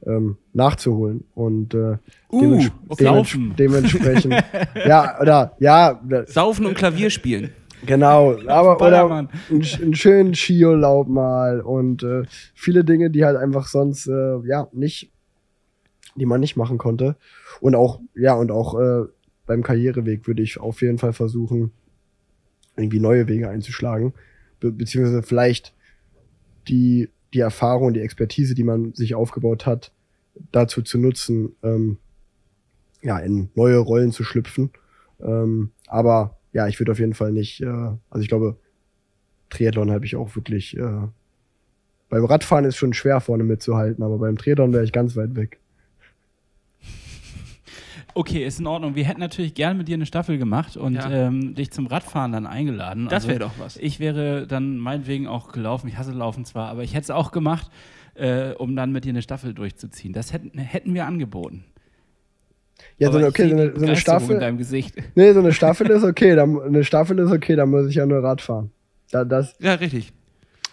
[0.06, 1.26] ähm, nachzuholen.
[1.34, 1.98] Und äh,
[2.30, 3.54] Uh, dements okay.
[3.58, 4.34] dementsprechend,
[4.86, 7.52] ja, oder, ja, Saufen und Klavier spielen.
[7.86, 12.24] Genau, aber oder einen, einen schönen Skiurlaub mal und äh,
[12.56, 15.12] viele Dinge, die halt einfach sonst äh, ja nicht,
[16.16, 17.16] die man nicht machen konnte.
[17.62, 19.06] Und auch, ja, und auch äh,
[19.46, 21.72] beim Karriereweg würde ich auf jeden Fall versuchen,
[22.76, 24.14] irgendwie neue Wege einzuschlagen.
[24.60, 25.74] Be beziehungsweise vielleicht
[26.68, 29.92] die, die Erfahrung, die Expertise, die man sich aufgebaut hat,
[30.52, 31.98] dazu zu nutzen, ähm,
[33.02, 34.72] ja, in neue Rollen zu schlüpfen.
[35.20, 38.58] Ähm, aber ja, ich würde auf jeden Fall nicht, äh, also ich glaube,
[39.50, 41.08] Triathlon habe ich auch wirklich, äh,
[42.10, 45.60] beim Radfahren ist schon schwer vorne mitzuhalten, aber beim Triathlon wäre ich ganz weit weg.
[48.18, 48.96] Okay, ist in Ordnung.
[48.96, 51.10] Wir hätten natürlich gerne mit dir eine Staffel gemacht und Ja.
[51.28, 53.06] ähm, dich zum Radfahren dann eingeladen.
[53.06, 53.78] Das Also, wäre doch was.
[53.78, 55.88] Ich wäre dann meinetwegen auch gelaufen.
[55.88, 57.70] Ich hasse Laufen zwar, aber ich hätte es auch gemacht,
[58.16, 60.14] äh, um dann mit dir eine Staffel durchzuziehen.
[60.14, 61.64] Das hätten, hätten wir angeboten.
[62.98, 63.96] Ja, so eine, ich okay, so eine, so eine Begeisterung in
[64.26, 64.40] Staffel.
[64.40, 64.96] deinem Gesicht.
[65.16, 68.06] Nee, so eine Staffel ist okay, dann, eine Staffel ist okay, da muss ich ja
[68.06, 68.72] nur Rad fahren.
[69.12, 70.12] Da, das, Ja, richtig.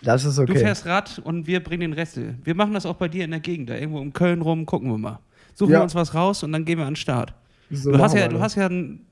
[0.03, 0.57] das ist Du okay.
[0.59, 2.18] fährst Rad und wir bringen den Rest.
[2.42, 4.90] Wir machen das auch bei dir in der Gegend, da irgendwo um Köln rum, gucken
[4.90, 5.18] wir mal.
[5.55, 5.78] Suchen Ja.
[5.78, 7.34] wir uns was raus und dann gehen wir an den Start.
[7.70, 9.07] So du hast ja, du hast ja ein,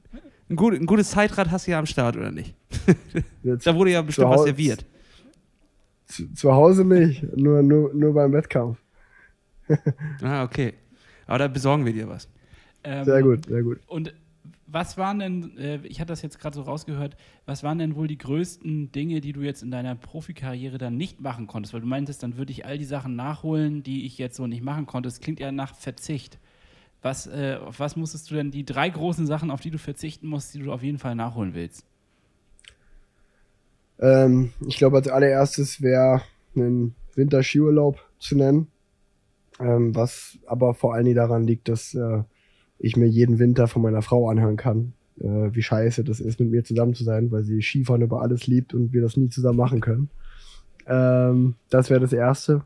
[0.51, 2.55] ein, gut, ein gutes Zeitrad hast du ja am Start, oder nicht?
[3.43, 4.84] Da wurde ja bestimmt was serviert.
[6.07, 8.78] zu, zu Hause nicht, nur, nur, nur beim Wettkampf.
[10.22, 10.74] Ah, okay.
[11.26, 12.28] Aber da besorgen wir dir was.
[12.84, 13.78] Ähm, Sehr gut, sehr gut.
[13.86, 14.12] Und
[14.73, 18.09] was waren denn, äh, ich hatte das jetzt gerade so rausgehört, was waren denn wohl
[18.09, 21.75] die größten Dinge, die du jetzt in deiner Profikarriere dann nicht machen konntest?
[21.75, 24.62] Weil du meintest, dann würde ich all die Sachen nachholen, die ich jetzt so nicht
[24.62, 25.09] machen konnte.
[25.09, 26.39] Das klingt ja nach Verzicht.
[27.03, 30.27] Was, äh, auf was musstest du denn die drei großen Sachen, auf die du verzichten
[30.27, 31.85] musst, die du auf jeden Fall nachholen willst?
[33.99, 36.23] Ähm, ich glaube, als allererstes wäre
[36.57, 38.68] ein Winterskiurlaub zu nennen.
[39.61, 42.23] Ähm, was aber vor allen Dingen daran liegt, dass äh,
[42.83, 46.51] ich mir jeden Winter von meiner Frau anhören kann, äh, wie scheiße das ist, mit
[46.51, 49.59] mir zusammen zu sein, weil sie Skifahren über alles liebt und wir das nie zusammen
[49.59, 50.11] machen können.
[50.87, 52.62] Ähm, das wäre das Erste.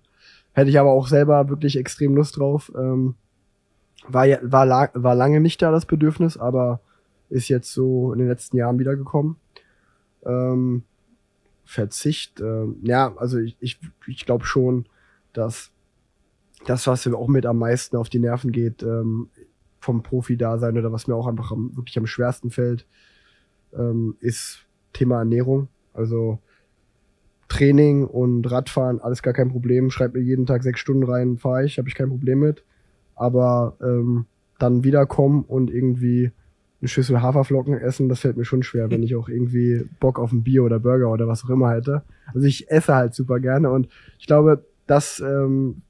[0.53, 2.73] Hätte ich aber auch selber wirklich extrem Lust drauf.
[2.75, 3.15] Ähm,
[4.09, 6.81] war, war, war lange nicht da das Bedürfnis, aber
[7.29, 9.37] ist jetzt so in den letzten Jahren wiedergekommen.
[10.25, 10.85] Ähm,
[11.65, 14.87] Verzicht, ähm, ja, also ich, ich, ich glaube schon,
[15.33, 15.73] dass
[16.65, 19.29] das, was mir auch mit am meisten auf die Nerven geht, ähm,
[19.87, 22.87] vom Profi-Dasein oder was mir auch einfach am, wirklich am schwersten fällt,
[23.75, 25.69] ähm, ist Thema Ernährung.
[25.95, 26.39] Also
[27.49, 29.91] Training und Radfahren, alles gar kein Problem.
[29.91, 32.65] Schreib mir jeden Tag sechs Stunden rein, fahre ich, habe ich kein Problem mit.
[33.15, 34.27] Aber ähm,
[34.59, 36.33] dann wiederkommen und irgendwie
[36.81, 40.33] eine Schüssel Haferflocken essen, das fällt mir schon schwer, wenn ich auch irgendwie Bock auf
[40.33, 42.03] ein Bier oder Burger oder was auch immer hätte.
[42.35, 45.83] Also ich esse halt super gerne und ich glaube, das ähm,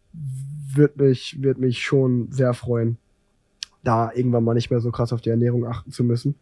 [0.75, 2.99] wird mich, wird mich schon sehr freuen,
[3.87, 6.35] da irgendwann mal nicht mehr so krass auf die Ernährung achten zu müssen.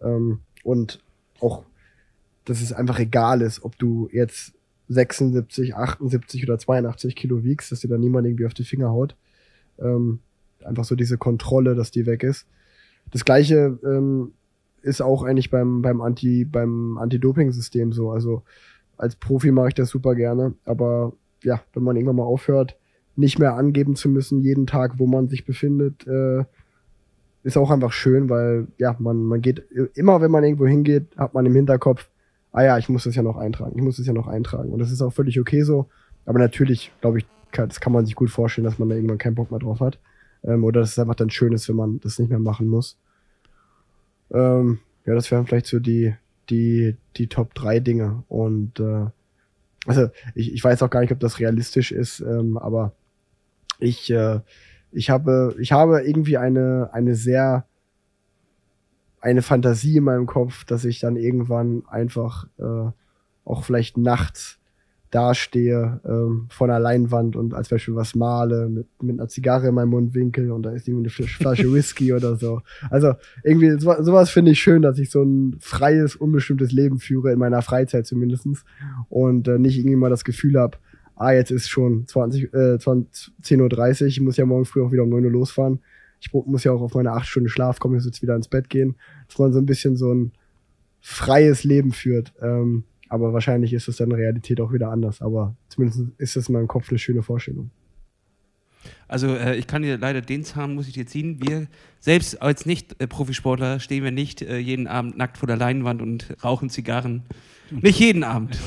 [0.00, 1.02] Ähm, und
[1.40, 1.64] auch,
[2.44, 4.54] dass es einfach egal ist, ob du jetzt
[4.88, 9.16] 76, 78 oder 82 Kilo wiegst, dass dir da niemand irgendwie auf die Finger haut.
[9.78, 10.20] Ähm,
[10.64, 12.46] einfach so diese Kontrolle, dass die weg ist.
[13.10, 14.32] Das gleiche ähm,
[14.82, 18.10] ist auch eigentlich beim, beim Anti, beim Anti-Doping-System so.
[18.10, 18.42] Also
[18.96, 21.12] als Profi mache ich das super gerne, aber
[21.42, 22.76] ja, wenn man irgendwann mal aufhört,
[23.16, 26.44] nicht mehr angeben zu müssen, jeden Tag, wo man sich befindet, äh,
[27.46, 31.32] ist auch einfach schön, weil ja, man, man geht immer, wenn man irgendwo hingeht, hat
[31.32, 32.08] man im Hinterkopf,
[32.50, 34.72] ah ja, ich muss das ja noch eintragen, ich muss das ja noch eintragen.
[34.72, 35.88] Und das ist auch völlig okay so.
[36.24, 39.18] Aber natürlich, glaube ich, kann, das kann man sich gut vorstellen, dass man da irgendwann
[39.18, 40.00] keinen Bock mehr drauf hat.
[40.42, 42.98] Ähm, oder dass es einfach dann schön ist, wenn man das nicht mehr machen muss.
[44.32, 46.16] Ähm, ja, das wären vielleicht so die,
[46.50, 48.24] die, die Top 3 Dinge.
[48.26, 49.06] Und äh,
[49.86, 52.92] also ich, ich weiß auch gar nicht, ob das realistisch ist, ähm, aber
[53.78, 54.40] ich, äh,
[54.96, 57.66] ich habe, ich habe irgendwie eine, eine sehr,
[59.20, 62.90] eine Fantasie in meinem Kopf, dass ich dann irgendwann einfach äh,
[63.44, 64.58] auch vielleicht nachts
[65.10, 69.74] dastehe ähm, vor einer Leinwand und als Beispiel was male mit, mit einer Zigarre in
[69.74, 72.62] meinem Mundwinkel und da ist irgendwie eine Flasche Whisky oder so.
[72.90, 73.12] Also
[73.44, 77.38] irgendwie so, sowas finde ich schön, dass ich so ein freies, unbestimmtes Leben führe, in
[77.38, 78.64] meiner Freizeit zumindestens
[79.08, 80.78] und äh, nicht irgendwie mal das Gefühl habe,
[81.16, 84.92] ah, jetzt ist schon 20, äh, 20, 10.30 Uhr, ich muss ja morgen früh auch
[84.92, 85.80] wieder um 9 Uhr losfahren.
[86.20, 88.48] Ich muss ja auch auf meine 8 Stunden Schlaf kommen, ich muss jetzt wieder ins
[88.48, 88.96] Bett gehen.
[89.28, 90.32] Dass man so ein bisschen so ein
[91.00, 92.32] freies Leben führt.
[92.40, 95.22] Ähm, aber wahrscheinlich ist es dann in Realität auch wieder anders.
[95.22, 97.70] Aber zumindest ist das in meinem Kopf eine schöne Vorstellung.
[99.08, 101.38] Also äh, ich kann dir leider den Zahn muss ich dir ziehen.
[101.40, 101.66] Wir
[102.00, 106.70] selbst als Nicht-Profisportler stehen wir nicht äh, jeden Abend nackt vor der Leinwand und rauchen
[106.70, 107.22] Zigarren.
[107.70, 108.58] Nicht jeden Abend.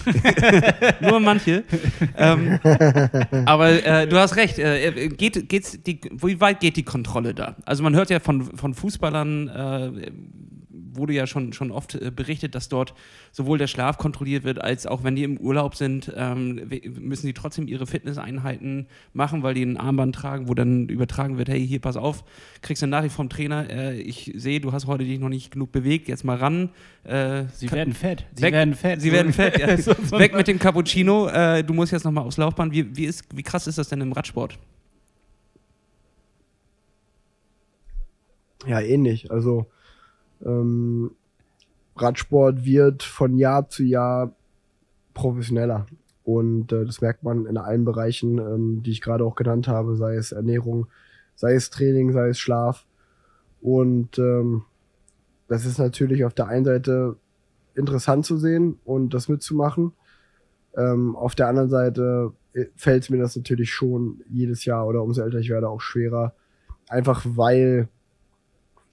[1.01, 1.63] Nur manche.
[2.17, 2.59] ähm,
[3.45, 4.59] aber äh, du hast recht.
[4.59, 7.55] Äh, geht, geht's die, wie weit geht die Kontrolle da?
[7.65, 10.11] Also man hört ja von, von Fußballern, äh,
[10.93, 12.93] wurde ja schon, schon oft äh, berichtet, dass dort
[13.31, 16.69] sowohl der Schlaf kontrolliert wird, als auch wenn die im Urlaub sind, ähm,
[16.99, 21.49] müssen die trotzdem ihre Fitnesseinheiten machen, weil die ein Armband tragen, wo dann übertragen wird,
[21.49, 22.23] hey, hier, pass auf,
[22.61, 25.51] kriegst du eine Nachricht vom Trainer, äh, ich sehe, du hast heute dich noch nicht
[25.51, 26.69] genug bewegt, jetzt mal ran.
[27.03, 28.25] Äh, sie werden fett.
[28.35, 29.01] Sie weg, werden fett.
[29.01, 29.67] Sie werden fett, ja.
[30.19, 32.73] Weg mit dem Cappuccino, äh, du musst jetzt nochmal aufs Laufband.
[32.73, 34.57] Wie, wie, ist, wie krass ist das denn im Radsport?
[38.67, 39.31] Ja, ähnlich.
[39.31, 39.67] Also
[40.45, 41.11] ähm,
[41.95, 44.33] Radsport wird von Jahr zu Jahr
[45.13, 45.85] professioneller.
[46.23, 49.95] Und äh, das merkt man in allen Bereichen, ähm, die ich gerade auch genannt habe,
[49.95, 50.87] sei es Ernährung,
[51.35, 52.85] sei es Training, sei es Schlaf.
[53.61, 54.63] Und ähm,
[55.47, 57.17] das ist natürlich auf der einen Seite
[57.75, 59.93] interessant zu sehen und das mitzumachen.
[60.77, 65.21] Ähm, auf der anderen Seite äh, fällt mir das natürlich schon jedes Jahr oder umso
[65.21, 66.33] älter ich werde auch schwerer.
[66.87, 67.89] Einfach weil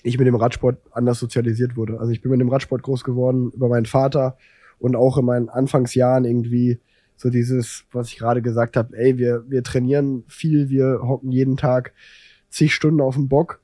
[0.02, 1.98] ich mit dem Radsport anders sozialisiert wurde.
[1.98, 4.36] Also ich bin mit dem Radsport groß geworden über meinen Vater
[4.78, 6.80] und auch in meinen Anfangsjahren irgendwie
[7.16, 11.56] so dieses, was ich gerade gesagt habe, ey, wir, wir trainieren viel, wir hocken jeden
[11.56, 11.92] Tag
[12.50, 13.60] zig Stunden auf dem Bock.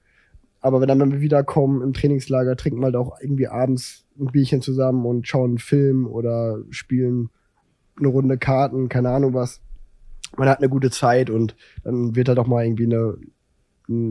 [0.60, 4.62] Aber wenn dann wir wiederkommen im Trainingslager, trinken wir halt auch irgendwie abends ein Bierchen
[4.62, 7.30] zusammen und schauen einen Film oder spielen
[7.98, 9.60] eine Runde Karten, keine Ahnung was.
[10.36, 13.18] Man hat eine gute Zeit und dann wird halt auch mal irgendwie eine,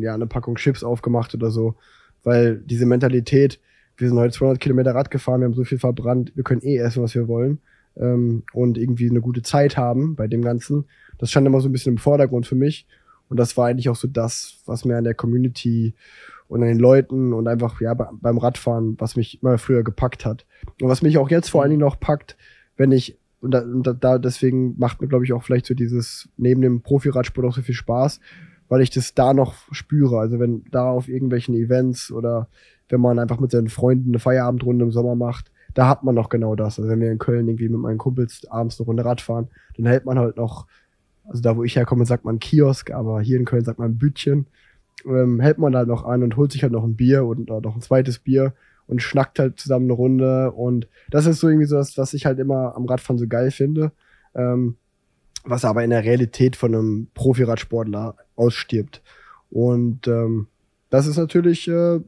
[0.01, 1.76] ja, eine Packung Chips aufgemacht oder so
[2.24, 3.59] weil diese Mentalität,
[3.97, 6.78] wir sind heute 200 Kilometer Rad gefahren, wir haben so viel verbrannt, wir können eh
[6.78, 7.59] essen, was wir wollen
[7.97, 10.86] ähm, und irgendwie eine gute Zeit haben bei dem Ganzen.
[11.17, 12.88] Das stand immer so ein bisschen im Vordergrund für mich
[13.30, 15.93] und das war eigentlich auch so das, was mir an der Community
[16.47, 20.45] und an den Leuten und einfach ja beim Radfahren, was mich immer früher gepackt hat
[20.82, 22.38] und was mich auch jetzt vor allen Dingen noch packt,
[22.76, 26.30] wenn ich und da, und da deswegen macht mir glaube ich auch vielleicht so dieses
[26.38, 28.19] neben dem Profi-Radsport auch so viel Spaß,
[28.72, 30.17] weil ich das da noch spüre.
[30.17, 32.47] Also wenn da auf irgendwelchen Events oder
[32.88, 36.30] wenn man einfach mit seinen Freunden eine Feierabendrunde im Sommer macht, da hat man noch
[36.30, 36.80] genau das.
[36.80, 39.88] Also wenn wir in Köln irgendwie mit meinen Kumpels abends eine Runde Rad fahren, dann
[39.88, 40.67] hält man halt noch,
[41.26, 44.47] also da wo ich herkomme, sagt man Kiosk, aber hier in Köln sagt man Bütchen,
[45.05, 47.59] ähm, hält man halt noch an und holt sich halt noch ein Bier und äh,
[47.59, 48.53] noch ein zweites Bier
[48.88, 52.26] und schnackt halt zusammen eine Runde und das ist so irgendwie so das, was ich
[52.26, 53.91] halt immer am Radfahren so geil finde.
[54.34, 54.78] Ähm,
[55.43, 59.01] was aber in der Realität von einem Profiradsportler ausstirbt.
[59.49, 60.47] Und ähm,
[60.89, 61.99] das ist natürlich äh,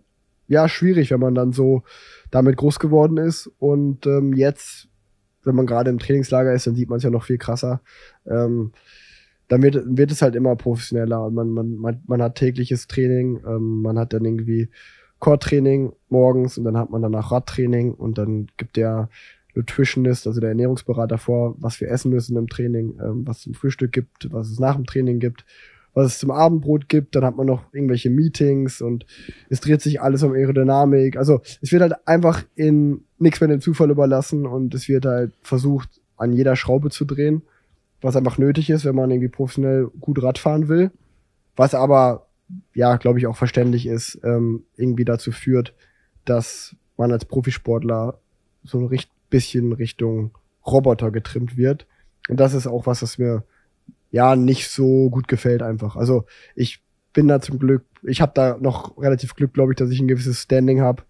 [0.48, 1.84] ja schwierig, wenn man dann so
[2.32, 3.50] damit groß geworden ist.
[3.60, 4.88] Und ähm, jetzt,
[5.44, 7.82] wenn man gerade im Trainingslager ist, dann sieht man es ja noch viel krasser.
[8.26, 8.72] Ähm,
[9.48, 13.42] dann wird, wird es halt immer professioneller und man, man, man, man hat tägliches Training,
[13.46, 14.70] ähm, man hat dann irgendwie
[15.20, 19.10] Core-Training morgens und dann hat man danach Radtraining und dann gibt der
[19.54, 23.54] Nutritionist, also der Ernährungsberater vor, was wir essen müssen im Training, ähm, was es zum
[23.54, 25.46] Frühstück gibt, was es nach dem Training gibt,
[25.94, 27.16] was es zum Abendbrot gibt.
[27.16, 29.06] Dann hat man noch irgendwelche Meetings und
[29.50, 31.18] es dreht sich alles um Aerodynamik.
[31.18, 35.34] Also es wird halt einfach in nichts mehr dem Zufall überlassen und es wird halt
[35.42, 37.42] versucht, an jeder Schraube zu drehen,
[38.02, 40.92] was einfach nötig ist, wenn man irgendwie professionell gut Rad fahren will.
[41.56, 42.28] Was aber
[42.74, 45.74] ja, glaube ich, auch verständlich ist, ähm, irgendwie dazu führt,
[46.26, 48.20] dass man als Profisportler
[48.64, 50.32] so ein bisschen Richtung
[50.66, 51.86] Roboter getrimmt wird.
[52.30, 53.44] Und das ist auch was, was mir
[54.14, 55.96] ja nicht so gut gefällt einfach.
[55.96, 56.84] Also ich
[57.14, 60.08] bin da zum Glück, ich habe da noch relativ Glück, glaube ich, dass ich ein
[60.08, 61.04] gewisses Standing habe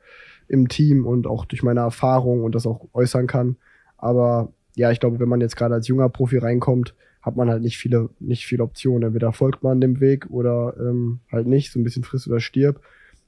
[0.48, 3.58] im Team und auch durch meine Erfahrung und das auch äußern kann.
[3.98, 7.62] Aber ja, ich glaube, wenn man jetzt gerade als junger Profi reinkommt, hat man halt
[7.62, 9.04] nicht viele, nicht viele Optionen.
[9.04, 12.80] Entweder folgt man dem Weg oder ähm, halt nicht, so ein bisschen frisst oder stirb.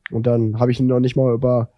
[0.10, 1.70] Und dann habe ich noch nicht mal über,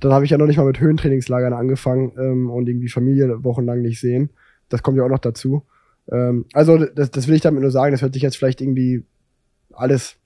[0.00, 3.82] dann habe ich ja noch nicht mal mit Höhentrainingslagern angefangen ähm, und irgendwie Familie wochenlang
[3.82, 4.30] nicht sehen.
[4.70, 5.66] Das kommt ja auch noch dazu.
[6.10, 9.04] Ähm, also das, das will ich damit nur sagen, das hört sich jetzt vielleicht irgendwie
[9.72, 10.16] alles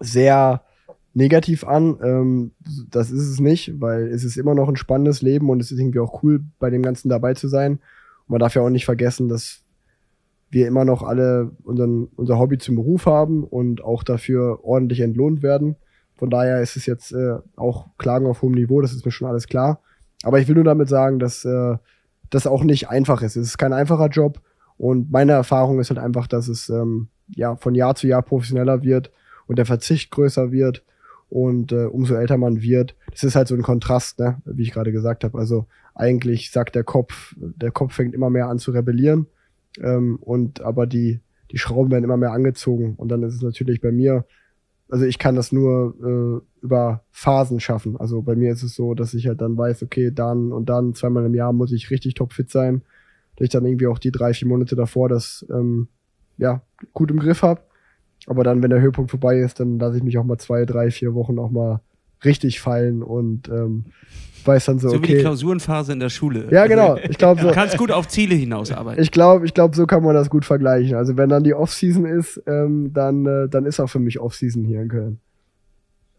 [0.00, 0.62] sehr
[1.14, 1.98] negativ an.
[2.02, 2.50] Ähm,
[2.90, 5.78] das ist es nicht, weil es ist immer noch ein spannendes Leben und es ist
[5.78, 7.72] irgendwie auch cool, bei dem Ganzen dabei zu sein.
[7.72, 9.62] Und man darf ja auch nicht vergessen, dass
[10.50, 15.42] wir immer noch alle unseren, unser Hobby zum Beruf haben und auch dafür ordentlich entlohnt
[15.42, 15.76] werden.
[16.16, 19.28] Von daher ist es jetzt äh, auch Klagen auf hohem Niveau, das ist mir schon
[19.28, 19.80] alles klar.
[20.22, 21.76] Aber ich will nur damit sagen, dass äh,
[22.30, 23.36] das auch nicht einfach ist.
[23.36, 24.40] Es ist kein einfacher Job
[24.76, 28.82] und meine Erfahrung ist halt einfach, dass es ähm, ja von Jahr zu Jahr professioneller
[28.82, 29.10] wird
[29.46, 30.82] und der Verzicht größer wird
[31.28, 34.72] und äh, umso älter man wird, das ist halt so ein Kontrast, ne, wie ich
[34.72, 35.38] gerade gesagt habe.
[35.38, 39.26] Also eigentlich sagt der Kopf, der Kopf fängt immer mehr an zu rebellieren
[39.80, 41.20] ähm, und aber die
[41.50, 44.24] die Schrauben werden immer mehr angezogen und dann ist es natürlich bei mir,
[44.88, 47.96] also ich kann das nur äh, über Phasen schaffen.
[47.96, 50.94] Also bei mir ist es so, dass ich halt dann weiß, okay, dann und dann
[50.94, 52.82] zweimal im Jahr muss ich richtig topfit sein,
[53.36, 55.88] dass ich dann irgendwie auch die drei vier Monate davor das ähm,
[56.36, 56.62] ja
[56.92, 57.62] gut im Griff habe
[58.26, 60.90] aber dann, wenn der Höhepunkt vorbei ist, dann lasse ich mich auch mal zwei, drei,
[60.90, 61.80] vier Wochen auch mal
[62.24, 63.84] richtig fallen und ähm,
[64.44, 65.08] weiß dann so, so okay.
[65.08, 66.48] wie die Klausurenphase in der Schule.
[66.50, 66.96] Ja, genau.
[66.96, 67.48] Ich glaube so.
[67.48, 69.02] Du kannst gut auf Ziele hinausarbeiten.
[69.02, 70.96] Ich glaube, ich glaube, so kann man das gut vergleichen.
[70.96, 74.64] Also wenn dann die Offseason ist, ähm, dann, äh, dann ist auch für mich Offseason
[74.64, 75.20] hier in Köln.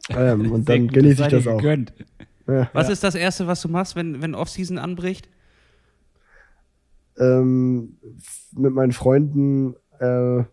[0.09, 1.61] Ähm, und dann genieße ich das auch.
[1.61, 2.69] Ja.
[2.73, 2.93] Was ja.
[2.93, 5.27] ist das Erste, was du machst, wenn, wenn Offseason anbricht?
[7.17, 7.97] Ähm,
[8.55, 10.43] mit meinen Freunden äh,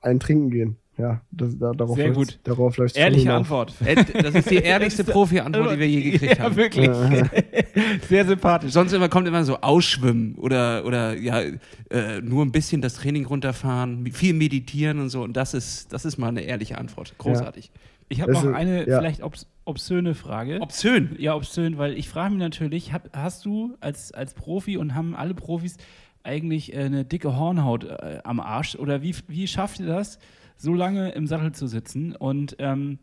[0.00, 0.76] ein Trinken gehen.
[0.98, 2.38] Ja, das, da, darauf Sehr gut.
[2.44, 3.74] Darauf läuft Ehrliche Antwort.
[4.22, 6.56] Das ist die ehrlichste Profi-Antwort, die wir je gekriegt ja, haben.
[6.56, 6.90] Wirklich.
[8.08, 8.72] Sehr sympathisch.
[8.72, 11.40] Sonst immer, kommt immer so Ausschwimmen oder, oder ja,
[11.90, 15.22] äh, nur ein bisschen das Training runterfahren, viel meditieren und so.
[15.22, 17.14] Und das ist, das ist mal eine ehrliche Antwort.
[17.16, 17.66] Großartig.
[17.66, 17.80] Ja.
[18.10, 18.98] Ich habe noch eine ja.
[18.98, 20.60] vielleicht obs obszöne Frage.
[20.60, 21.16] Obszön?
[21.18, 25.14] Ja, obszön, weil ich frage mich natürlich, hab, hast du als, als Profi und haben
[25.14, 25.76] alle Profis
[26.22, 28.76] eigentlich äh, eine dicke Hornhaut äh, am Arsch?
[28.76, 30.18] Oder wie, wie schafft ihr das,
[30.56, 32.14] so lange im Sattel zu sitzen?
[32.14, 32.98] Und ähm,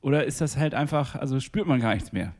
[0.00, 2.34] oder ist das halt einfach, also spürt man gar nichts mehr?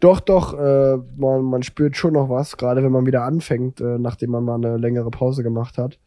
[0.00, 3.98] Doch, doch, äh, man, man spürt schon noch was, gerade wenn man wieder anfängt, äh,
[3.98, 5.98] nachdem man mal eine längere Pause gemacht hat.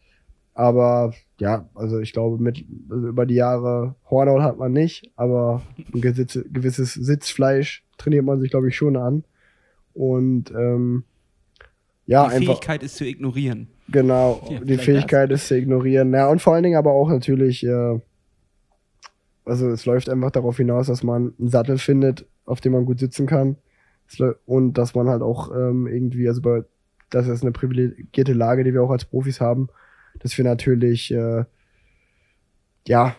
[0.61, 5.63] Aber ja, also ich glaube, mit also über die Jahre Hornhaut hat man nicht, aber
[5.91, 9.23] ein gewisses Sitzfleisch trainiert man sich, glaube ich, schon an.
[9.95, 11.03] Und ähm,
[12.05, 13.69] ja, die einfach, Fähigkeit ist zu ignorieren.
[13.89, 15.41] Genau, ja, die Fähigkeit das.
[15.41, 16.13] ist zu ignorieren.
[16.13, 17.99] Ja, und vor allen Dingen aber auch natürlich, äh,
[19.43, 22.99] also es läuft einfach darauf hinaus, dass man einen Sattel findet, auf dem man gut
[22.99, 23.57] sitzen kann.
[24.45, 26.65] Und dass man halt auch ähm, irgendwie, also bei,
[27.09, 29.67] das ist eine privilegierte Lage, die wir auch als Profis haben,
[30.19, 31.45] dass wir natürlich äh,
[32.87, 33.15] ja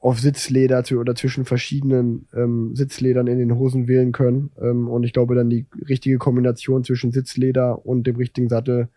[0.00, 4.50] auf Sitzleder zu, oder zwischen verschiedenen ähm, Sitzledern in den Hosen wählen können.
[4.60, 8.88] Ähm, und ich glaube, dann die richtige Kombination zwischen Sitzleder und dem richtigen Sattel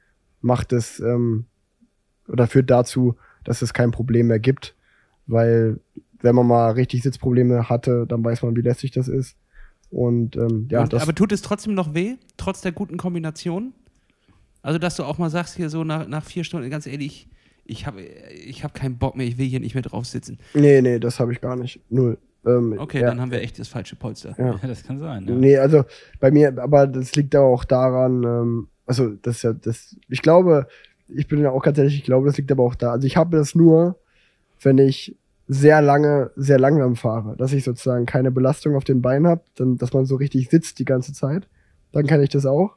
[0.41, 1.45] macht es ähm,
[2.27, 4.75] oder führt dazu, dass es kein Problem mehr gibt.
[5.27, 5.79] Weil
[6.19, 9.37] wenn man mal richtig Sitzprobleme hatte, dann weiß man, wie lästig das ist.
[9.89, 13.73] Und ähm, ja, und, das aber tut es trotzdem noch weh, trotz der guten Kombination?
[14.61, 17.29] Also, dass du auch mal sagst, hier so nach, nach vier Stunden, ganz ehrlich,
[17.67, 20.39] ich habe ich hab keinen Bock mehr, ich will hier nicht mehr drauf sitzen.
[20.53, 21.79] Nee, nee, das habe ich gar nicht.
[21.89, 22.17] Null.
[22.45, 23.07] Ähm, okay, ja.
[23.07, 24.35] dann haben wir echt das falsche Polster.
[24.37, 25.27] Ja, ja das kann sein.
[25.27, 25.35] Ja.
[25.35, 25.83] Nee, also
[26.19, 30.21] bei mir, aber das liegt aber auch daran, ähm, also das ist ja, das, ich
[30.21, 30.67] glaube,
[31.09, 32.91] ich bin ja auch ganz ehrlich, ich glaube, das liegt aber auch da.
[32.91, 33.97] Also ich habe das nur,
[34.61, 35.15] wenn ich
[35.47, 39.77] sehr lange, sehr langsam fahre, dass ich sozusagen keine Belastung auf den Beinen habe, dann,
[39.77, 41.47] dass man so richtig sitzt die ganze Zeit,
[41.91, 42.75] dann kann ich das auch.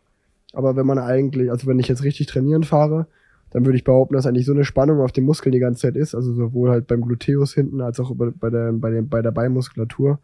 [0.52, 3.06] Aber wenn man eigentlich, also wenn ich jetzt richtig trainieren fahre,
[3.50, 5.96] dann würde ich behaupten, dass eigentlich so eine Spannung auf dem Muskel die ganze Zeit
[5.96, 9.32] ist, also sowohl halt beim Gluteus hinten als auch bei der, bei, der, bei der
[9.32, 10.20] Beinmuskulatur,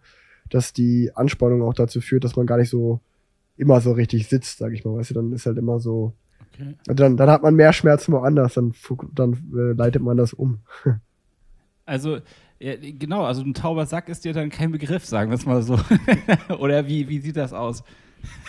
[0.48, 3.00] dass die Anspannung auch dazu führt, dass man gar nicht so
[3.56, 6.12] immer so richtig sitzt, sag ich mal, weißt du, dann ist halt immer so,
[6.52, 6.76] okay.
[6.86, 8.74] Also dann, dann hat man mehr Schmerzen woanders, dann,
[9.14, 10.60] dann äh, leitet man das um.
[11.88, 12.18] Also,
[12.58, 15.62] ja, genau, also ein tauber Sack ist dir dann kein Begriff, sagen wir es mal
[15.62, 15.78] so.
[16.58, 17.84] Oder wie, wie sieht das aus?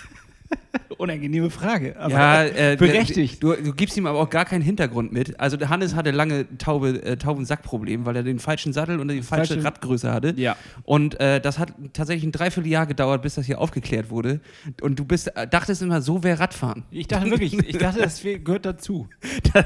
[0.98, 1.96] Unangenehme Frage.
[1.98, 3.42] Aber ja, äh, berechtigt.
[3.44, 5.40] Du, du gibst ihm aber auch gar keinen Hintergrund mit.
[5.40, 9.54] Also Hannes hatte lange Taube, äh, Taubensackproblem, weil er den falschen Sattel und die falsche
[9.56, 10.34] Falsche- Radgröße hatte.
[10.38, 10.56] Ja.
[10.84, 14.40] Und äh, das hat tatsächlich ein Dreivierteljahr gedauert, bis das hier aufgeklärt wurde.
[14.82, 16.84] Und du bist, äh, dachtest immer, so wäre Radfahren.
[16.92, 19.08] Ich dachte wirklich, ich dachte, das gehört dazu.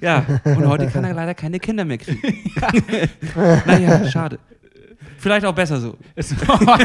[0.00, 2.20] Ja, und heute kann er leider keine Kinder mehr kriegen.
[3.66, 4.38] naja, schade.
[5.18, 5.96] Vielleicht auch besser so.
[6.14, 6.80] Es war,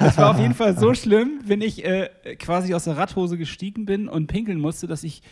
[0.00, 2.08] es war auf jeden Fall so schlimm, wenn ich äh,
[2.38, 5.22] quasi aus der Radhose gestiegen bin und pinkeln musste, dass ich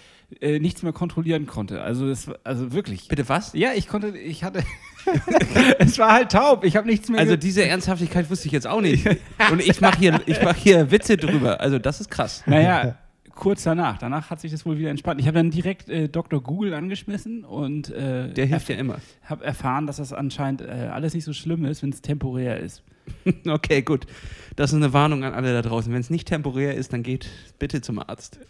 [0.41, 1.83] äh, nichts mehr kontrollieren konnte.
[1.83, 3.09] Also, das, also wirklich.
[3.09, 3.53] Bitte was?
[3.55, 4.63] Ja, ich konnte, ich hatte.
[5.79, 6.65] es war halt taub.
[6.65, 7.21] Ich habe nichts mehr.
[7.21, 9.07] Also diese Ernsthaftigkeit wusste ich jetzt auch nicht.
[9.51, 11.61] Und ich mache hier, ich mach hier Witze drüber.
[11.61, 12.43] Also das ist krass.
[12.47, 12.97] naja,
[13.37, 13.99] kurz danach.
[13.99, 15.21] Danach hat sich das wohl wieder entspannt.
[15.21, 16.43] Ich habe dann direkt äh, Dr.
[16.43, 18.97] Google angeschmissen und äh, Der hilft ja immer.
[19.23, 22.83] habe erfahren, dass das anscheinend äh, alles nicht so schlimm ist, wenn es temporär ist.
[23.47, 24.07] Okay, gut.
[24.57, 25.93] Das ist eine Warnung an alle da draußen.
[25.93, 27.29] Wenn es nicht temporär ist, dann geht
[27.61, 28.41] bitte zum Arzt.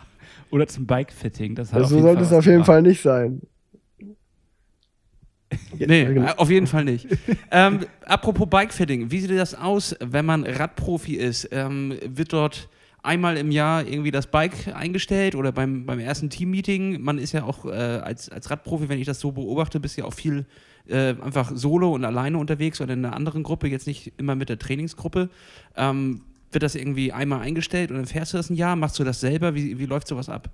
[0.50, 1.54] Oder zum Bike-Fitting.
[1.54, 3.42] Das hat Also so sollte es Fall auf jeden Fall nicht sein.
[5.78, 6.32] Nee, genau.
[6.36, 7.06] auf jeden Fall nicht.
[7.50, 11.48] ähm, apropos Bikefitting, wie sieht das aus, wenn man Radprofi ist?
[11.52, 12.68] Ähm, wird dort
[13.06, 17.00] einmal im Jahr irgendwie das Bike eingestellt oder beim, beim ersten Teammeeting?
[17.00, 20.04] Man ist ja auch äh, als, als Radprofi, wenn ich das so beobachte, bist ja
[20.04, 20.44] auch viel
[20.88, 24.48] äh, einfach solo und alleine unterwegs oder in einer anderen Gruppe, jetzt nicht immer mit
[24.48, 25.30] der Trainingsgruppe.
[25.76, 28.76] Ähm, wird das irgendwie einmal eingestellt und dann fährst du das ein Jahr?
[28.76, 29.54] Machst du das selber?
[29.54, 30.50] Wie, wie läuft sowas ab?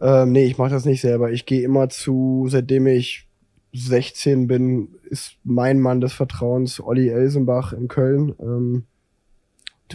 [0.00, 1.32] Ähm, nee, ich mache das nicht selber.
[1.32, 3.26] Ich gehe immer zu, seitdem ich
[3.72, 8.34] 16 bin, ist mein Mann des Vertrauens Olli Elsenbach in Köln.
[8.40, 8.84] Ähm,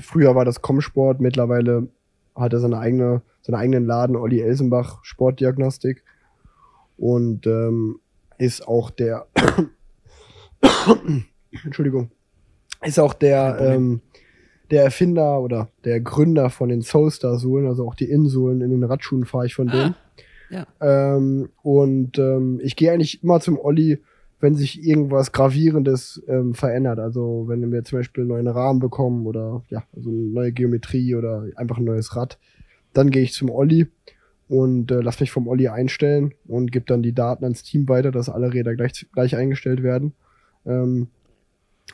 [0.02, 1.88] früher war das Comsport, mittlerweile
[2.36, 6.04] hat er seine eigene, seinen eigenen Laden, Olli Elsenbach Sportdiagnostik.
[6.98, 8.00] Und ähm,
[8.38, 9.28] ist auch der
[11.64, 12.12] Entschuldigung.
[12.84, 14.02] Ist auch der, ähm,
[14.72, 19.26] der Erfinder oder der Gründer von den Soulstar-Sohlen, also auch die Innensohlen in den Radschuhen
[19.26, 19.96] fahre ich von dem.
[20.50, 20.66] ja.
[20.80, 24.02] Ähm, und ähm, ich gehe eigentlich immer zum Olli,
[24.40, 27.00] wenn sich irgendwas Gravierendes ähm, verändert.
[27.00, 31.16] Also wenn wir zum Beispiel einen neuen Rahmen bekommen oder ja, also eine neue Geometrie
[31.16, 32.40] oder einfach ein neues Rad,
[32.94, 33.88] dann gehe ich zum Olli
[34.48, 38.12] und äh, lass mich vom Olli einstellen und gebe dann die Daten ans Team weiter,
[38.12, 40.14] dass alle Räder gleich, gleich eingestellt werden.
[40.66, 41.08] Ähm,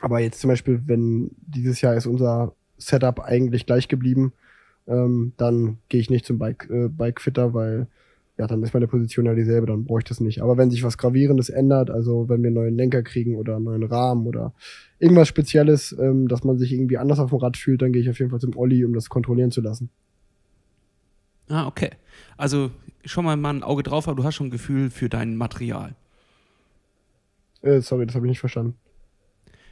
[0.00, 4.32] aber jetzt zum Beispiel, wenn dieses Jahr ist unser Setup eigentlich gleich geblieben,
[4.86, 7.88] ähm, dann gehe ich nicht zum Bike, äh, Bikefitter, weil
[8.38, 10.42] ja, dann ist meine Position ja dieselbe, dann ich das nicht.
[10.42, 13.64] Aber wenn sich was Gravierendes ändert, also wenn wir einen neuen Lenker kriegen oder einen
[13.64, 14.52] neuen Rahmen oder
[14.98, 18.10] irgendwas Spezielles, ähm, dass man sich irgendwie anders auf dem Rad fühlt, dann gehe ich
[18.10, 19.88] auf jeden Fall zum Olli, um das kontrollieren zu lassen.
[21.48, 21.90] Ah, okay.
[22.36, 22.70] Also
[23.04, 25.94] schon mal mal ein Auge drauf, aber du hast schon ein Gefühl für dein Material.
[27.62, 28.74] Äh, sorry, das habe ich nicht verstanden.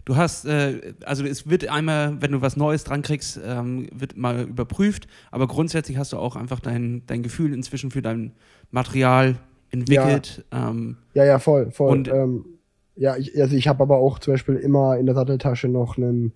[0.04, 4.16] Du hast, äh, also es wird einmal, wenn du was Neues dran kriegst, ähm, wird
[4.16, 8.32] mal überprüft, aber grundsätzlich hast du auch einfach dein, dein Gefühl inzwischen für dein
[8.70, 9.36] Material
[9.70, 10.44] entwickelt.
[10.52, 11.90] Ähm, Ja, ja, voll, voll.
[11.92, 12.44] Und- ähm,
[12.96, 16.32] ja, ich, also ich habe aber auch zum Beispiel immer in der Satteltasche noch einen,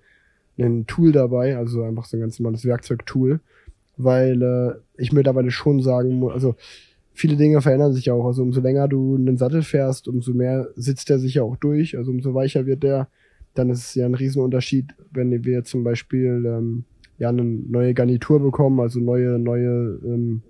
[0.59, 3.39] einen Tool dabei, also einfach so ein ganz normales Werkzeugtool,
[3.97, 6.57] weil äh, ich mittlerweile schon sagen muss, also
[7.13, 8.27] viele Dinge verändern sich ja auch.
[8.27, 11.97] Also umso länger du einen Sattel fährst, umso mehr sitzt der sich ja auch durch,
[11.97, 13.09] also umso weicher wird der.
[13.59, 16.85] Dann ist es ja ein Riesenunterschied, wenn wir zum Beispiel ähm,
[17.19, 20.43] ja eine neue Garnitur bekommen, also neue, neue, ähm,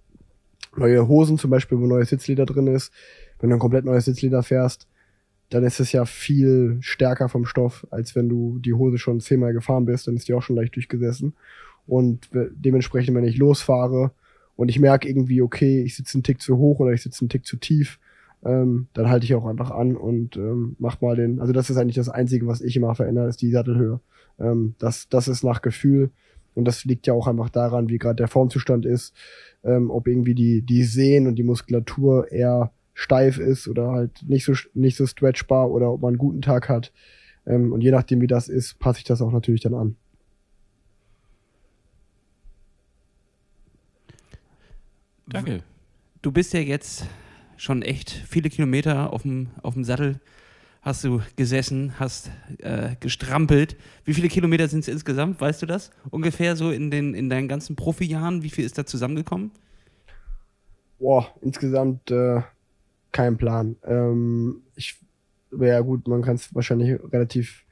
[0.76, 2.92] neue Hosen zum Beispiel, wo neues Sitzleder drin ist.
[3.40, 4.86] Wenn du ein komplett neues Sitzleder fährst,
[5.48, 9.54] dann ist es ja viel stärker vom Stoff, als wenn du die Hose schon zehnmal
[9.54, 11.32] gefahren bist, dann ist die auch schon leicht durchgesessen.
[11.86, 14.10] Und dementsprechend, wenn ich losfahre
[14.54, 17.30] und ich merke irgendwie, okay, ich sitze einen Tick zu hoch oder ich sitze einen
[17.30, 17.98] Tick zu tief,
[18.44, 21.40] ähm, dann halte ich auch einfach an und ähm, mach mal den.
[21.40, 24.00] Also das ist eigentlich das Einzige, was ich immer verändere, ist die Sattelhöhe.
[24.38, 26.10] Ähm, das, das ist nach Gefühl
[26.54, 29.14] und das liegt ja auch einfach daran, wie gerade der Formzustand ist,
[29.64, 34.44] ähm, ob irgendwie die, die Sehnen und die Muskulatur eher steif ist oder halt nicht
[34.44, 36.92] so, nicht so stretchbar oder ob man einen guten Tag hat.
[37.46, 39.96] Ähm, und je nachdem, wie das ist, passe ich das auch natürlich dann an.
[45.28, 45.62] Danke.
[46.22, 47.06] du bist ja jetzt
[47.58, 50.20] schon echt viele Kilometer auf dem, auf dem Sattel,
[50.80, 53.76] hast du gesessen, hast äh, gestrampelt.
[54.04, 55.90] Wie viele Kilometer sind es insgesamt, weißt du das?
[56.10, 59.50] Ungefähr so in, den, in deinen ganzen Profijahren, wie viel ist da zusammengekommen?
[60.98, 62.40] Boah, insgesamt äh,
[63.12, 63.76] kein Plan.
[63.84, 64.98] Ähm, ich,
[65.58, 67.64] ja gut, man kann es wahrscheinlich relativ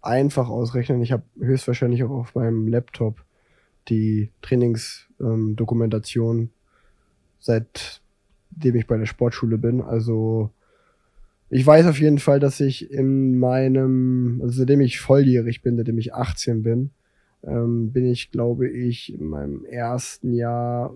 [0.00, 1.02] einfach ausrechnen.
[1.02, 3.24] Ich habe höchstwahrscheinlich auch auf meinem Laptop
[3.88, 6.50] die Trainingsdokumentation ähm, Dokumentation
[8.58, 9.80] seitdem ich bei der Sportschule bin.
[9.80, 10.50] Also
[11.50, 15.98] ich weiß auf jeden Fall, dass ich in meinem, also seitdem ich volljährig bin, seitdem
[15.98, 16.90] ich 18 bin,
[17.44, 20.94] ähm, bin ich, glaube ich, in meinem ersten Jahr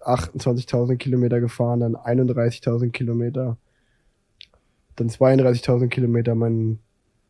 [0.00, 3.56] 28.000 Kilometer gefahren, dann 31.000 Kilometer,
[4.96, 6.34] dann 32.000 Kilometer.
[6.34, 6.80] Mein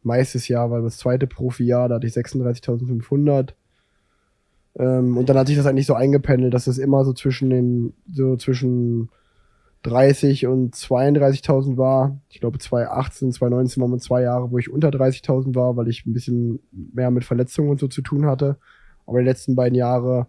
[0.02, 3.50] meistes Jahr war das zweite Profijahr, da hatte ich 36.500.
[4.76, 7.92] Ähm, und dann hat sich das eigentlich so eingependelt, dass es immer so zwischen den,
[8.12, 9.10] so zwischen
[9.84, 12.18] 30 und 32.000 war.
[12.30, 16.06] Ich glaube 2018, 2019 waren wir zwei Jahre, wo ich unter 30.000 war, weil ich
[16.06, 18.56] ein bisschen mehr mit Verletzungen und so zu tun hatte.
[19.06, 20.26] Aber die letzten beiden Jahre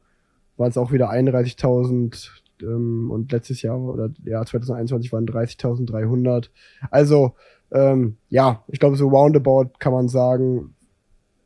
[0.57, 2.29] waren es auch wieder 31.000
[2.63, 6.49] ähm, und letztes Jahr oder ja 2021 waren 30.300.
[6.91, 7.33] Also
[7.71, 10.75] ähm, ja, ich glaube so roundabout kann man sagen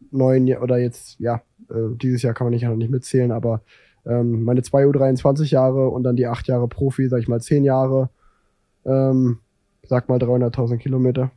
[0.10, 3.62] neun oder jetzt ja äh, dieses Jahr kann man nicht noch nicht mitzählen, aber
[4.10, 7.64] ähm, meine zwei U23 Jahre und dann die acht Jahre Profi, sag ich mal zehn
[7.64, 8.10] Jahre,
[8.86, 9.40] ähm,
[9.84, 11.32] sag mal 300.000 Kilometer.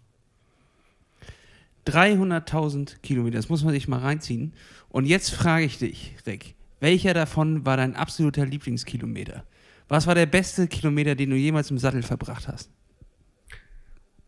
[1.86, 4.54] 300.000 Kilometer, das muss man sich mal reinziehen.
[4.88, 9.44] Und jetzt frage ich dich, Rick, welcher davon war dein absoluter Lieblingskilometer?
[9.88, 12.70] Was war der beste Kilometer, den du jemals im Sattel verbracht hast?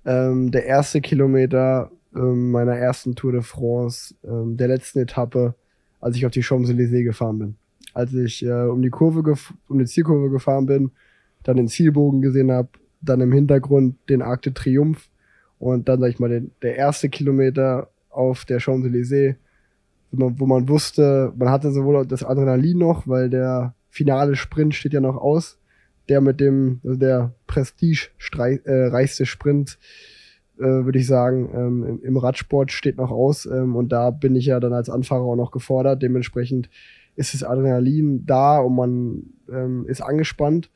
[0.04, 5.54] Ähm, der erste Kilometer ähm, meiner ersten Tour de France, ähm, der letzten Etappe,
[6.00, 7.56] als ich auf die Champs-Élysées gefahren bin
[7.94, 9.22] als ich äh, um die Kurve,
[9.68, 10.90] um die Zielkurve gefahren bin,
[11.44, 12.68] dann den Zielbogen gesehen habe,
[13.00, 15.08] dann im Hintergrund den Arc de Triomphe
[15.58, 19.36] und dann, sag ich mal, den, der erste Kilometer auf der Champs-Élysées,
[20.10, 25.00] wo man, wusste, man hatte sowohl das Adrenalin noch, weil der finale Sprint steht ja
[25.00, 25.58] noch aus,
[26.08, 29.78] der mit dem, also der Prestige-reichste äh, Sprint,
[30.58, 34.36] äh, würde ich sagen, ähm, im, im, Radsport steht noch aus ähm, und da bin
[34.36, 36.68] ich ja dann als Anfahrer auch noch gefordert, dementsprechend
[37.16, 40.70] ist das Adrenalin da und man ähm, ist angespannt.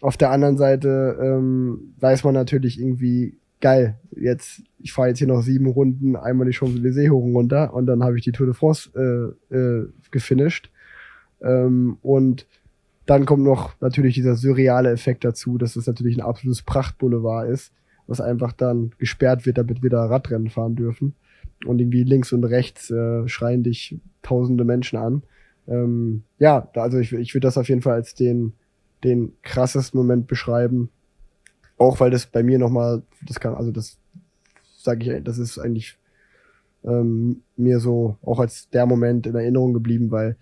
[0.00, 5.28] Auf der anderen Seite ähm, weiß man natürlich irgendwie, geil, jetzt, ich fahre jetzt hier
[5.28, 8.46] noch sieben Runden, einmal die Champs-Élysées hoch und runter und dann habe ich die Tour
[8.46, 8.90] de France
[9.50, 10.70] äh, äh, gefinisht.
[11.42, 12.46] Ähm, und
[13.06, 17.72] dann kommt noch natürlich dieser surreale Effekt dazu, dass es natürlich ein absolutes Prachtboulevard ist,
[18.06, 21.14] was einfach dann gesperrt wird, damit wir da Radrennen fahren dürfen.
[21.66, 25.22] Und irgendwie links und rechts äh, schreien dich tausende Menschen an.
[25.66, 28.52] Ähm, ja, also ich, ich würde das auf jeden Fall als den,
[29.02, 30.90] den krassesten Moment beschreiben.
[31.76, 33.98] Auch weil das bei mir nochmal, das kann, also das
[34.76, 35.98] sage ich, das ist eigentlich
[36.84, 40.36] ähm, mir so auch als der Moment in Erinnerung geblieben, weil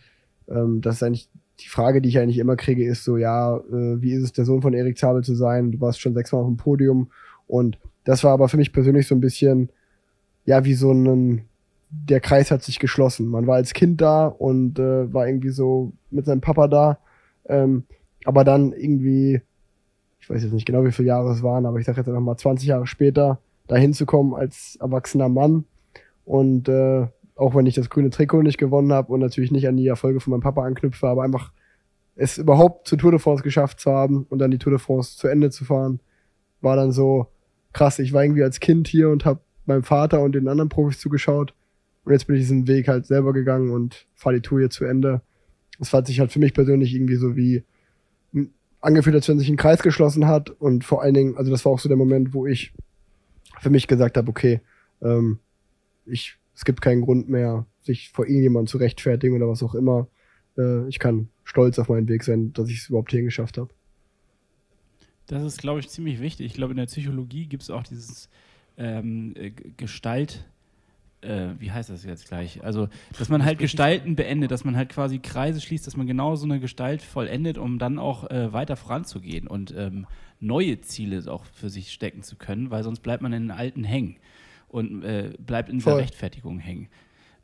[0.48, 4.02] ähm, das ist eigentlich die Frage, die ich eigentlich immer kriege, ist so, ja, äh,
[4.02, 5.72] wie ist es, der Sohn von Erik Zabel zu sein?
[5.72, 7.10] Du warst schon sechsmal auf dem Podium
[7.46, 9.70] und das war aber für mich persönlich so ein bisschen,
[10.44, 11.42] ja, wie so ein,
[11.94, 13.28] der Kreis hat sich geschlossen.
[13.28, 16.98] Man war als Kind da und äh, war irgendwie so mit seinem Papa da.
[17.46, 17.84] Ähm,
[18.24, 19.42] aber dann irgendwie,
[20.18, 22.20] ich weiß jetzt nicht genau, wie viele Jahre es waren, aber ich sage jetzt einfach
[22.20, 25.66] mal 20 Jahre später, da hinzukommen als erwachsener Mann.
[26.24, 29.76] Und äh, auch wenn ich das grüne Trikot nicht gewonnen habe und natürlich nicht an
[29.76, 31.52] die Erfolge von meinem Papa anknüpfe, aber einfach
[32.14, 35.18] es überhaupt zur Tour de France geschafft zu haben und dann die Tour de France
[35.18, 36.00] zu Ende zu fahren,
[36.62, 37.26] war dann so
[37.72, 37.98] krass.
[37.98, 41.54] Ich war irgendwie als Kind hier und habe meinem Vater und den anderen Profis zugeschaut
[42.04, 44.84] und jetzt bin ich diesen Weg halt selber gegangen und fahre die Tour hier zu
[44.84, 45.22] Ende.
[45.80, 47.64] Es hat sich halt für mich persönlich irgendwie so wie
[48.82, 50.50] angefühlt, als wenn sich ein Kreis geschlossen hat.
[50.50, 52.72] Und vor allen Dingen, also das war auch so der Moment, wo ich
[53.60, 54.60] für mich gesagt habe, okay,
[55.00, 55.38] ähm,
[56.04, 60.08] ich, es gibt keinen Grund mehr, sich vor irgendjemandem zu rechtfertigen oder was auch immer.
[60.58, 63.72] Äh, ich kann stolz auf meinen Weg sein, dass ich es überhaupt hierhin geschafft habe.
[65.26, 66.46] Das ist, glaube ich, ziemlich wichtig.
[66.46, 68.28] Ich glaube, in der Psychologie gibt es auch dieses
[68.76, 70.44] ähm, äh, Gestalt,
[71.22, 72.62] äh, wie heißt das jetzt gleich?
[72.62, 76.36] Also, dass man halt Gestalten beendet, dass man halt quasi Kreise schließt, dass man genau
[76.36, 80.06] so eine Gestalt vollendet, um dann auch äh, weiter voranzugehen und ähm,
[80.40, 83.84] neue Ziele auch für sich stecken zu können, weil sonst bleibt man in den alten
[83.84, 84.16] hängen
[84.68, 86.00] und äh, bleibt in dieser Voll.
[86.00, 86.88] Rechtfertigung hängen.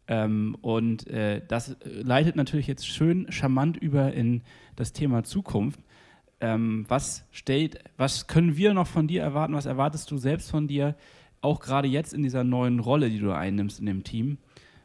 [0.08, 4.42] Ähm, und äh, das leitet natürlich jetzt schön charmant über in
[4.74, 5.80] das Thema Zukunft.
[6.40, 9.54] Ähm, was steht, was können wir noch von dir erwarten?
[9.54, 10.94] Was erwartest du selbst von dir?
[11.40, 14.38] Auch gerade jetzt in dieser neuen Rolle, die du einnimmst in dem Team,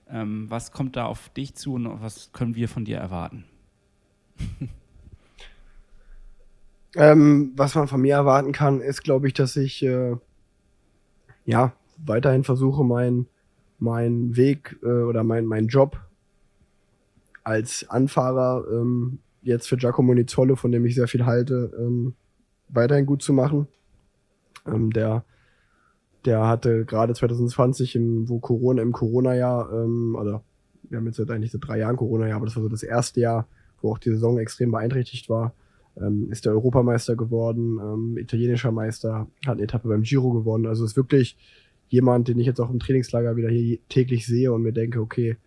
[0.09, 3.45] ähm, was kommt da auf dich zu und was können wir von dir erwarten?
[6.95, 10.15] ähm, was man von mir erwarten kann, ist, glaube ich, dass ich äh,
[11.45, 13.27] ja weiterhin versuche, meinen
[13.79, 15.99] mein Weg äh, oder mein, mein Job
[17.43, 22.15] als Anfahrer ähm, jetzt für Giacomo Nizzolo, von dem ich sehr viel halte, ähm,
[22.69, 23.67] weiterhin gut zu machen.
[24.65, 25.25] Ähm, der
[26.25, 30.43] der hatte gerade 2020, im, wo Corona, im Corona-Jahr, ähm, oder
[30.89, 33.19] wir haben jetzt seit eigentlich seit drei Jahren Corona-Jahr, aber das war so das erste
[33.19, 33.47] Jahr,
[33.81, 35.53] wo auch die Saison extrem beeinträchtigt war,
[35.97, 40.65] ähm, ist der Europameister geworden, ähm, italienischer Meister, hat eine Etappe beim Giro gewonnen.
[40.65, 41.37] Also ist wirklich
[41.89, 45.37] jemand, den ich jetzt auch im Trainingslager wieder hier täglich sehe und mir denke, okay,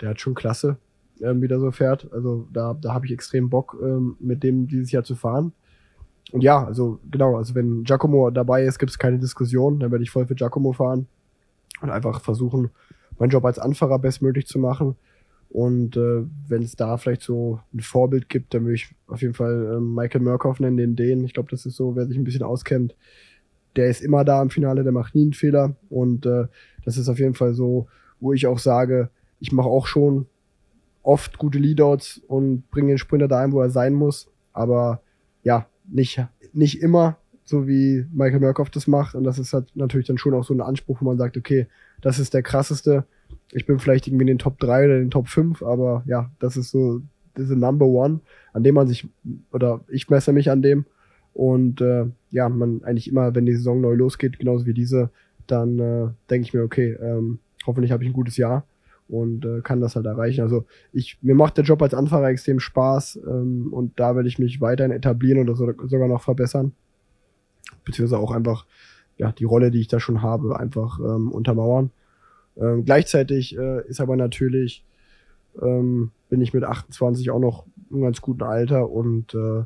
[0.00, 0.78] der hat schon Klasse.
[1.20, 2.10] ähm, wieder so fährt.
[2.12, 5.52] Also da, da habe ich extrem Bock, ähm, mit dem dieses Jahr zu fahren.
[6.32, 9.78] Und ja, also genau, also wenn Giacomo dabei ist, gibt es keine Diskussion.
[9.78, 11.06] Dann werde ich voll für Giacomo fahren
[11.80, 12.70] und einfach versuchen,
[13.18, 14.96] meinen Job als Anfahrer bestmöglich zu machen.
[15.50, 19.34] Und äh, wenn es da vielleicht so ein Vorbild gibt, dann würde ich auf jeden
[19.34, 21.24] Fall äh, Michael Murkoff nennen, den den.
[21.24, 22.96] Ich glaube, das ist so, wer sich ein bisschen auskennt.
[23.76, 25.76] Der ist immer da im Finale, der macht nie einen Fehler.
[25.90, 26.46] Und äh,
[26.84, 27.86] das ist auf jeden Fall so,
[28.18, 30.26] wo ich auch sage, ich mache auch schon
[31.04, 34.28] oft gute Leadouts und bringe den Sprinter dahin, wo er sein muss.
[34.52, 35.02] Aber
[35.44, 36.20] ja, nicht,
[36.52, 39.14] nicht immer, so wie Michael Murkoff das macht.
[39.14, 41.66] Und das ist halt natürlich dann schon auch so ein Anspruch, wo man sagt, okay,
[42.00, 43.04] das ist der krasseste.
[43.52, 46.30] Ich bin vielleicht irgendwie in den Top 3 oder in den Top 5, aber ja,
[46.38, 47.02] das ist so
[47.36, 48.20] diese Number One,
[48.52, 49.08] an dem man sich,
[49.52, 50.86] oder ich messe mich an dem.
[51.34, 55.10] Und äh, ja, man eigentlich immer, wenn die Saison neu losgeht, genauso wie diese,
[55.46, 58.64] dann äh, denke ich mir, okay, ähm, hoffentlich habe ich ein gutes Jahr
[59.08, 60.42] und äh, kann das halt erreichen.
[60.42, 64.38] Also ich, mir macht der Job als Anfahrer extrem Spaß ähm, und da werde ich
[64.38, 66.72] mich weiterhin etablieren oder so, sogar noch verbessern.
[67.84, 68.66] Beziehungsweise auch einfach
[69.18, 71.90] ja, die Rolle, die ich da schon habe, einfach ähm, untermauern.
[72.56, 74.84] Ähm, gleichzeitig äh, ist aber natürlich,
[75.60, 79.64] ähm, bin ich mit 28 auch noch im ganz guten Alter und äh,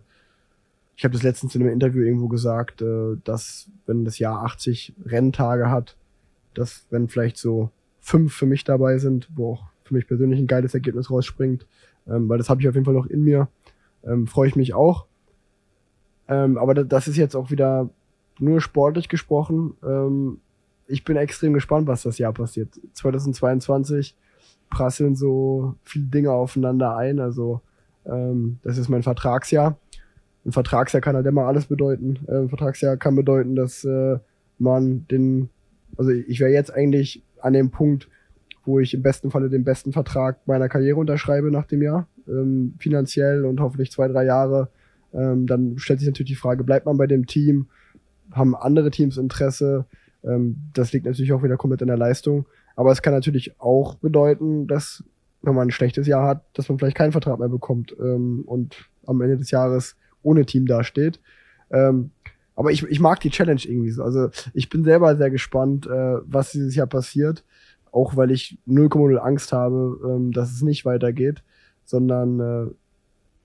[0.97, 4.95] ich habe das letztens in einem Interview irgendwo gesagt, äh, dass wenn das Jahr 80
[5.07, 5.97] Renntage hat,
[6.55, 7.71] dass wenn vielleicht so
[8.09, 11.67] fünf für mich dabei sind, wo auch für mich persönlich ein geiles Ergebnis rausspringt,
[12.07, 13.49] ähm, weil das habe ich auf jeden Fall noch in mir,
[14.03, 15.07] ähm, freue ich mich auch.
[16.27, 17.91] Ähm, aber das ist jetzt auch wieder
[18.39, 19.75] nur sportlich gesprochen.
[19.83, 20.41] Ähm,
[20.87, 22.81] ich bin extrem gespannt, was das Jahr passiert.
[22.95, 24.17] 2022
[24.71, 27.21] prasseln so viele Dinge aufeinander ein.
[27.21, 27.61] Also
[28.07, 29.79] ähm, das ist mein Vertragsjahr.
[30.47, 32.21] Ein Vertragsjahr kann halt immer alles bedeuten.
[32.27, 34.19] Ein Vertragsjahr kann bedeuten, dass äh,
[34.59, 35.51] man den,
[35.99, 38.09] also ich wäre jetzt eigentlich an dem Punkt,
[38.65, 42.75] wo ich im besten Falle den besten Vertrag meiner Karriere unterschreibe nach dem Jahr, ähm,
[42.79, 44.69] finanziell und hoffentlich zwei, drei Jahre.
[45.13, 47.67] Ähm, dann stellt sich natürlich die Frage, bleibt man bei dem Team?
[48.33, 49.87] Haben andere Teams Interesse?
[50.23, 52.47] Ähm, das liegt natürlich auch wieder komplett in der Leistung.
[52.77, 55.03] Aber es kann natürlich auch bedeuten, dass,
[55.43, 58.89] wenn man ein schlechtes Jahr hat, dass man vielleicht keinen Vertrag mehr bekommt ähm, und
[59.07, 61.21] am Ende des Jahres ohne Team dasteht.
[61.71, 62.11] Ähm,
[62.59, 64.03] aber ich, ich mag die Challenge irgendwie so.
[64.03, 67.45] Also ich bin selber sehr gespannt, äh, was dieses Jahr passiert.
[67.93, 71.45] Auch weil ich 0,0 Angst habe, ähm, dass es nicht weitergeht,
[71.85, 72.67] sondern äh,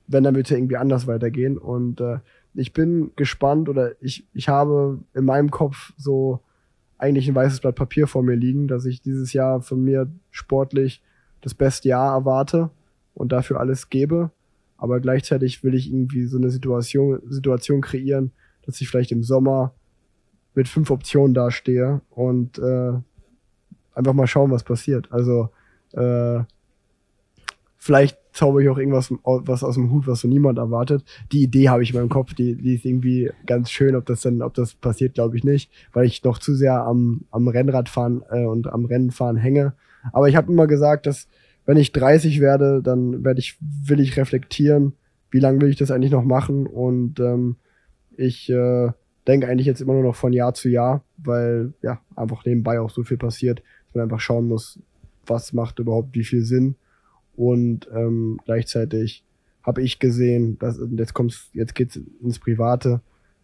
[0.08, 1.60] wenn, dann ja irgendwie anders weitergehen.
[1.60, 2.22] Und äh,
[2.56, 6.40] ich bin gespannt oder ich, ich habe in meinem Kopf so
[6.98, 11.04] eigentlich ein weißes Blatt Papier vor mir liegen, dass ich dieses Jahr von mir sportlich
[11.42, 12.72] das beste Jahr erwarte
[13.14, 14.32] und dafür alles gebe.
[14.76, 18.32] Aber gleichzeitig will ich irgendwie so eine Situation, Situation kreieren,
[18.66, 19.74] dass ich vielleicht im Sommer
[20.56, 22.94] mit fünf Optionen dastehe und äh,
[23.94, 25.12] einfach mal schauen, was passiert.
[25.12, 25.50] Also
[25.94, 26.44] äh,
[27.78, 31.04] vielleicht zauber ich auch irgendwas was aus dem Hut, was so niemand erwartet.
[31.32, 33.96] Die Idee habe ich in meinem Kopf, die, die ist irgendwie ganz schön.
[33.96, 37.26] Ob das dann, ob das passiert, glaube ich nicht, weil ich noch zu sehr am,
[37.32, 39.74] am Rennradfahren äh, und am Rennenfahren hänge.
[40.12, 41.28] Aber ich habe immer gesagt, dass
[41.66, 44.94] wenn ich 30 werde, dann werde ich, will ich reflektieren,
[45.32, 47.56] wie lange will ich das eigentlich noch machen und ähm,
[48.18, 48.92] ich äh,
[49.28, 52.90] denke eigentlich jetzt immer nur noch von Jahr zu Jahr, weil ja einfach nebenbei auch
[52.90, 54.80] so viel passiert, dass man einfach schauen muss,
[55.26, 56.76] was macht überhaupt wie viel Sinn.
[57.36, 59.24] Und ähm, gleichzeitig
[59.64, 63.02] habe ich gesehen, dass jetzt kommt's, jetzt geht's ins Private.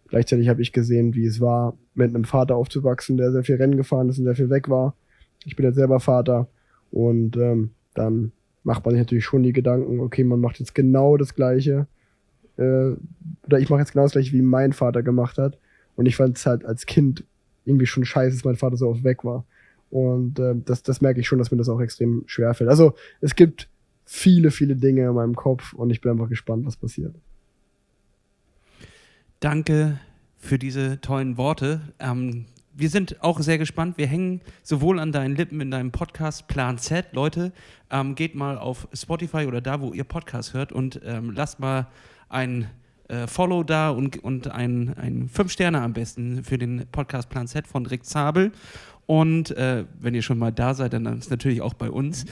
[0.09, 3.77] Gleichzeitig habe ich gesehen, wie es war, mit einem Vater aufzuwachsen, der sehr viel Rennen
[3.77, 4.95] gefahren ist und sehr viel weg war.
[5.45, 6.49] Ich bin jetzt selber Vater
[6.91, 8.31] und ähm, dann
[8.63, 11.87] macht man sich natürlich schon die Gedanken, okay, man macht jetzt genau das Gleiche
[12.59, 12.95] äh,
[13.45, 15.57] oder ich mache jetzt genau das gleiche, wie mein Vater gemacht hat.
[15.95, 17.23] Und ich fand es halt als Kind
[17.65, 19.45] irgendwie schon scheiße, dass mein Vater so oft weg war.
[19.89, 22.69] Und äh, das, das merke ich schon, dass mir das auch extrem schwer fällt.
[22.69, 23.69] Also es gibt
[24.05, 27.15] viele, viele Dinge in meinem Kopf und ich bin einfach gespannt, was passiert.
[29.39, 29.99] Danke
[30.37, 31.81] für diese tollen Worte.
[31.99, 32.45] Ähm,
[32.75, 33.97] wir sind auch sehr gespannt.
[33.97, 37.07] Wir hängen sowohl an deinen Lippen in deinem Podcast Plan Z.
[37.13, 37.51] Leute,
[37.89, 41.87] ähm, geht mal auf Spotify oder da, wo ihr Podcast hört und ähm, lasst mal
[42.29, 42.67] ein
[43.07, 47.47] äh, Follow da und, und ein, ein fünf Sterne am besten für den Podcast Plan
[47.47, 48.51] Z von Rick Zabel.
[49.05, 52.25] Und äh, wenn ihr schon mal da seid, dann ist natürlich auch bei uns.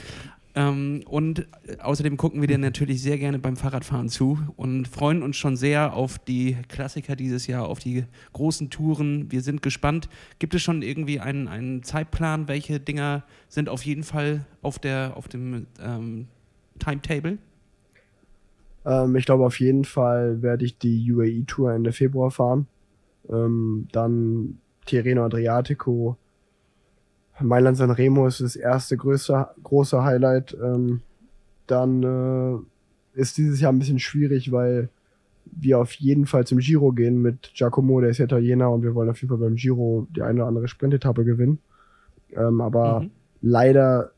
[0.54, 1.46] Ähm, und
[1.80, 5.94] außerdem gucken wir dir natürlich sehr gerne beim Fahrradfahren zu und freuen uns schon sehr
[5.94, 9.30] auf die Klassiker dieses Jahr, auf die großen Touren.
[9.30, 10.08] Wir sind gespannt.
[10.38, 12.48] Gibt es schon irgendwie einen, einen Zeitplan?
[12.48, 16.28] Welche Dinger sind auf jeden Fall auf, der, auf dem ähm,
[16.78, 17.38] Timetable?
[18.88, 22.66] Ähm, ich glaube, auf jeden Fall werde ich die UAE-Tour Ende Februar fahren.
[23.28, 26.16] Ähm, dann Tirreno Adriatico.
[27.40, 30.56] Mailand San Remo ist das erste größte, große Highlight.
[30.60, 31.02] Ähm,
[31.66, 34.88] dann äh, ist dieses Jahr ein bisschen schwierig, weil
[35.44, 39.08] wir auf jeden Fall zum Giro gehen mit Giacomo, der ist Italiener und wir wollen
[39.10, 41.58] auf jeden Fall beim Giro die eine oder andere Sprintetappe gewinnen.
[42.32, 43.10] Ähm, aber Mhm.
[43.42, 44.10] leider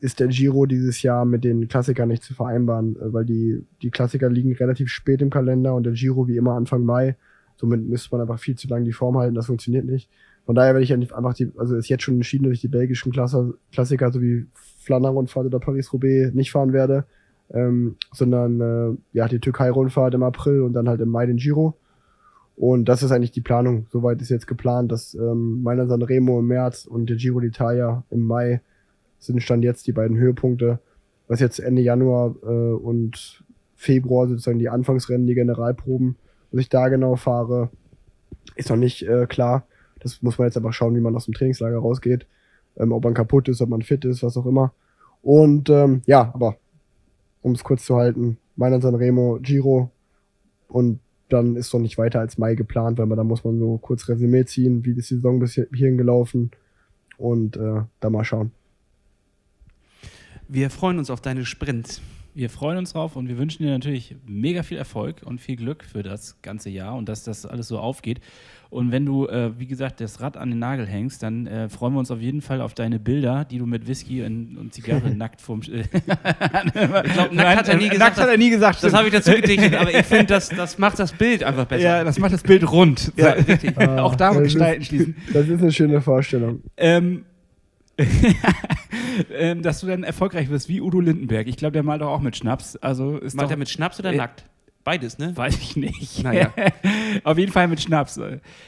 [0.00, 3.90] ist der Giro dieses Jahr mit den Klassikern nicht zu vereinbaren, äh, weil die, die
[3.90, 7.16] Klassiker liegen relativ spät im Kalender und der Giro wie immer Anfang Mai.
[7.56, 10.08] Somit müsste man einfach viel zu lange die Form halten, das funktioniert nicht.
[10.44, 13.12] Von daher werde ich einfach die, also ist jetzt schon entschieden, dass ich die belgischen
[13.12, 14.46] Klasse, Klassiker sowie
[14.80, 17.04] Flandern-Rundfahrt oder Paris-Roubaix nicht fahren werde,
[17.50, 21.76] ähm, sondern äh, ja die Türkei-Rundfahrt im April und dann halt im Mai den Giro.
[22.56, 23.86] Und das ist eigentlich die Planung.
[23.90, 28.02] Soweit ist jetzt geplant, dass ähm, Mailand San Remo im März und der Giro d'Italia
[28.10, 28.60] im Mai
[29.22, 30.80] sind stand jetzt die beiden Höhepunkte.
[31.28, 33.44] Was jetzt Ende Januar äh, und
[33.74, 36.16] Februar sozusagen die Anfangsrennen, die Generalproben,
[36.50, 37.70] was ich da genau fahre,
[38.56, 39.66] ist noch nicht äh, klar.
[40.00, 42.26] Das muss man jetzt einfach schauen, wie man aus dem Trainingslager rausgeht.
[42.76, 44.72] Ähm, ob man kaputt ist, ob man fit ist, was auch immer.
[45.22, 46.56] Und ähm, ja, aber
[47.42, 49.90] um es kurz zu halten, Mailand San Remo, Giro
[50.68, 53.78] und dann ist noch nicht weiter als Mai geplant, weil man da muss man so
[53.78, 56.50] kurz Resümee ziehen, wie ist die Saison bis hierhin gelaufen
[57.16, 58.52] und äh, da mal schauen.
[60.54, 62.02] Wir freuen uns auf deine Sprints.
[62.34, 65.82] Wir freuen uns drauf und wir wünschen dir natürlich mega viel Erfolg und viel Glück
[65.82, 68.20] für das ganze Jahr und dass das alles so aufgeht.
[68.68, 71.94] Und wenn du, äh, wie gesagt, das Rad an den Nagel hängst, dann äh, freuen
[71.94, 75.08] wir uns auf jeden Fall auf deine Bilder, die du mit Whisky und, und Zigarre
[75.16, 75.62] nackt vorm.
[75.70, 75.72] Ich
[77.14, 77.98] glaube, nackt hat er nie gesagt.
[77.98, 78.74] Nackt hat er nie gesagt.
[78.74, 78.94] Das stimmt.
[78.94, 81.82] habe ich dazu gedichtet, aber ich finde, das, das macht das Bild einfach besser.
[81.82, 83.10] ja, das macht das Bild rund.
[83.16, 83.78] Ja, richtig.
[83.78, 85.16] Auch da das gestalten ist, schließen.
[85.32, 86.62] Das ist eine schöne Vorstellung.
[86.76, 87.24] Ähm,
[89.32, 91.46] ähm, dass du dann erfolgreich wirst wie Udo Lindenberg.
[91.46, 92.76] Ich glaube, der malt doch auch mit Schnaps.
[92.76, 94.44] Also ist Malt doch, er mit Schnaps oder Äh, nackt?
[94.84, 95.36] Beides, ne?
[95.36, 96.24] Weiß ich nicht.
[96.24, 96.52] Naja.
[97.24, 98.18] Auf jeden Fall mit Schnaps.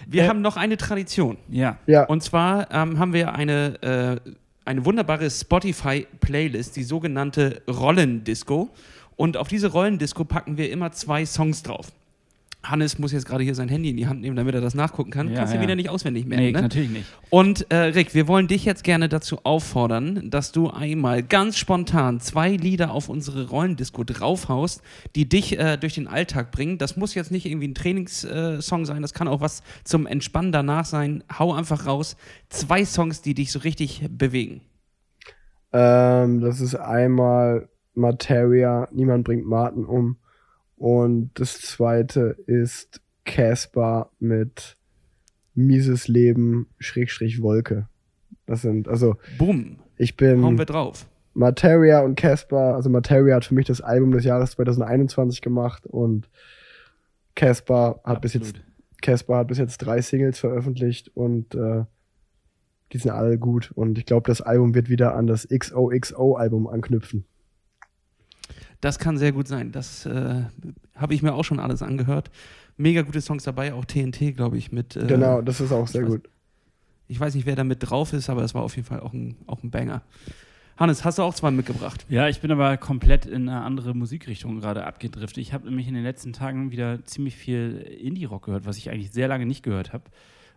[0.07, 1.39] Wir Äh, haben noch eine Tradition.
[1.49, 1.79] Ja.
[1.87, 4.31] Ja, Und zwar ähm, haben wir eine, äh,
[4.65, 8.71] eine wunderbare Spotify-Playlist, die sogenannte Rollendisco.
[9.17, 11.89] Und auf diese Rollendisco packen wir immer zwei Songs drauf.
[12.65, 15.11] Hannes muss jetzt gerade hier sein Handy in die Hand nehmen, damit er das nachgucken
[15.11, 15.29] kann.
[15.31, 15.63] Ja, Kannst du ja.
[15.63, 16.63] wieder nicht auswendig merken, Nee, ne?
[16.63, 17.07] natürlich nicht.
[17.31, 22.21] Und äh, Rick, wir wollen dich jetzt gerne dazu auffordern, dass du einmal ganz spontan
[22.21, 24.83] zwei Lieder auf unsere Rollendisco draufhaust,
[25.15, 26.79] die dich äh, durch den Alltag bringen.
[26.79, 30.51] Das muss jetzt nicht irgendwie ein Trainingssong äh, sein, das kann auch was zum Entspannen
[30.53, 31.23] danach sein.
[31.39, 32.17] Hau einfach raus.
[32.49, 34.63] Zwei Songs, die dich so richtig bewegen.
[35.73, 40.17] ähm, das ist einmal Materia, niemand bringt Martin um.
[40.85, 44.77] Und das zweite ist Casper mit
[45.55, 47.89] Mieses Leben, Schrägstrich Wolke.
[48.45, 50.43] Das sind, also Boom, ich bin.
[50.43, 51.07] hauen wir drauf.
[51.33, 56.29] Materia und Casper, also Materia hat für mich das Album des Jahres 2021 gemacht und
[57.35, 58.57] Casper hat bis jetzt.
[59.01, 61.85] Casper hat bis jetzt drei Singles veröffentlicht und äh,
[62.93, 66.67] die sind alle gut und ich glaube, das Album wird wieder an das XOXO Album
[66.67, 67.25] anknüpfen.
[68.85, 69.73] Das kann sehr gut sein.
[69.73, 70.43] Das äh,
[70.95, 72.31] habe ich mir auch schon alles angehört.
[72.77, 74.95] Mega gute Songs dabei, auch TNT, glaube ich, mit.
[74.95, 76.29] Äh, genau, das ist auch ich sehr weiß- gut.
[77.09, 79.13] Ich weiß nicht, wer da mit drauf ist, aber es war auf jeden Fall auch
[79.13, 80.03] ein, auch ein Banger.
[80.77, 82.05] Hannes, hast du auch zwei mitgebracht?
[82.09, 85.39] Ja, ich bin aber komplett in eine andere Musikrichtung gerade abgedriftet.
[85.39, 89.13] Ich habe nämlich in den letzten Tagen wieder ziemlich viel Indie-Rock gehört, was ich eigentlich
[89.13, 90.05] sehr lange nicht gehört habe.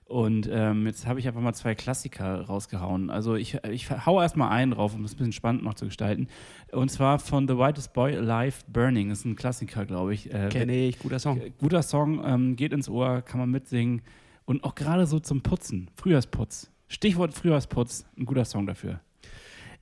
[0.08, 3.10] Und ähm, jetzt habe ich einfach mal zwei Klassiker rausgehauen.
[3.10, 6.28] Also ich, ich hau erstmal einen drauf, um es ein bisschen spannend noch zu gestalten.
[6.72, 9.10] Und zwar von The Whitest Boy Alive Burning.
[9.10, 10.34] Das ist ein Klassiker, glaube ich.
[10.34, 11.42] Äh, Kenne ich, guter Song.
[11.60, 14.02] Guter Song, ähm, geht ins Ohr, kann man mitsingen.
[14.46, 16.72] Und auch gerade so zum Putzen, Frühjahrsputz.
[16.88, 19.02] Stichwort Frühjahrsputz, ein guter Song dafür.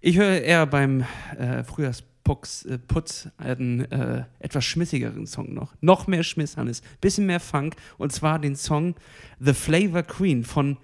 [0.02, 1.06] Ich höre eher beim
[1.38, 5.74] äh, Frühjahrsputz äh, Putz einen äh, etwas schmissigeren Song noch.
[5.82, 6.82] Noch mehr Schmiss, Hannes.
[7.02, 7.76] Bisschen mehr Funk.
[7.98, 8.96] Und zwar den Song
[9.40, 10.78] The Flavor Queen von,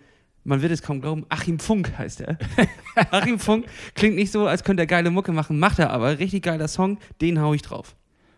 [0.44, 2.38] man wird es kaum glauben, Achim Funk heißt er.
[3.12, 3.66] Achim Funk
[3.96, 6.20] klingt nicht so, als könnte er geile Mucke machen, macht er aber.
[6.20, 7.96] Richtig geiler Song, den hau ich drauf.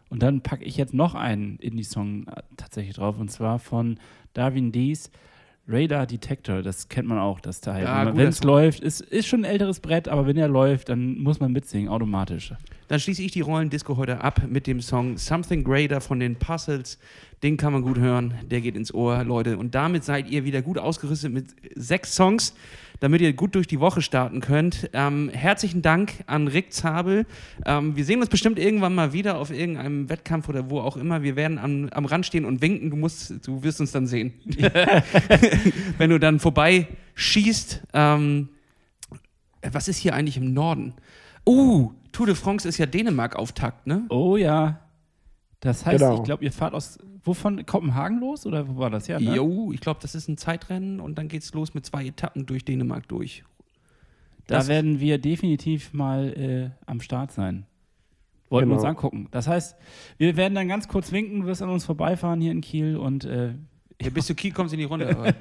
[0.09, 3.97] Und dann packe ich jetzt noch einen Indie-Song äh, tatsächlich drauf, und zwar von
[4.33, 5.09] Darwin Dees,
[5.67, 6.61] Radar Detector.
[6.61, 7.83] Das kennt man auch, das Teil.
[7.83, 10.89] Ja, guter wenn es läuft, ist, ist schon ein älteres Brett, aber wenn er läuft,
[10.89, 12.53] dann muss man mitsingen, automatisch.
[12.93, 16.99] Dann schließe ich die Rollendisco heute ab mit dem Song Something Greater von den Puzzles.
[17.41, 19.57] Den kann man gut hören, der geht ins Ohr, Leute.
[19.57, 22.53] Und damit seid ihr wieder gut ausgerüstet mit sechs Songs,
[22.99, 24.91] damit ihr gut durch die Woche starten könnt.
[24.93, 27.25] Ähm, herzlichen Dank an Rick Zabel.
[27.65, 31.23] Ähm, wir sehen uns bestimmt irgendwann mal wieder auf irgendeinem Wettkampf oder wo auch immer.
[31.23, 32.91] Wir werden am, am Rand stehen und winken.
[32.91, 34.33] Du, musst, du wirst uns dann sehen.
[35.97, 37.85] Wenn du dann vorbei schießt.
[37.93, 38.49] Ähm,
[39.71, 40.93] was ist hier eigentlich im Norden?
[41.43, 44.05] Uh, Tour de France ist ja Dänemark-Auftakt, ne?
[44.09, 44.79] Oh ja.
[45.59, 46.17] Das heißt, Genau.
[46.17, 49.07] ich glaube, ihr fahrt aus, wovon, Kopenhagen los oder wo war das?
[49.07, 49.35] Ja, ne?
[49.35, 52.63] Jo, ich glaube, das ist ein Zeitrennen und dann geht's los mit zwei Etappen durch
[52.65, 53.43] Dänemark durch.
[54.47, 57.65] Da Das- werden wir definitiv mal äh, am Start sein.
[58.49, 58.81] Wollten wir Genau.
[58.81, 59.27] uns angucken.
[59.31, 59.75] Das heißt,
[60.17, 63.25] wir werden dann ganz kurz winken, du wirst an uns vorbeifahren hier in Kiel und
[63.25, 63.53] äh,
[64.01, 65.07] Ja, bis zu Kiel kommst du in die Runde.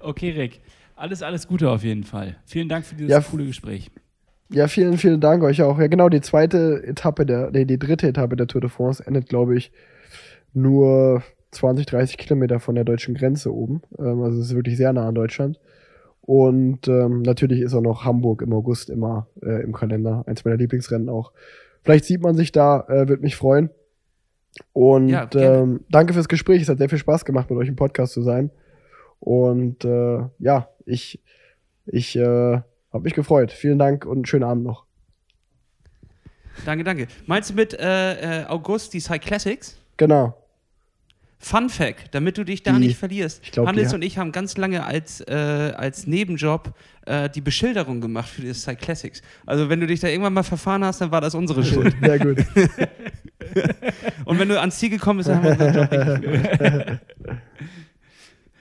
[0.00, 0.60] okay, Rick.
[0.96, 2.36] Alles, alles Gute auf jeden Fall.
[2.44, 3.20] Vielen Dank für dieses Ja.
[3.20, 3.90] coole Gespräch.
[4.52, 5.78] Ja, vielen, vielen Dank euch auch.
[5.78, 9.28] Ja, genau, die zweite Etappe der, nee, die dritte Etappe der Tour de France endet,
[9.28, 9.72] glaube ich,
[10.52, 11.22] nur
[11.52, 13.82] 20, 30 Kilometer von der deutschen Grenze oben.
[13.98, 15.58] Ähm, also es ist wirklich sehr nah an Deutschland.
[16.20, 20.22] Und ähm, natürlich ist auch noch Hamburg im August immer äh, im Kalender.
[20.26, 21.32] Eins meiner Lieblingsrennen auch.
[21.82, 23.70] Vielleicht sieht man sich da, äh, würde mich freuen.
[24.72, 26.62] Und Ja, ähm, danke fürs Gespräch.
[26.62, 28.50] Es hat sehr viel Spaß gemacht, mit euch im Podcast zu sein.
[29.18, 31.22] Und äh, ja, ich,
[31.86, 32.60] ich äh,
[32.92, 33.52] habe mich gefreut.
[33.52, 34.84] Vielen Dank und einen schönen Abend noch.
[36.64, 37.06] danke, danke.
[37.26, 39.78] Meinst du mit äh, äh, August die Cyclassics?
[39.96, 40.36] Genau.
[41.38, 43.40] Fun Fact, damit du dich da Die- nicht verlierst.
[43.42, 46.72] ich glaub, die Hannes ha- und ich haben ganz lange als, äh, als Nebenjob
[47.06, 49.22] äh, die Beschilderung gemacht für die Cyclassics.
[49.44, 51.96] Also wenn du dich da irgendwann mal verfahren hast, dann war das unsere Schuld.
[52.00, 52.38] Sehr gut.
[54.24, 56.30] Und wenn du ans Ziel gekommen bist, dann haben wir unseren Job
[56.70, 57.00] nicht.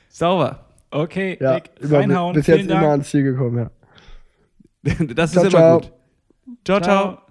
[0.09, 0.65] Sauber.
[0.89, 2.33] Okay, Ja, immer, reinhauen.
[2.33, 3.71] bis jetzt immer ans Ziel gekommen, ja.
[5.15, 5.79] Das Ciao, ist immer ciao.
[5.79, 5.91] gut.
[6.65, 6.79] ciao.
[6.81, 6.81] ciao.
[6.81, 7.30] Ciao.